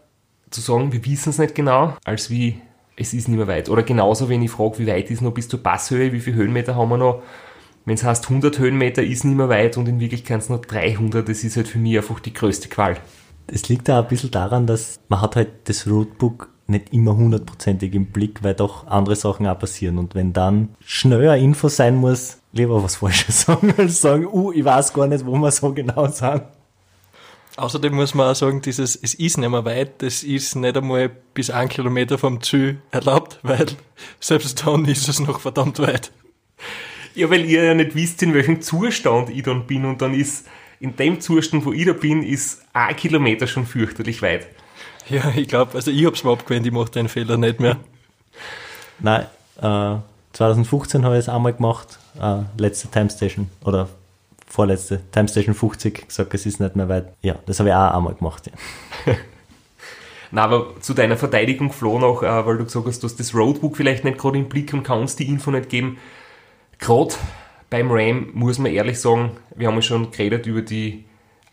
zu 0.48 0.62
sagen, 0.62 0.90
wir 0.90 1.04
wissen 1.04 1.28
es 1.28 1.38
nicht 1.38 1.54
genau, 1.54 1.98
als 2.02 2.30
wie 2.30 2.62
es 2.96 3.12
ist 3.12 3.28
nicht 3.28 3.36
mehr 3.36 3.46
weit. 3.46 3.68
Oder 3.68 3.82
genauso, 3.82 4.30
wenn 4.30 4.40
ich 4.40 4.50
frage, 4.50 4.78
wie 4.78 4.86
weit 4.86 5.10
ist 5.10 5.20
noch 5.20 5.32
bis 5.32 5.48
zur 5.48 5.62
Passhöhe, 5.62 6.14
wie 6.14 6.20
viele 6.20 6.36
Höhenmeter 6.36 6.76
haben 6.76 6.88
wir 6.88 6.96
noch? 6.96 7.22
Wenn 7.84 7.96
es 7.96 8.04
heißt 8.04 8.30
100 8.30 8.58
Höhenmeter 8.58 9.02
ist 9.02 9.24
nicht 9.24 9.36
mehr 9.36 9.50
weit 9.50 9.76
und 9.76 9.86
in 9.86 10.00
Wirklichkeit 10.00 10.42
sind 10.42 10.54
es 10.54 10.60
noch 10.60 10.64
300, 10.64 11.28
das 11.28 11.44
ist 11.44 11.58
halt 11.58 11.68
für 11.68 11.78
mich 11.78 11.98
einfach 11.98 12.20
die 12.20 12.32
größte 12.32 12.70
Qual. 12.70 12.96
Es 13.48 13.68
liegt 13.68 13.86
da 13.86 14.00
ein 14.00 14.08
bisschen 14.08 14.30
daran, 14.30 14.66
dass 14.66 14.98
man 15.08 15.20
hat 15.20 15.36
halt 15.36 15.50
das 15.64 15.86
Roadbook 15.86 16.48
nicht 16.70 16.92
immer 16.92 17.16
hundertprozentig 17.16 17.94
im 17.94 18.06
Blick, 18.06 18.42
weil 18.42 18.54
doch 18.54 18.86
andere 18.86 19.16
Sachen 19.16 19.46
auch 19.46 19.58
passieren. 19.58 19.98
Und 19.98 20.14
wenn 20.14 20.32
dann 20.32 20.70
schneller 20.84 21.36
Info 21.36 21.68
sein 21.68 21.96
muss, 21.96 22.38
lieber 22.52 22.82
was 22.82 22.96
Falsches 22.96 23.42
sagen, 23.46 23.74
als 23.76 24.00
sagen, 24.00 24.26
uh, 24.26 24.52
ich 24.52 24.64
weiß 24.64 24.92
gar 24.92 25.06
nicht, 25.06 25.26
wo 25.26 25.36
wir 25.36 25.50
so 25.50 25.72
genau 25.72 26.06
sind. 26.08 26.42
Außerdem 27.56 27.94
muss 27.94 28.14
man 28.14 28.30
auch 28.30 28.34
sagen, 28.34 28.62
dieses, 28.62 28.96
es 28.96 29.14
ist 29.14 29.36
nicht 29.36 29.50
mehr 29.50 29.64
weit, 29.64 30.02
das 30.02 30.22
ist 30.22 30.54
nicht 30.54 30.76
einmal 30.76 31.10
bis 31.34 31.50
ein 31.50 31.68
Kilometer 31.68 32.16
vom 32.16 32.42
Ziel 32.42 32.80
erlaubt, 32.90 33.38
weil 33.42 33.66
selbst 34.20 34.66
dann 34.66 34.84
ist 34.86 35.08
es 35.08 35.20
noch 35.20 35.40
verdammt 35.40 35.78
weit. 35.80 36.12
Ja, 37.14 37.28
weil 37.28 37.44
ihr 37.44 37.64
ja 37.64 37.74
nicht 37.74 37.94
wisst, 37.94 38.22
in 38.22 38.34
welchem 38.34 38.62
Zustand 38.62 39.30
ich 39.30 39.42
dann 39.42 39.66
bin 39.66 39.84
und 39.84 40.00
dann 40.00 40.14
ist 40.14 40.46
in 40.78 40.96
dem 40.96 41.20
Zustand, 41.20 41.66
wo 41.66 41.72
ich 41.72 41.84
da 41.84 41.92
bin, 41.92 42.22
ist 42.22 42.62
ein 42.72 42.96
Kilometer 42.96 43.46
schon 43.46 43.66
fürchterlich 43.66 44.22
weit. 44.22 44.46
Ja, 45.22 45.32
ich 45.34 45.48
glaube, 45.48 45.74
also 45.74 45.90
ich 45.90 46.06
hab's 46.06 46.22
mir 46.22 46.30
abgewöhnt, 46.30 46.66
ich 46.66 46.72
mache 46.72 46.90
den 46.90 47.08
Fehler 47.08 47.36
nicht 47.36 47.58
mehr. 47.58 47.76
Nein, 49.00 49.26
äh, 49.60 49.96
2015 50.32 51.04
habe 51.04 51.16
ich 51.16 51.20
es 51.20 51.28
einmal 51.28 51.52
gemacht, 51.52 51.98
äh, 52.20 52.42
letzte 52.58 52.88
Time 52.88 53.10
Station 53.10 53.50
oder 53.64 53.88
vorletzte, 54.46 55.00
Time 55.10 55.28
Station 55.28 55.54
50, 55.54 56.06
gesagt, 56.06 56.34
es 56.34 56.46
ist 56.46 56.60
nicht 56.60 56.76
mehr 56.76 56.88
weit. 56.88 57.12
Ja, 57.22 57.36
das 57.46 57.58
habe 57.58 57.70
ich 57.70 57.74
auch 57.74 57.92
einmal 57.92 58.14
gemacht. 58.14 58.50
Ja. 59.06 59.14
Na, 60.30 60.44
aber 60.44 60.80
zu 60.80 60.94
deiner 60.94 61.16
Verteidigung, 61.16 61.72
Flo, 61.72 61.98
noch, 61.98 62.22
äh, 62.22 62.46
weil 62.46 62.58
du 62.58 62.64
gesagt 62.64 62.86
hast, 62.86 63.02
du 63.02 63.08
hast 63.08 63.18
das 63.18 63.34
Roadbook 63.34 63.76
vielleicht 63.76 64.04
nicht 64.04 64.18
gerade 64.18 64.38
im 64.38 64.48
Blick 64.48 64.72
und 64.72 64.84
kannst 64.84 65.18
die 65.18 65.28
Info 65.28 65.50
nicht 65.50 65.68
geben. 65.68 65.98
Gerade 66.78 67.14
beim 67.68 67.90
Ram 67.90 68.30
muss 68.32 68.58
man 68.58 68.72
ehrlich 68.72 69.00
sagen, 69.00 69.32
wir 69.56 69.66
haben 69.66 69.74
ja 69.74 69.82
schon 69.82 70.10
geredet 70.12 70.46
über 70.46 70.62
die 70.62 71.04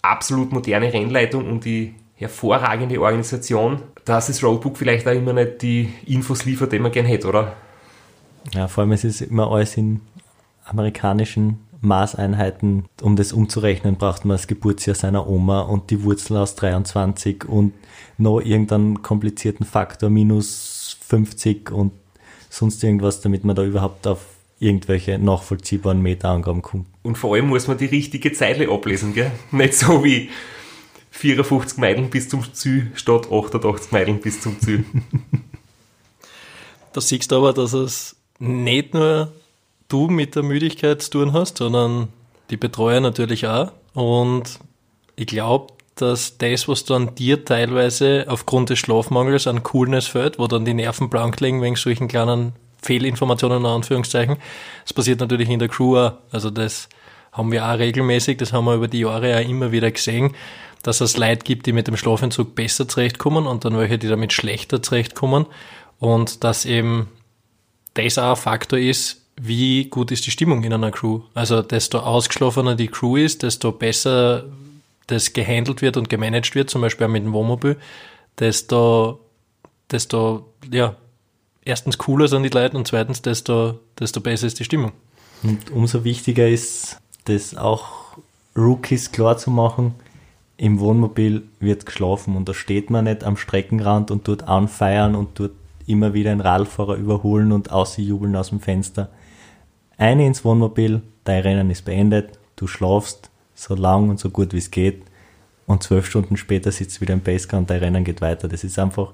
absolut 0.04 0.52
moderne 0.52 0.94
Rennleitung 0.94 1.50
und 1.50 1.66
die 1.66 1.96
hervorragende 2.18 3.00
Organisation, 3.00 3.82
dass 4.04 4.28
das 4.28 4.44
Roadbook 4.44 4.78
vielleicht 4.78 5.08
auch 5.08 5.14
immer 5.14 5.34
nicht 5.34 5.62
die 5.62 5.94
Infos 6.06 6.46
liefert, 6.46 6.72
die 6.72 6.80
man 6.80 6.92
gerne 6.92 7.08
hätte, 7.08 7.28
oder? 7.28 7.56
Ja, 8.54 8.68
vor 8.68 8.84
allem 8.84 8.92
es 8.92 9.04
ist 9.04 9.22
immer 9.22 9.52
alles 9.52 9.78
in 9.78 10.02
amerikanischen 10.66 11.60
Maßeinheiten, 11.82 12.86
um 13.02 13.16
das 13.16 13.34
umzurechnen, 13.34 13.98
braucht 13.98 14.26
man 14.26 14.36
das 14.36 14.48
Geburtsjahr 14.48 14.96
seiner 14.96 15.28
Oma 15.28 15.62
und 15.62 15.92
die 15.92 16.04
Wurzel 16.04 16.38
aus 16.38 16.56
23 16.56 17.46
und 17.46 17.74
noch 18.18 18.40
irgendeinen 18.40 19.04
komplizierten 19.04 19.66
Faktor 19.66 20.10
minus 20.10 20.98
50 21.08 21.72
und 21.72 21.92
sonst 22.50 22.84
irgendwas, 22.84 23.22
damit 23.22 23.44
man 23.44 23.56
da 23.56 23.64
überhaupt 23.64 24.08
auf 24.08 24.26
irgendwelche 24.60 25.20
nachvollziehbaren 25.20 26.02
Meterangaben 26.02 26.64
kommt. 26.64 26.88
Und 27.04 27.18
vor 27.18 27.36
allem 27.36 27.48
muss 27.48 27.68
man 27.68 27.78
die 27.78 27.86
richtige 27.86 28.34
Zeile 28.34 28.72
ablesen, 28.72 29.14
gell? 29.14 29.32
Nicht 29.52 29.76
so 29.76 30.04
wie 30.04 30.30
54 31.18 31.80
Meilen 31.80 32.10
bis 32.10 32.30
zum 32.30 32.54
Ziel 32.54 32.92
statt 32.94 33.28
88 33.32 33.92
Meilen 33.92 34.20
bis 34.20 34.40
zum 34.40 34.60
Ziel. 34.60 34.86
da 36.94 37.02
siehst 37.02 37.32
du 37.32 37.38
aber, 37.38 37.54
dass 37.54 37.74
es 37.74 38.16
nicht 38.40 38.94
nur 38.94 39.32
du 39.88 40.10
mit 40.10 40.36
der 40.36 40.44
Müdigkeit 40.44 41.02
zu 41.02 41.10
tun 41.12 41.34
hast, 41.34 41.58
sondern 41.58 42.10
die 42.52 42.58
Betreuer 42.58 43.00
natürlich 43.00 43.48
auch. 43.48 43.72
Und 43.94 44.60
ich 45.16 45.26
glaube, 45.26 45.74
dass 45.96 46.38
das, 46.38 46.68
was 46.68 46.86
dann 46.86 47.16
dir 47.16 47.44
teilweise 47.44 48.26
aufgrund 48.28 48.70
des 48.70 48.78
Schlafmangels 48.78 49.48
an 49.48 49.64
Coolness 49.64 50.06
fällt, 50.06 50.38
wo 50.38 50.46
dann 50.46 50.66
die 50.66 50.76
Nerven 50.76 51.10
blank 51.10 51.40
liegen 51.40 51.64
wegen 51.64 51.76
solchen 51.76 52.08
kleinen 52.08 52.54
Fehlinformationen 52.84 53.60
in 53.60 53.66
Anführungszeichen, 53.66 54.38
das 54.84 54.94
passiert 54.94 55.20
natürlich 55.20 55.50
in 55.50 55.58
der 55.58 55.68
Crew 55.68 55.98
auch. 55.98 56.14
Also 56.32 56.52
das 56.52 56.90
haben 57.38 57.52
wir 57.52 57.66
auch 57.66 57.78
regelmäßig, 57.78 58.38
das 58.38 58.52
haben 58.52 58.66
wir 58.66 58.76
über 58.76 58.88
die 58.88 59.00
Jahre 59.00 59.38
auch 59.38 59.48
immer 59.48 59.72
wieder 59.72 59.92
gesehen, 59.92 60.36
dass 60.84 61.02
es 61.02 61.18
Leute 61.18 61.44
gibt, 61.44 61.66
die 61.66 61.74
mit 61.74 61.88
dem 61.88 61.98
Schlafentzug 61.98 62.56
besser 62.56 62.88
zurechtkommen 62.88 63.46
und 63.46 63.66
dann 63.66 63.78
welche, 63.78 63.98
die 63.98 64.08
damit 64.08 64.34
schlechter 64.34 64.82
zurechtkommen 64.82 65.46
und 66.00 66.44
dass 66.44 66.66
eben 66.66 67.08
das 67.94 68.18
auch 68.18 68.32
ein 68.32 68.36
Faktor 68.36 68.80
ist, 68.80 69.22
wie 69.40 69.86
gut 69.86 70.12
ist 70.12 70.26
die 70.26 70.32
Stimmung 70.32 70.64
in 70.64 70.74
einer 70.74 70.92
Crew. 70.92 71.22
Also 71.34 71.62
desto 71.62 72.00
ausgeschlafener 72.00 72.76
die 72.76 72.88
Crew 72.88 73.18
ist, 73.18 73.44
desto 73.44 73.72
besser 73.72 74.46
das 75.08 75.34
gehandelt 75.34 75.82
wird 75.82 75.98
und 75.98 76.10
gemanagt 76.10 76.56
wird, 76.56 76.70
zum 76.70 76.82
Beispiel 76.82 77.08
auch 77.08 77.12
mit 77.12 77.24
dem 77.24 77.34
Wohnmobil, 77.34 77.78
desto, 78.40 79.20
desto, 79.92 80.54
ja, 80.72 80.96
erstens 81.64 81.98
cooler 81.98 82.28
sind 82.28 82.44
die 82.44 82.50
Leute 82.50 82.78
und 82.78 82.88
zweitens, 82.88 83.22
desto, 83.22 83.80
desto 84.00 84.22
besser 84.22 84.48
ist 84.48 84.60
die 84.60 84.66
Stimmung. 84.66 84.92
Und 85.44 85.70
umso 85.72 86.04
wichtiger 86.04 86.48
ist, 86.48 86.98
das 87.30 87.56
auch 87.56 88.18
Rookies 88.56 89.12
klar 89.12 89.38
zu 89.38 89.52
machen, 89.52 89.94
im 90.58 90.80
Wohnmobil 90.80 91.44
wird 91.60 91.86
geschlafen 91.86 92.36
und 92.36 92.50
da 92.50 92.54
steht 92.54 92.90
man 92.90 93.06
nicht 93.06 93.24
am 93.24 93.38
Streckenrand 93.38 94.10
und 94.10 94.26
tut 94.26 94.44
anfeiern 94.44 95.16
und 95.16 95.36
tut 95.36 95.52
immer 95.86 96.14
wieder 96.14 96.32
einen 96.32 96.42
Radfahrer 96.42 96.96
überholen 96.96 97.52
und 97.52 97.72
ausjubeln 97.72 98.36
aus 98.36 98.50
dem 98.50 98.60
Fenster 98.60 99.10
eine 99.98 100.26
ins 100.28 100.46
Wohnmobil, 100.46 101.02
dein 101.24 101.42
Rennen 101.42 101.70
ist 101.72 101.86
beendet, 101.86 102.40
du 102.56 102.68
schlafst 102.68 103.32
so 103.56 103.76
lang 103.76 104.10
und 104.10 104.20
so 104.20 104.30
gut 104.30 104.54
wie 104.54 104.60
es 104.60 104.72
geht 104.72 105.02
und 105.66 105.84
zwölf 105.84 106.06
Stunden 106.06 106.38
später 106.38 106.72
sitzt 106.72 106.98
du 106.98 107.02
wieder 107.02 107.14
im 107.14 107.22
Basecamp 107.22 107.62
und 107.62 107.70
dein 107.70 107.80
Rennen 107.80 108.04
geht 108.04 108.22
weiter. 108.22 108.48
Das 108.48 108.64
ist 108.64 108.78
einfach 108.78 109.14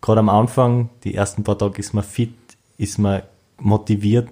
gerade 0.00 0.20
am 0.20 0.28
Anfang, 0.28 0.90
die 1.04 1.14
ersten 1.14 1.44
paar 1.44 1.56
Tage 1.56 1.78
ist 1.78 1.94
man 1.94 2.04
fit, 2.04 2.34
ist 2.76 2.98
man 2.98 3.22
motiviert, 3.58 4.28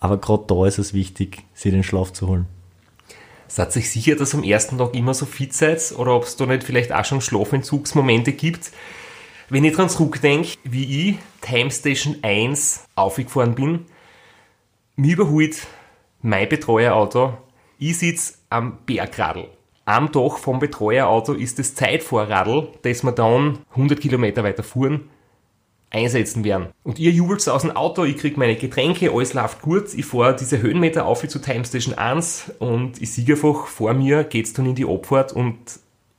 aber 0.00 0.16
gerade 0.18 0.44
da 0.46 0.66
ist 0.66 0.78
es 0.78 0.94
wichtig, 0.94 1.44
sich 1.52 1.72
den 1.72 1.82
Schlaf 1.82 2.12
zu 2.12 2.26
holen. 2.26 2.46
Seid 3.46 3.76
ihr 3.76 3.82
sicher, 3.82 4.16
dass 4.16 4.34
am 4.34 4.42
ersten 4.42 4.78
Tag 4.78 4.94
immer 4.94 5.14
so 5.14 5.26
fit 5.26 5.52
seid 5.52 5.92
oder 5.96 6.14
ob 6.14 6.24
es 6.24 6.36
da 6.36 6.46
nicht 6.46 6.64
vielleicht 6.64 6.92
auch 6.92 7.04
schon 7.04 7.20
Schlafentzugsmomente 7.20 8.32
gibt? 8.32 8.72
Wenn 9.50 9.64
ich 9.64 9.74
dran 9.74 9.90
zurückdenke, 9.90 10.56
wie 10.64 11.10
ich 11.10 11.16
Time 11.42 11.70
Station 11.70 12.16
1 12.22 12.86
aufgefahren 12.94 13.54
bin, 13.54 13.84
mir 14.96 15.12
überholt 15.14 15.66
mein 16.22 16.48
Betreuerauto, 16.48 17.36
ich 17.78 17.98
sitze 17.98 18.34
am 18.48 18.78
Bergradl. 18.86 19.48
Am 19.84 20.10
Dach 20.10 20.38
vom 20.38 20.58
Betreuerauto 20.58 21.34
ist 21.34 21.58
das 21.58 21.74
Zeitvorradl, 21.74 22.68
das 22.82 23.02
wir 23.02 23.12
dann 23.12 23.58
100 23.72 24.00
Kilometer 24.00 24.42
weiter 24.42 24.62
fuhren, 24.62 25.10
einsetzen 25.94 26.44
werden. 26.44 26.68
Und 26.82 26.98
ihr 26.98 27.12
jubelt 27.12 27.48
aus 27.48 27.62
dem 27.62 27.70
Auto, 27.70 28.04
ich 28.04 28.16
krieg 28.16 28.36
meine 28.36 28.56
Getränke, 28.56 29.12
alles 29.12 29.32
läuft 29.32 29.62
gut, 29.62 29.94
ich 29.94 30.04
fahre 30.04 30.36
diese 30.36 30.60
Höhenmeter 30.60 31.06
auf 31.06 31.26
zu 31.26 31.38
Time 31.38 31.64
Station 31.64 31.94
1 31.94 32.54
und 32.58 33.00
ich 33.00 33.12
sehe 33.12 33.34
einfach, 33.34 33.66
vor 33.66 33.94
mir 33.94 34.24
geht's 34.24 34.52
dann 34.52 34.66
in 34.66 34.74
die 34.74 34.86
Abfahrt 34.86 35.32
und 35.32 35.56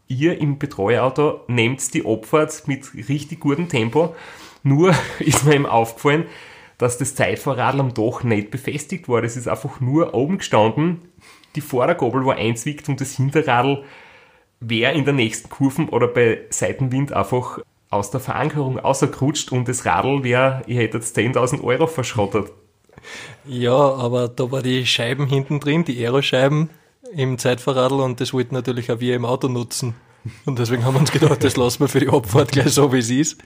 ihr 0.07 0.39
im 0.39 0.57
Betreuerauto 0.57 1.41
nehmt 1.47 1.93
die 1.93 2.05
Abfahrt 2.05 2.67
mit 2.67 2.86
richtig 3.09 3.39
gutem 3.41 3.67
Tempo. 3.67 4.15
Nur 4.63 4.95
ist 5.19 5.45
mir 5.45 5.55
eben 5.55 5.65
aufgefallen, 5.65 6.26
dass 6.78 6.97
das 6.97 7.15
Zeitvorradl 7.15 7.80
am 7.80 7.93
Dach 7.93 8.23
nicht 8.23 8.51
befestigt 8.51 9.07
war. 9.07 9.21
Das 9.21 9.38
ist 9.38 9.47
einfach 9.47 9.80
nur 9.80 10.13
oben 10.13 10.39
gestanden. 10.39 11.01
Die 11.55 11.61
Vordergabel 11.61 12.26
war 12.26 12.36
einzwickt 12.36 12.89
und 12.89 12.99
das 12.99 13.15
Hinterradl 13.15 13.84
wäre 14.59 14.93
in 14.93 15.05
der 15.05 15.13
nächsten 15.13 15.49
Kurve 15.49 15.84
oder 15.89 16.07
bei 16.07 16.41
Seitenwind 16.49 17.13
einfach 17.13 17.59
aus 17.95 18.11
der 18.11 18.19
Verankerung 18.19 18.77
rausgerutscht 18.77 19.51
und 19.51 19.67
das 19.67 19.85
Radl 19.85 20.23
wäre, 20.23 20.61
ihr 20.67 20.81
hättet 20.81 21.03
10.000 21.03 21.63
Euro 21.63 21.87
verschrottet. 21.87 22.51
Ja, 23.45 23.75
aber 23.75 24.27
da 24.27 24.51
war 24.51 24.61
die 24.61 24.85
Scheiben 24.85 25.27
hinten 25.27 25.59
drin, 25.59 25.85
die 25.85 26.03
Aeroscheiben 26.03 26.69
im 27.13 27.37
Zeitverradl 27.37 28.01
und 28.01 28.19
das 28.19 28.33
wollten 28.33 28.55
natürlich 28.55 28.91
auch 28.91 28.99
wir 28.99 29.15
im 29.15 29.25
Auto 29.25 29.47
nutzen. 29.47 29.95
Und 30.45 30.57
deswegen 30.57 30.83
haben 30.83 30.95
wir 30.95 31.01
uns 31.01 31.11
gedacht, 31.11 31.43
das 31.43 31.55
lassen 31.55 31.81
wir 31.81 31.87
für 31.87 31.99
die 31.99 32.09
Abfahrt 32.09 32.51
gleich 32.51 32.71
so, 32.73 32.91
wie 32.91 32.97
es 32.97 33.11
ist. 33.11 33.37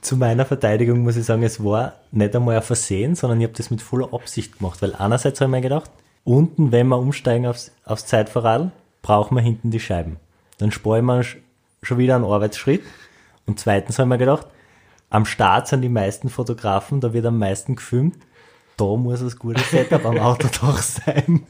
Zu 0.00 0.16
meiner 0.16 0.44
Verteidigung 0.44 1.00
muss 1.04 1.16
ich 1.16 1.24
sagen, 1.24 1.44
es 1.44 1.62
war 1.62 1.94
nicht 2.10 2.34
einmal 2.34 2.56
ein 2.56 2.62
Versehen, 2.62 3.14
sondern 3.14 3.40
ich 3.40 3.46
habe 3.46 3.56
das 3.56 3.70
mit 3.70 3.80
voller 3.80 4.12
Absicht 4.12 4.58
gemacht, 4.58 4.82
weil 4.82 4.94
einerseits 4.94 5.40
habe 5.40 5.50
ich 5.50 5.52
mir 5.52 5.60
gedacht, 5.60 5.90
unten, 6.24 6.72
wenn 6.72 6.88
wir 6.88 6.98
umsteigen 6.98 7.46
aufs, 7.46 7.70
aufs 7.84 8.06
Zeitverradl, 8.06 8.72
brauchen 9.02 9.36
wir 9.36 9.42
hinten 9.42 9.70
die 9.70 9.78
Scheiben. 9.78 10.16
Dann 10.58 10.72
sparen 10.72 11.04
wir 11.04 11.22
schon 11.82 11.98
wieder 11.98 12.16
einen 12.16 12.24
Arbeitsschritt. 12.24 12.82
Und 13.46 13.60
zweitens 13.60 13.98
habe 13.98 14.08
ich 14.08 14.10
mir 14.10 14.18
gedacht, 14.18 14.46
am 15.08 15.24
Start 15.24 15.68
sind 15.68 15.82
die 15.82 15.88
meisten 15.88 16.28
Fotografen, 16.28 17.00
da 17.00 17.12
wird 17.12 17.26
am 17.26 17.38
meisten 17.38 17.76
gefilmt. 17.76 18.16
Da 18.76 18.84
muss 18.96 19.20
das 19.20 19.38
gute 19.38 19.62
Setup 19.62 20.04
am 20.04 20.18
Autodach 20.18 20.82
sein. 20.82 21.46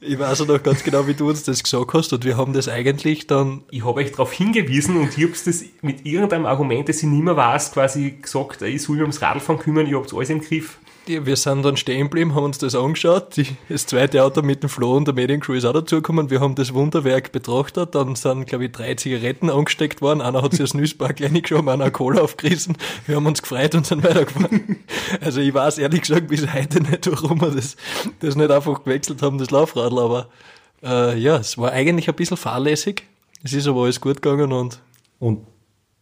Ich 0.00 0.18
weiß 0.18 0.40
auch 0.40 0.46
noch 0.48 0.62
ganz 0.62 0.82
genau, 0.82 1.06
wie 1.06 1.14
du 1.14 1.28
uns 1.28 1.44
das 1.44 1.62
gesagt 1.62 1.94
hast 1.94 2.12
und 2.12 2.24
wir 2.24 2.36
haben 2.36 2.52
das 2.52 2.68
eigentlich 2.68 3.28
dann... 3.28 3.62
Ich 3.70 3.84
habe 3.84 4.00
euch 4.00 4.10
darauf 4.10 4.32
hingewiesen 4.32 4.96
und 4.96 5.16
ich 5.16 5.24
habe 5.24 5.34
das 5.44 5.62
mit 5.82 6.04
irgendeinem 6.04 6.46
Argument, 6.46 6.88
das 6.88 6.96
ich 6.96 7.04
nicht 7.04 7.22
mehr 7.22 7.36
weiß, 7.36 7.72
quasi 7.72 8.18
gesagt, 8.20 8.62
ich 8.62 8.82
soll 8.82 8.96
mich 8.96 9.02
ums 9.02 9.22
Radfahren 9.22 9.60
kümmern, 9.60 9.86
ich 9.86 9.94
habe 9.94 10.06
alles 10.16 10.30
im 10.30 10.40
Griff. 10.40 10.78
Die, 11.08 11.26
wir 11.26 11.34
sind 11.36 11.64
dann 11.64 11.76
stehen 11.76 12.04
geblieben, 12.04 12.36
haben 12.36 12.44
uns 12.44 12.58
das 12.58 12.76
angeschaut. 12.76 13.36
Die, 13.36 13.46
das 13.68 13.86
zweite 13.86 14.22
Auto 14.22 14.40
mit 14.42 14.62
dem 14.62 14.68
Flo 14.68 14.96
und 14.96 15.08
der 15.08 15.14
Mediencrew 15.14 15.54
ist 15.54 15.64
auch 15.64 15.72
dazugekommen. 15.72 16.30
Wir 16.30 16.40
haben 16.40 16.54
das 16.54 16.74
Wunderwerk 16.74 17.32
betrachtet. 17.32 17.96
Dann 17.96 18.14
sind, 18.14 18.46
glaube 18.46 18.66
ich, 18.66 18.72
drei 18.72 18.94
Zigaretten 18.94 19.50
angesteckt 19.50 20.00
worden. 20.00 20.20
Einer 20.20 20.42
hat 20.42 20.52
sich 20.52 20.60
das 20.60 20.74
Nüsspark 20.74 21.20
reingeschoben, 21.20 21.68
einer 21.68 21.84
eine 21.84 21.92
Cola 21.92 22.20
aufgerissen. 22.20 22.76
Wir 23.06 23.16
haben 23.16 23.26
uns 23.26 23.42
gefreut 23.42 23.74
und 23.74 23.86
sind 23.86 24.04
weitergefahren. 24.04 24.76
Also 25.20 25.40
ich 25.40 25.52
weiß 25.52 25.78
ehrlich 25.78 26.02
gesagt 26.02 26.28
bis 26.28 26.52
heute 26.52 26.82
nicht, 26.82 27.10
warum 27.10 27.40
wir 27.40 27.50
das, 27.50 27.76
das 28.20 28.34
nicht 28.34 28.50
einfach 28.50 28.84
gewechselt 28.84 29.20
haben, 29.22 29.38
das 29.38 29.50
Laufradl. 29.50 29.98
Aber 29.98 30.28
äh, 30.82 31.18
ja, 31.18 31.36
es 31.36 31.58
war 31.58 31.72
eigentlich 31.72 32.08
ein 32.08 32.14
bisschen 32.14 32.36
fahrlässig. 32.36 33.04
Es 33.42 33.52
ist 33.52 33.66
aber 33.66 33.82
alles 33.82 34.00
gut 34.00 34.22
gegangen 34.22 34.52
und... 34.52 34.80
Und 35.18 35.46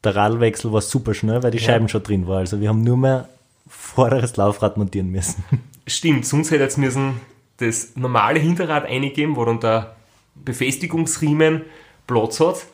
der 0.04 0.14
Radlwechsel 0.14 0.72
war 0.72 0.80
super 0.80 1.14
schnell, 1.14 1.42
weil 1.42 1.50
die 1.50 1.58
Scheiben 1.58 1.88
schon 1.88 2.02
drin 2.02 2.26
waren. 2.26 2.38
Also 2.38 2.60
wir 2.60 2.68
haben 2.68 2.82
nur 2.82 2.96
mehr 2.96 3.28
vorderes 3.70 4.36
Laufrad 4.36 4.76
montieren 4.76 5.08
müssen. 5.08 5.44
Stimmt, 5.86 6.26
sonst 6.26 6.50
hätte 6.50 6.64
jetzt 6.64 6.76
müssen 6.76 7.20
das 7.56 7.96
normale 7.96 8.40
Hinterrad 8.40 8.84
eingeben, 8.84 9.36
wo 9.36 9.44
dann 9.44 9.60
der 9.60 9.96
Befestigungsriemen 10.34 11.62
Platz 12.06 12.40
hat. 12.40 12.66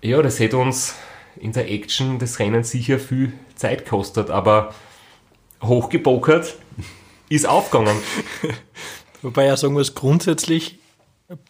Ja, 0.00 0.22
das 0.22 0.38
hätte 0.38 0.56
uns 0.56 0.94
in 1.36 1.52
der 1.52 1.70
Action 1.70 2.18
des 2.18 2.38
Rennens 2.38 2.70
sicher 2.70 2.98
viel 2.98 3.32
Zeit 3.54 3.84
gekostet, 3.84 4.30
aber 4.30 4.74
hochgebokert 5.62 6.56
ist 7.28 7.46
aufgegangen. 7.46 7.96
Wobei 9.22 9.46
ja 9.46 9.56
sagen 9.56 9.74
muss, 9.74 9.94
grundsätzlich 9.94 10.78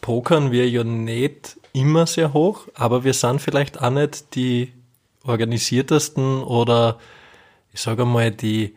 pokern 0.00 0.50
wir 0.50 0.68
ja 0.68 0.84
nicht 0.84 1.58
immer 1.72 2.06
sehr 2.06 2.32
hoch, 2.32 2.68
aber 2.74 3.04
wir 3.04 3.12
sind 3.12 3.40
vielleicht 3.40 3.82
auch 3.82 3.90
nicht 3.90 4.34
die 4.34 4.72
organisiertesten 5.24 6.42
oder 6.42 6.98
ich 7.76 7.82
sage 7.82 8.06
mal, 8.06 8.30
die, 8.30 8.74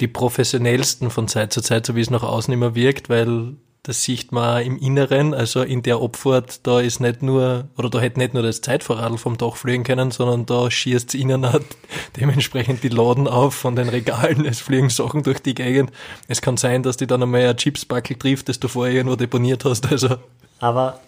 die 0.00 0.08
professionellsten 0.08 1.10
von 1.10 1.28
Zeit 1.28 1.52
zu 1.52 1.62
Zeit, 1.62 1.86
so 1.86 1.94
wie 1.94 2.00
es 2.00 2.10
nach 2.10 2.24
außen 2.24 2.52
immer 2.52 2.74
wirkt, 2.74 3.08
weil 3.08 3.54
das 3.84 4.02
sieht 4.02 4.32
man 4.32 4.64
im 4.64 4.78
Inneren, 4.78 5.32
also 5.32 5.62
in 5.62 5.82
der 5.82 6.00
Abfahrt, 6.00 6.66
da 6.66 6.80
ist 6.80 6.98
nicht 6.98 7.22
nur, 7.22 7.68
oder 7.78 7.88
da 7.88 8.00
hätte 8.00 8.18
nicht 8.18 8.34
nur 8.34 8.42
das 8.42 8.60
Zeitvorradl 8.60 9.16
vom 9.16 9.38
Dach 9.38 9.54
fliegen 9.54 9.84
können, 9.84 10.10
sondern 10.10 10.44
da 10.44 10.68
schießt 10.72 11.14
innen 11.14 11.44
auch 11.44 11.60
dementsprechend 12.20 12.82
die 12.82 12.88
Laden 12.88 13.28
auf 13.28 13.54
von 13.54 13.76
den 13.76 13.88
Regalen, 13.88 14.44
es 14.44 14.60
fliegen 14.60 14.90
Sachen 14.90 15.22
durch 15.22 15.38
die 15.38 15.54
Gegend. 15.54 15.92
Es 16.26 16.42
kann 16.42 16.56
sein, 16.56 16.82
dass 16.82 16.96
die 16.96 17.06
dann 17.06 17.22
einmal 17.22 17.46
ein 17.46 17.56
Chipsbackel 17.56 18.16
trifft, 18.16 18.48
das 18.48 18.58
du 18.58 18.66
vorher 18.66 18.92
irgendwo 18.92 19.14
deponiert 19.14 19.64
hast, 19.64 19.90
also. 19.90 20.16
Aber 20.58 20.98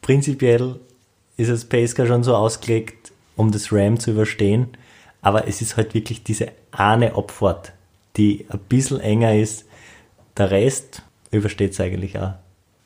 prinzipiell 0.00 0.76
ist 1.36 1.50
das 1.50 1.66
Pacecar 1.66 2.06
schon 2.06 2.24
so 2.24 2.34
ausgelegt, 2.34 3.12
um 3.36 3.52
das 3.52 3.70
RAM 3.70 4.00
zu 4.00 4.12
überstehen, 4.12 4.78
aber 5.24 5.48
es 5.48 5.62
ist 5.62 5.78
halt 5.78 5.94
wirklich 5.94 6.22
diese 6.22 6.52
eine 6.70 7.14
Abfahrt, 7.16 7.72
die 8.16 8.44
ein 8.50 8.58
bisschen 8.58 9.00
enger 9.00 9.34
ist. 9.34 9.64
Der 10.36 10.50
Rest 10.50 11.02
übersteht 11.30 11.72
es 11.72 11.80
eigentlich 11.80 12.18
auch. 12.18 12.34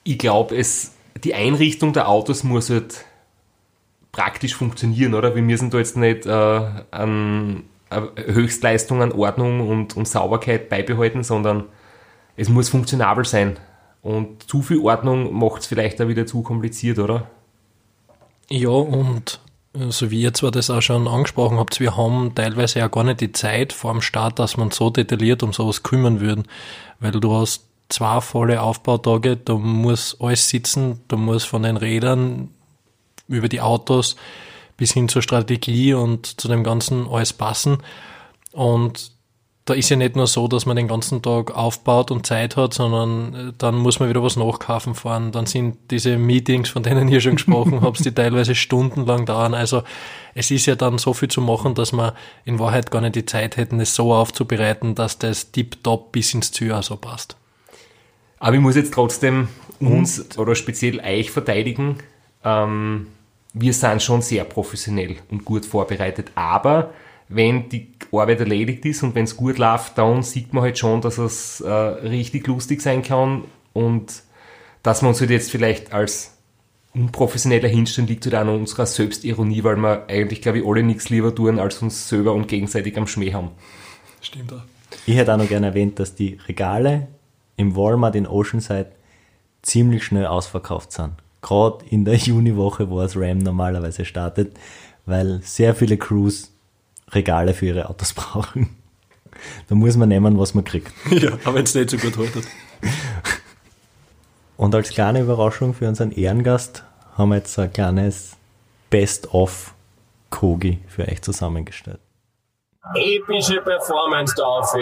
Ich 0.05 0.19
glaube, 0.19 0.57
es, 0.57 0.93
die 1.25 1.35
Einrichtung 1.35 1.93
der 1.93 2.09
Autos 2.09 2.45
muss 2.45 2.71
halt 2.71 3.05
praktisch 4.13 4.55
funktionieren, 4.55 5.15
oder? 5.15 5.35
Wir 5.35 5.43
müssen 5.43 5.71
da 5.71 5.79
jetzt 5.79 5.97
nicht 5.97 6.27
äh, 6.27 6.31
an, 6.31 7.65
an 7.91 8.09
Höchstleistung 8.17 9.03
an 9.03 9.11
Ordnung 9.11 9.69
und, 9.69 9.97
und 9.97 10.07
Sauberkeit 10.07 10.69
beibehalten, 10.69 11.25
sondern 11.25 11.65
es 12.37 12.49
muss 12.49 12.69
funktionabel 12.69 13.25
sein. 13.25 13.59
Und 14.01 14.45
zu 14.45 14.63
viel 14.63 14.79
Ordnung 14.79 15.37
macht 15.37 15.63
es 15.63 15.67
vielleicht 15.67 16.01
auch 16.01 16.07
wieder 16.07 16.25
zu 16.25 16.43
kompliziert, 16.43 17.01
oder? 17.01 17.29
Ja, 18.49 18.69
und 18.69 19.41
so 19.75 20.11
wie 20.11 20.23
ihr 20.23 20.35
zwar 20.35 20.51
das 20.51 20.71
auch 20.71 20.81
schon 20.81 21.07
angesprochen 21.07 21.59
habt, 21.59 21.79
wir 21.81 21.97
haben 21.97 22.35
teilweise 22.35 22.79
ja 22.81 22.89
gar 22.89 23.05
nicht 23.05 23.21
die 23.21 23.33
Zeit 23.33 23.73
vor 23.73 23.93
dem 23.93 24.03
Start, 24.03 24.39
dass 24.39 24.57
man 24.57 24.71
so 24.71 24.91
detailliert 24.91 25.43
um 25.43 25.53
sowas 25.53 25.83
kümmern 25.83 26.21
würden, 26.21 26.45
weil 27.01 27.13
du 27.13 27.35
hast 27.35 27.65
zwei 27.89 28.21
volle 28.21 28.63
Aufbautage, 28.63 29.37
da 29.37 29.55
muss 29.55 30.17
alles 30.21 30.49
sitzen, 30.49 31.01
da 31.09 31.17
muss 31.17 31.45
von 31.45 31.63
den 31.63 31.77
Rädern 31.77 32.51
über 33.29 33.49
die 33.49 33.61
Autos 33.61 34.17
bis 34.77 34.93
hin 34.93 35.09
zur 35.09 35.23
Strategie 35.23 35.95
und 35.95 36.41
zu 36.41 36.49
dem 36.49 36.65
Ganzen 36.65 37.09
alles 37.09 37.33
passen. 37.33 37.79
Und 38.53 39.13
da 39.69 39.75
ist 39.75 39.91
ja 39.91 39.97
nicht 39.97 40.17
nur 40.17 40.27
so, 40.27 40.49
dass 40.49 40.65
man 40.65 40.77
den 40.77 40.89
ganzen 40.89 41.21
Tag 41.21 41.51
aufbaut 41.55 42.11
und 42.11 42.27
Zeit 42.27 42.57
hat, 42.57 42.73
sondern 42.73 43.35
äh, 43.35 43.53
dann 43.59 43.77
muss 43.77 44.01
man 44.01 44.09
wieder 44.09 44.23
was 44.23 44.37
nachkaufen 44.37 44.95
fahren. 44.95 45.31
Dann 45.31 45.45
sind 45.45 45.77
diese 45.91 46.17
Meetings, 46.17 46.71
von 46.71 46.83
denen 46.83 47.09
ihr 47.09 47.21
schon 47.21 47.37
gesprochen 47.37 47.83
habt, 47.83 48.03
die 48.05 48.13
teilweise 48.13 48.55
stundenlang 48.55 49.27
dauern. 49.27 49.53
Also 49.53 49.83
es 50.35 50.51
ist 50.51 50.65
ja 50.67 50.75
dann 50.75 50.97
so 50.97 51.13
viel 51.13 51.29
zu 51.29 51.43
machen, 51.43 51.75
dass 51.75 51.93
man 51.93 52.13
in 52.47 52.59
Wahrheit 52.59 52.91
gar 52.91 53.03
nicht 53.03 53.17
die 53.17 53.27
Zeit 53.27 53.59
hätten, 53.59 53.79
es 53.81 53.95
so 53.95 54.15
aufzubereiten, 54.15 54.95
dass 54.95 55.19
das 55.19 55.53
tiptop 55.53 56.13
bis 56.13 56.33
ins 56.33 56.51
Ziel 56.51 56.75
so 56.83 56.97
passt. 56.97 57.37
Aber 58.39 58.55
ich 58.55 58.63
muss 58.63 58.77
jetzt 58.77 58.95
trotzdem 58.95 59.49
uns 59.81 60.19
und? 60.19 60.39
oder 60.39 60.55
speziell 60.55 61.01
euch 61.01 61.31
verteidigen. 61.31 61.99
Ähm, 62.43 63.09
wir 63.53 63.73
sind 63.75 64.03
schon 64.03 64.23
sehr 64.23 64.45
professionell 64.45 65.17
und 65.31 65.45
gut 65.45 65.67
vorbereitet, 65.67 66.31
aber 66.37 66.91
wenn 67.29 67.69
die 67.69 67.93
Arbeit 68.13 68.41
erledigt 68.41 68.85
ist 68.85 69.03
und 69.03 69.15
wenn 69.15 69.25
es 69.25 69.37
gut 69.37 69.59
läuft, 69.59 69.99
dann 69.99 70.23
sieht 70.23 70.53
man 70.53 70.63
halt 70.63 70.79
schon, 70.79 71.01
dass 71.01 71.19
es 71.19 71.61
äh, 71.61 71.71
richtig 71.71 72.47
lustig 72.47 72.81
sein 72.81 73.03
kann 73.03 73.45
und 73.73 74.23
dass 74.83 75.03
man 75.03 75.11
uns 75.11 75.21
halt 75.21 75.31
jetzt 75.31 75.51
vielleicht 75.51 75.93
als 75.93 76.39
unprofessioneller 76.95 77.69
hinstellen, 77.69 78.09
liegt 78.09 78.25
halt 78.25 78.35
auch 78.35 78.41
an 78.41 78.49
unserer 78.49 78.87
Selbstironie, 78.87 79.63
weil 79.63 79.77
wir 79.77 80.07
eigentlich, 80.09 80.41
glaube 80.41 80.59
ich, 80.59 80.67
alle 80.67 80.83
nichts 80.83 81.11
lieber 81.11 81.35
tun, 81.35 81.59
als 81.59 81.83
uns 81.83 82.09
selber 82.09 82.33
und 82.33 82.49
gegenseitig 82.49 82.97
am 82.97 83.07
Schmäh 83.07 83.33
haben. 83.33 83.51
Stimmt 84.21 84.53
auch. 84.53 84.63
Ich 85.07 85.17
hätte 85.17 85.35
auch 85.35 85.39
noch 85.39 85.49
gerne 85.49 85.67
erwähnt, 85.67 85.99
dass 85.99 86.15
die 86.15 86.39
Regale 86.49 87.09
im 87.57 87.77
Walmart 87.77 88.15
in 88.15 88.27
Oceanside 88.27 88.93
ziemlich 89.63 90.05
schnell 90.05 90.27
ausverkauft 90.27 90.93
sind. 90.93 91.13
Gerade 91.43 91.85
in 91.91 92.05
der 92.05 92.15
Juniwoche, 92.17 92.89
wo 92.89 93.01
das 93.01 93.17
Ram 93.17 93.39
normalerweise 93.39 94.05
startet, 94.05 94.57
weil 95.05 95.41
sehr 95.43 95.75
viele 95.75 95.99
Crews 95.99 96.53
Regale 97.11 97.55
für 97.55 97.67
ihre 97.67 97.89
Autos 97.89 98.13
brauchen. 98.15 98.77
Da 99.69 99.75
muss 99.75 99.97
man 99.97 100.09
nehmen, 100.09 100.39
was 100.39 100.55
man 100.55 100.65
kriegt. 100.65 100.93
Ja, 101.11 101.33
aber 101.45 101.57
wenn 101.57 101.65
es 101.65 101.75
nicht 101.75 101.91
so 101.91 101.97
gut 101.97 102.17
haltet. 102.17 102.47
Und 104.57 104.75
als 104.75 104.91
kleine 104.91 105.21
Überraschung 105.21 105.73
für 105.75 105.87
unseren 105.87 106.11
Ehrengast 106.11 106.83
haben 107.17 107.29
wir 107.29 107.37
jetzt 107.37 107.57
ein 107.59 107.73
kleines 107.73 108.37
Best-of 108.91 109.75
Kogi 110.31 110.81
für 110.89 111.07
euch 111.07 111.23
zusammengestellt. 111.23 112.01
Epische 112.95 113.61
Performance 113.61 114.35
da 114.37 114.45
auf. 114.45 114.75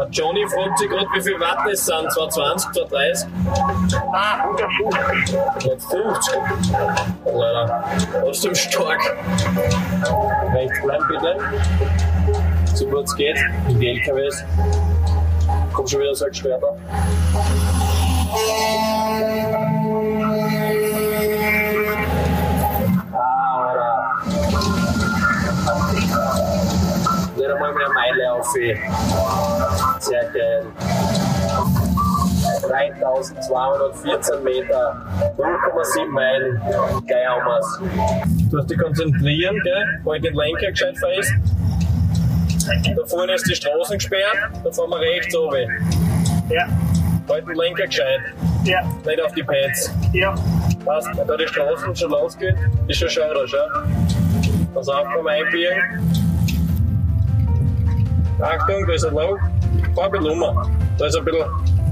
Der 0.00 0.08
Johnny 0.08 0.46
fragt 0.48 0.78
sich 0.78 0.88
gerade, 0.88 1.06
wie 1.12 1.20
viel 1.20 1.38
Watt 1.38 1.58
es 1.70 1.84
sind. 1.84 2.10
220, 2.10 2.72
230? 2.72 3.28
Ah, 4.14 4.44
150. 4.44 5.38
150. 5.56 6.34
Leider. 7.26 7.84
Trotzdem 8.22 8.54
stark. 8.54 8.98
Rechts 10.54 10.82
bleiben 10.82 11.04
bitte. 11.06 11.36
So 12.74 12.86
gut 12.86 13.04
es 13.04 13.14
geht. 13.14 13.36
In 13.68 13.78
die 13.78 13.88
LKWs. 13.88 14.42
Kommt 15.74 15.90
schon 15.90 16.00
wieder 16.00 16.14
so 16.14 16.24
ein 16.24 16.30
Gesperrter. 16.30 16.76
Sehr 30.00 30.24
geil. 30.32 30.66
3214 32.66 34.44
Meter, 34.44 34.96
0,7 35.36 36.06
Meilen, 36.10 36.60
geil 37.06 37.26
haben 37.28 37.46
wir's. 37.46 37.80
Du 38.50 38.58
hast 38.58 38.70
dich 38.70 38.78
konzentrieren, 38.78 39.60
gell? 39.62 40.00
Halt 40.06 40.24
den 40.24 40.34
Lenker 40.34 40.70
gescheit 40.70 40.96
fest. 40.98 41.32
Da 42.96 43.06
vorne 43.06 43.34
ist 43.34 43.48
die 43.48 43.54
Straßen 43.54 43.98
gesperrt, 43.98 44.36
da 44.64 44.70
fahren 44.70 44.90
wir 44.90 45.00
rechts 45.00 45.34
runter. 45.36 45.66
Ja, 46.48 46.66
Halt 47.28 47.46
den 47.46 47.54
Lenker 47.54 47.86
gescheit, 47.86 48.20
ja, 48.64 48.82
nicht 49.06 49.20
auf 49.22 49.32
die 49.32 49.42
Pads. 49.42 49.92
ja. 50.12 50.34
Passt, 50.84 51.08
wenn 51.14 51.26
da 51.26 51.36
die 51.36 51.46
Straßen 51.46 51.94
schon 51.94 52.10
losgehen, 52.10 52.56
ist 52.88 52.98
schon 52.98 53.08
schade, 53.10 53.46
schau. 53.46 53.58
Pass 54.74 54.88
auf 54.88 55.06
beim 55.14 55.26
Einbiegen. 55.26 56.19
Achtung, 58.42 58.86
da 58.86 58.92
ist 58.94 59.04
ein 59.04 59.14
Loch. 59.14 59.38
Fahr 59.94 60.04
ein 60.06 60.10
bisschen 60.12 60.42
um. 60.42 60.68
Da 60.98 61.06
ist 61.06 61.16
ein 61.16 61.24
bisschen, 61.24 61.44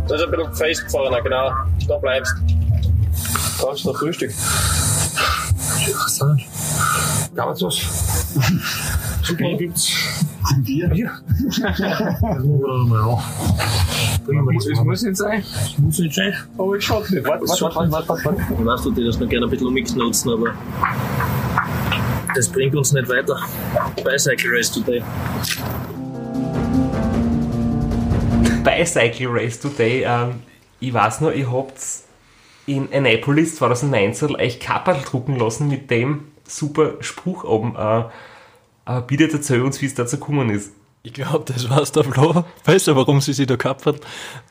da 0.09 0.15
ist 0.15 0.23
ein 0.23 0.31
bisschen 0.31 0.55
festgefahren, 0.55 1.25
genau. 1.25 1.53
Da 1.87 1.97
bleibst. 1.99 2.35
Kannst 3.61 3.85
du 3.85 3.93
noch 3.93 3.99
Frühstück? 3.99 4.31
Es 4.31 6.21
was? 7.63 7.75
Super 9.23 9.57
gibt's. 9.57 9.93
Bier? 10.65 10.89
Bier? 10.89 11.11
Es 14.29 14.81
muss 14.85 15.03
nicht 15.03 15.17
sein. 15.17 15.43
Es 15.43 15.79
muss 15.79 15.99
nicht 15.99 16.15
sein. 16.15 16.35
Aber 16.57 16.77
ich 16.77 16.85
schaue 16.85 17.03
nicht. 17.11 17.25
Warte, 17.25 17.47
warte, 17.47 17.65
warte, 17.65 17.93
warte, 17.93 18.09
warte, 18.09 18.25
warte. 18.25 18.55
Ich 18.59 18.67
weiß, 18.67 18.83
du 18.83 18.91
die 18.93 19.05
das 19.05 19.19
noch 19.19 19.29
gerne 19.29 19.47
ein 19.47 19.51
bisschen 19.51 19.67
umknutzen, 19.67 20.31
aber 20.31 20.55
das 22.35 22.49
bringt 22.49 22.75
uns 22.75 22.93
nicht 22.93 23.09
weiter. 23.09 23.39
Bicycle 24.05 24.51
Race 24.55 24.71
Today. 24.71 25.03
Bicycle 28.69 29.29
Race 29.29 29.59
Today. 29.59 30.05
Ähm, 30.05 30.43
ich 30.79 30.93
weiß 30.93 31.23
noch, 31.23 31.33
ihr 31.33 31.51
habt 31.51 31.81
in 32.67 32.93
Annapolis 32.93 33.57
2019 33.57 34.37
euch 34.37 34.61
Kapperl 34.61 35.01
drucken 35.03 35.37
lassen 35.37 35.69
mit 35.69 35.91
dem 35.91 36.29
super 36.47 36.95
Spruch 37.01 37.45
oben. 37.45 37.75
Äh, 37.77 38.01
äh, 38.85 39.01
bitte 39.07 39.31
erzähl 39.33 39.63
uns, 39.63 39.81
wie 39.81 39.87
es 39.87 39.95
dazu 39.95 40.19
gekommen 40.19 40.51
ist. 40.51 40.73
Ich 41.03 41.15
glaube, 41.15 41.51
das 41.51 41.71
war's 41.71 41.93
der 41.93 42.05
Flo. 42.05 42.45
Weißt 42.67 42.89
du, 42.89 42.97
warum 42.97 43.23
sie 43.23 43.33
sich 43.33 43.47
da 43.47 43.57
Kapperl 43.57 43.99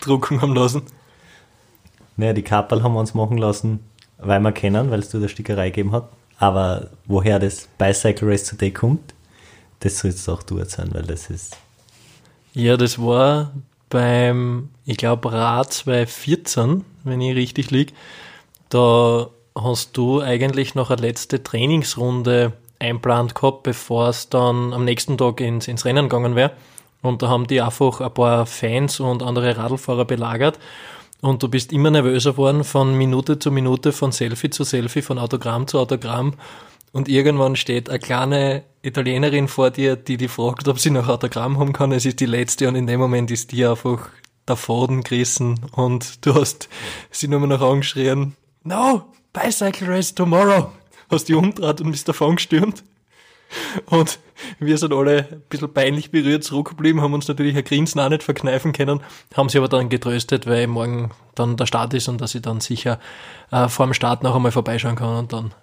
drucken 0.02 0.42
haben 0.42 0.56
lassen? 0.56 0.82
Naja, 2.16 2.34
die 2.34 2.42
Kapperl 2.42 2.82
haben 2.82 2.94
wir 2.94 3.00
uns 3.00 3.14
machen 3.14 3.38
lassen, 3.38 3.82
weil 4.18 4.40
wir 4.40 4.52
kennen, 4.52 4.90
weil 4.90 5.00
es 5.02 5.10
da 5.10 5.20
der 5.20 5.28
Stickerei 5.28 5.70
gegeben 5.70 5.92
hat. 5.92 6.10
Aber 6.40 6.90
woher 7.06 7.38
das 7.38 7.68
Bicycle 7.78 8.30
Race 8.30 8.46
Today 8.46 8.72
kommt, 8.72 9.14
das 9.82 10.00
sollst 10.00 10.28
du 10.28 10.32
auch 10.32 10.42
du 10.42 10.58
erzählen, 10.58 10.90
weil 10.92 11.04
das 11.04 11.30
ist. 11.30 11.56
Ja, 12.54 12.78
das 12.78 13.00
war 13.00 13.52
beim, 13.90 14.70
ich 14.86 14.98
glaube, 14.98 15.32
Rad 15.32 15.72
2014, 15.72 16.84
wenn 17.04 17.22
ich 17.22 17.36
richtig 17.36 17.72
liege. 17.72 17.94
Da 18.70 19.28
hast 19.56 19.96
du 19.98 20.22
eigentlich 20.22 20.76
noch 20.76 20.92
eine 20.92 21.02
letzte 21.02 21.42
Trainingsrunde 21.42 22.54
einplant 22.80 23.34
gehabt, 23.34 23.64
bevor 23.64 24.10
es 24.10 24.30
dann 24.30 24.74
am 24.74 24.86
nächsten 24.86 25.18
Tag 25.18 25.42
ins, 25.42 25.68
ins 25.68 25.86
Rennen 25.86 26.10
gegangen 26.10 26.36
wäre. 26.36 26.52
Und 27.02 27.22
da 27.22 27.30
haben 27.30 27.48
die 27.48 27.62
einfach 27.62 28.02
ein 28.02 28.14
paar 28.14 28.46
Fans 28.46 29.00
und 29.00 29.24
andere 29.24 29.58
Radlfahrer 29.58 30.06
belagert. 30.06 30.60
Und 31.22 31.42
du 31.42 31.48
bist 31.48 31.74
immer 31.74 31.90
nervöser 31.90 32.32
geworden 32.32 32.64
von 32.64 32.96
Minute 32.96 33.40
zu 33.40 33.52
Minute, 33.52 33.92
von 33.92 34.12
Selfie 34.12 34.50
zu 34.50 34.64
Selfie, 34.64 35.02
von 35.02 35.18
Autogramm 35.18 35.68
zu 35.68 35.80
Autogramm. 35.80 36.34
Und 36.92 37.10
irgendwann 37.10 37.56
steht 37.56 37.90
eine 37.90 38.00
kleine 38.00 38.64
Italienerin 38.82 39.48
vor 39.48 39.72
dir, 39.72 39.96
die 39.96 40.18
die 40.18 40.28
fragt, 40.28 40.68
ob 40.68 40.80
sie 40.80 40.90
noch 40.90 41.08
Autogramm 41.08 41.60
haben 41.60 41.74
kann. 41.74 41.92
Es 41.92 42.06
ist 42.06 42.20
die 42.20 42.26
letzte 42.26 42.68
und 42.68 42.76
in 42.76 42.88
dem 42.88 43.00
Moment 43.00 43.30
ist 43.32 43.52
die 43.52 43.66
einfach 43.66 44.10
der 44.48 44.56
Faden 44.56 45.04
gerissen 45.04 45.60
und 45.74 46.26
du 46.26 46.34
hast 46.34 46.70
sie 47.12 47.28
nur 47.28 47.46
noch 47.46 47.62
angeschrien, 47.62 48.36
no, 48.64 49.04
bicycle 49.34 49.88
race 49.88 50.16
tomorrow. 50.16 50.72
Hast 51.10 51.28
die 51.28 51.34
umdraht 51.34 51.82
und 51.82 51.92
bist 51.92 52.08
davon 52.08 52.36
gestürmt. 52.36 52.84
Und 53.86 54.20
wir 54.60 54.78
sind 54.78 54.94
alle 54.94 55.28
ein 55.32 55.42
bisschen 55.50 55.74
peinlich 55.74 56.12
berührt 56.12 56.44
zurückgeblieben, 56.44 57.02
haben 57.02 57.14
uns 57.14 57.28
natürlich 57.28 57.56
ein 57.56 57.64
Grinsen 57.64 58.02
auch 58.02 58.10
nicht 58.10 58.24
verkneifen 58.24 58.74
können, 58.74 59.02
haben 59.36 59.50
sie 59.50 59.58
aber 59.58 59.70
dann 59.70 59.90
getröstet, 59.90 60.48
weil 60.48 60.68
morgen 60.68 61.12
dann 61.36 61.56
der 61.56 61.66
Start 61.66 61.94
ist 61.94 62.10
und 62.10 62.20
dass 62.20 62.36
ich 62.36 62.42
dann 62.42 62.60
sicher 62.60 63.00
äh, 63.52 63.70
vor 63.70 63.86
dem 63.86 63.94
Start 63.94 64.24
noch 64.24 64.36
einmal 64.36 64.52
vorbeischauen 64.52 64.96
kann 64.96 65.16
und 65.16 65.34
dann 65.34 65.54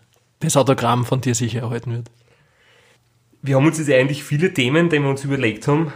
das 0.44 0.56
Autogramm 0.56 1.04
von 1.04 1.20
dir 1.20 1.34
sicher 1.34 1.62
erhalten 1.62 1.92
wird. 1.92 2.10
Wir 3.42 3.56
haben 3.56 3.66
uns 3.66 3.78
jetzt 3.78 3.90
eigentlich 3.90 4.24
viele 4.24 4.54
Themen, 4.54 4.88
die 4.88 4.98
wir 4.98 5.08
uns 5.08 5.24
überlegt 5.24 5.68
haben, 5.68 5.92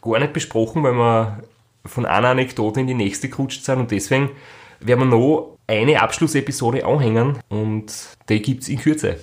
gar 0.00 0.20
nicht 0.20 0.32
besprochen, 0.32 0.82
weil 0.82 0.94
wir 0.94 1.42
von 1.84 2.06
einer 2.06 2.28
Anekdote 2.28 2.80
in 2.80 2.86
die 2.86 2.94
nächste 2.94 3.28
gerutscht 3.28 3.64
sind 3.64 3.78
und 3.78 3.90
deswegen 3.90 4.30
werden 4.80 5.00
wir 5.00 5.06
noch 5.06 5.58
eine 5.66 6.00
Abschlussepisode 6.00 6.84
anhängen 6.84 7.38
und 7.48 7.92
die 8.28 8.42
gibt's 8.42 8.68
in 8.68 8.78
Kürze. 8.78 9.18